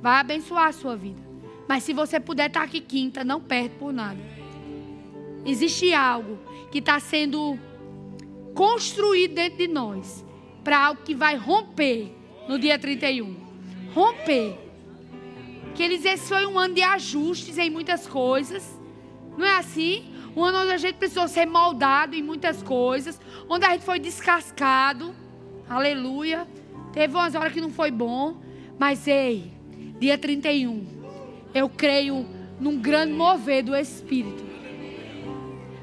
Vai 0.00 0.20
abençoar 0.20 0.68
a 0.68 0.72
sua 0.72 0.96
vida. 0.96 1.20
Mas 1.68 1.82
se 1.82 1.92
você 1.92 2.20
puder 2.20 2.46
estar 2.46 2.62
aqui 2.62 2.80
quinta, 2.80 3.24
não 3.24 3.40
perde 3.40 3.70
por 3.70 3.92
nada. 3.92 4.20
Existe 5.44 5.92
algo 5.92 6.38
que 6.70 6.78
está 6.78 6.98
sendo 7.00 7.58
construído 8.54 9.34
dentro 9.34 9.58
de 9.58 9.68
nós 9.68 10.24
para 10.64 10.86
algo 10.86 11.02
que 11.02 11.14
vai 11.14 11.36
romper 11.36 12.12
no 12.48 12.58
dia 12.58 12.78
31. 12.78 13.36
Romper. 13.94 14.58
Que 15.74 15.82
eles 15.82 16.04
esse 16.04 16.28
foi 16.28 16.46
um 16.46 16.58
ano 16.58 16.74
de 16.74 16.82
ajustes 16.82 17.58
em 17.58 17.70
muitas 17.70 18.06
coisas. 18.06 18.78
Não 19.36 19.46
é 19.46 19.58
assim? 19.58 20.12
Um 20.34 20.44
ano 20.44 20.58
onde 20.58 20.72
a 20.72 20.76
gente 20.76 20.96
precisou 20.96 21.28
ser 21.28 21.46
moldado 21.46 22.14
em 22.14 22.22
muitas 22.22 22.62
coisas, 22.62 23.20
onde 23.48 23.64
a 23.64 23.70
gente 23.70 23.84
foi 23.84 23.98
descascado. 23.98 25.14
Aleluia. 25.68 26.46
Teve 26.92 27.14
umas 27.14 27.34
horas 27.34 27.52
que 27.52 27.60
não 27.60 27.70
foi 27.70 27.90
bom, 27.90 28.36
mas 28.78 29.06
ei, 29.06 29.52
dia 29.98 30.18
31, 30.18 30.86
eu 31.54 31.68
creio 31.68 32.26
num 32.60 32.78
grande 32.78 33.12
mover 33.12 33.62
do 33.62 33.74
Espírito. 33.74 34.44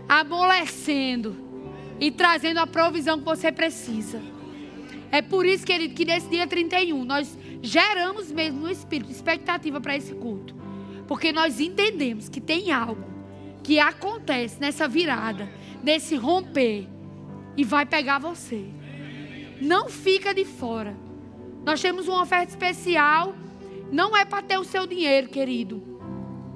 Amolecendo 0.07 1.35
e 1.99 2.11
trazendo 2.11 2.59
a 2.59 2.67
provisão 2.67 3.19
que 3.19 3.25
você 3.25 3.51
precisa. 3.51 4.21
É 5.11 5.21
por 5.21 5.45
isso, 5.45 5.65
querido, 5.65 5.93
que 5.93 6.05
nesse 6.05 6.27
dia 6.27 6.47
31 6.47 7.05
nós 7.05 7.37
geramos 7.61 8.31
mesmo 8.31 8.61
no 8.61 8.71
Espírito 8.71 9.11
expectativa 9.11 9.79
para 9.79 9.95
esse 9.95 10.13
culto. 10.13 10.55
Porque 11.07 11.31
nós 11.31 11.59
entendemos 11.59 12.29
que 12.29 12.41
tem 12.41 12.71
algo 12.71 13.03
que 13.61 13.79
acontece 13.79 14.59
nessa 14.59 14.87
virada, 14.87 15.49
nesse 15.83 16.15
romper, 16.15 16.87
e 17.55 17.63
vai 17.63 17.85
pegar 17.85 18.19
você. 18.19 18.65
Não 19.61 19.87
fica 19.87 20.33
de 20.33 20.43
fora. 20.43 20.95
Nós 21.63 21.81
temos 21.81 22.07
uma 22.07 22.21
oferta 22.21 22.51
especial. 22.51 23.35
Não 23.91 24.15
é 24.15 24.25
para 24.25 24.41
ter 24.41 24.57
o 24.57 24.63
seu 24.63 24.85
dinheiro, 24.87 25.29
querido. 25.29 25.81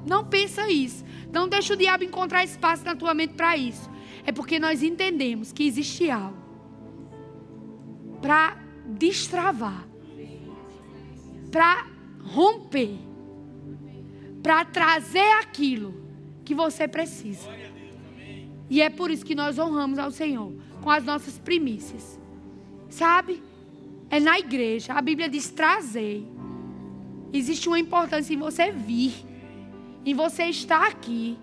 Não 0.05 0.25
pensa 0.25 0.69
isso. 0.69 1.05
Não 1.31 1.47
deixa 1.47 1.73
o 1.73 1.77
diabo 1.77 2.03
encontrar 2.03 2.43
espaço 2.43 2.83
na 2.83 2.95
tua 2.95 3.13
mente 3.13 3.33
para 3.33 3.55
isso. 3.57 3.89
É 4.25 4.31
porque 4.31 4.59
nós 4.59 4.83
entendemos 4.83 5.51
que 5.51 5.65
existe 5.65 6.09
algo 6.09 6.37
para 8.21 8.57
destravar, 8.85 9.87
para 11.51 11.87
romper, 12.23 12.97
para 14.41 14.65
trazer 14.65 15.31
aquilo 15.39 15.93
que 16.43 16.55
você 16.55 16.87
precisa. 16.87 17.47
E 18.69 18.81
é 18.81 18.89
por 18.89 19.11
isso 19.11 19.25
que 19.25 19.35
nós 19.35 19.57
honramos 19.57 19.99
ao 19.99 20.11
Senhor 20.11 20.53
com 20.81 20.89
as 20.89 21.03
nossas 21.03 21.37
primícias. 21.37 22.19
Sabe? 22.89 23.41
É 24.09 24.19
na 24.19 24.39
igreja. 24.39 24.93
A 24.93 25.01
Bíblia 25.01 25.29
diz: 25.29 25.49
trazei. 25.49 26.27
Existe 27.33 27.67
uma 27.67 27.79
importância 27.79 28.33
em 28.33 28.37
você 28.37 28.71
vir, 28.71 29.13
em 30.05 30.13
você 30.13 30.45
estar 30.45 30.87
aqui. 30.87 31.37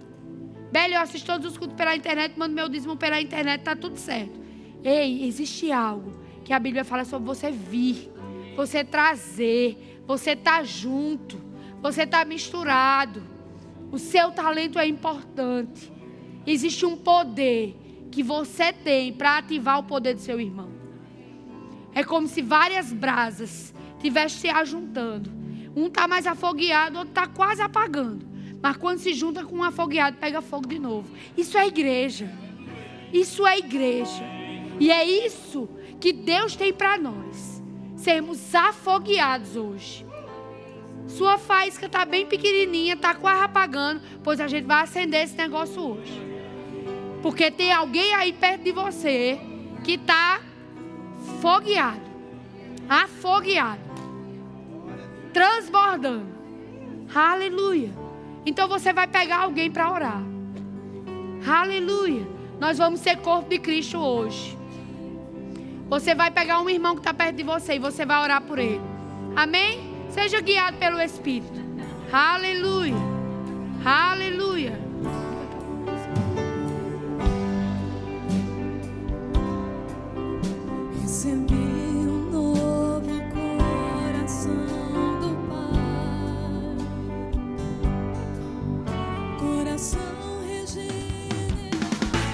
Belo, 0.73 0.95
eu 0.95 1.01
assisto 1.01 1.27
todos 1.27 1.53
os 1.53 1.59
cultos 1.59 1.77
pela 1.77 1.95
internet, 1.95 2.37
mando 2.37 2.55
meu 2.55 2.69
dízimo 2.69 2.97
pela 2.97 3.21
internet, 3.21 3.63
tá 3.63 3.77
tudo 3.77 3.97
certo. 3.97 4.41
Ei, 4.83 5.25
existe 5.27 5.71
algo 5.71 6.13
que 6.45 6.53
a 6.53 6.59
Bíblia 6.59 6.85
fala 6.85 7.05
sobre 7.05 7.27
você 7.27 7.51
vir, 7.51 8.11
você 8.57 8.83
trazer, 8.83 10.03
você 10.07 10.31
estar 10.33 10.59
tá 10.59 10.65
junto, 10.65 11.41
você 11.81 12.07
tá 12.07 12.25
misturado. 12.25 13.23
O 13.93 13.99
seu 13.99 14.33
talento 14.33 14.79
é 14.79 14.87
importante. 14.87 15.93
Existe 16.47 16.85
um 16.85 16.97
poder 16.97 17.77
que 18.11 18.23
você 18.23 18.73
tem 18.73 19.13
para 19.13 19.39
ativar 19.39 19.79
o 19.79 19.85
poder 19.85 20.15
do 20.15 20.21
seu 20.21 20.41
irmão. 20.41 20.74
É 21.95 22.03
como 22.03 22.27
se 22.27 22.43
várias 22.43 22.93
brasas 22.93 23.73
estivessem 23.97 24.41
se 24.41 24.49
ajuntando. 24.49 25.31
Um 25.77 25.87
está 25.87 26.07
mais 26.07 26.27
afogueado, 26.27 26.99
outro 26.99 27.11
está 27.11 27.27
quase 27.27 27.63
apagando. 27.63 28.27
Mas 28.61 28.77
quando 28.77 28.99
se 28.99 29.13
junta 29.13 29.45
com 29.45 29.57
um 29.57 29.63
afogueado, 29.63 30.17
pega 30.17 30.41
fogo 30.41 30.67
de 30.67 30.79
novo. 30.79 31.09
Isso 31.37 31.57
é 31.59 31.67
igreja. 31.67 32.31
Isso 33.13 33.47
é 33.47 33.59
igreja. 33.59 34.25
E 34.81 34.91
é 34.91 35.05
isso 35.05 35.69
que 36.01 36.13
Deus 36.13 36.57
tem 36.57 36.73
para 36.73 36.99
nós. 36.99 37.63
Sermos 37.97 38.55
afogueados 38.55 39.57
hoje. 39.57 40.07
Sua 41.07 41.39
faísca 41.39 41.87
está 41.87 42.05
bem 42.05 42.27
pequenininha, 42.27 42.95
está 42.95 43.15
quase 43.15 43.45
apagando, 43.45 44.01
pois 44.23 44.41
a 44.41 44.49
gente 44.49 44.65
vai 44.65 44.83
acender 44.83 45.23
esse 45.23 45.37
negócio 45.37 45.81
hoje. 45.81 46.23
Porque 47.23 47.51
tem 47.51 47.73
alguém 47.73 48.15
aí 48.15 48.33
perto 48.33 48.63
de 48.63 48.73
você 48.73 49.39
que 49.85 49.93
está 49.93 50.41
fogueado, 51.45 52.01
afogueado, 52.89 53.83
transbordando. 55.31 56.27
Aleluia. 57.15 57.91
Então 58.47 58.67
você 58.67 58.95
vai 58.95 59.07
pegar 59.07 59.41
alguém 59.41 59.71
para 59.71 59.93
orar. 59.93 60.23
Aleluia. 61.47 62.27
Nós 62.59 62.79
vamos 62.79 63.01
ser 63.01 63.19
corpo 63.19 63.51
de 63.51 63.59
Cristo 63.59 63.99
hoje. 63.99 64.57
Você 65.91 66.15
vai 66.15 66.31
pegar 66.31 66.63
um 66.63 66.71
irmão 66.71 66.95
que 66.95 67.01
está 67.01 67.13
perto 67.13 67.37
de 67.37 67.43
você 67.43 67.75
e 67.75 67.79
você 67.79 68.07
vai 68.07 68.23
orar 68.23 68.41
por 68.41 68.59
ele. 68.59 68.81
Amém? 69.37 69.95
Seja 70.09 70.41
guiado 70.41 70.79
pelo 70.79 70.99
Espírito. 70.99 71.61
Aleluia. 72.11 72.97
Aleluia. 73.85 74.84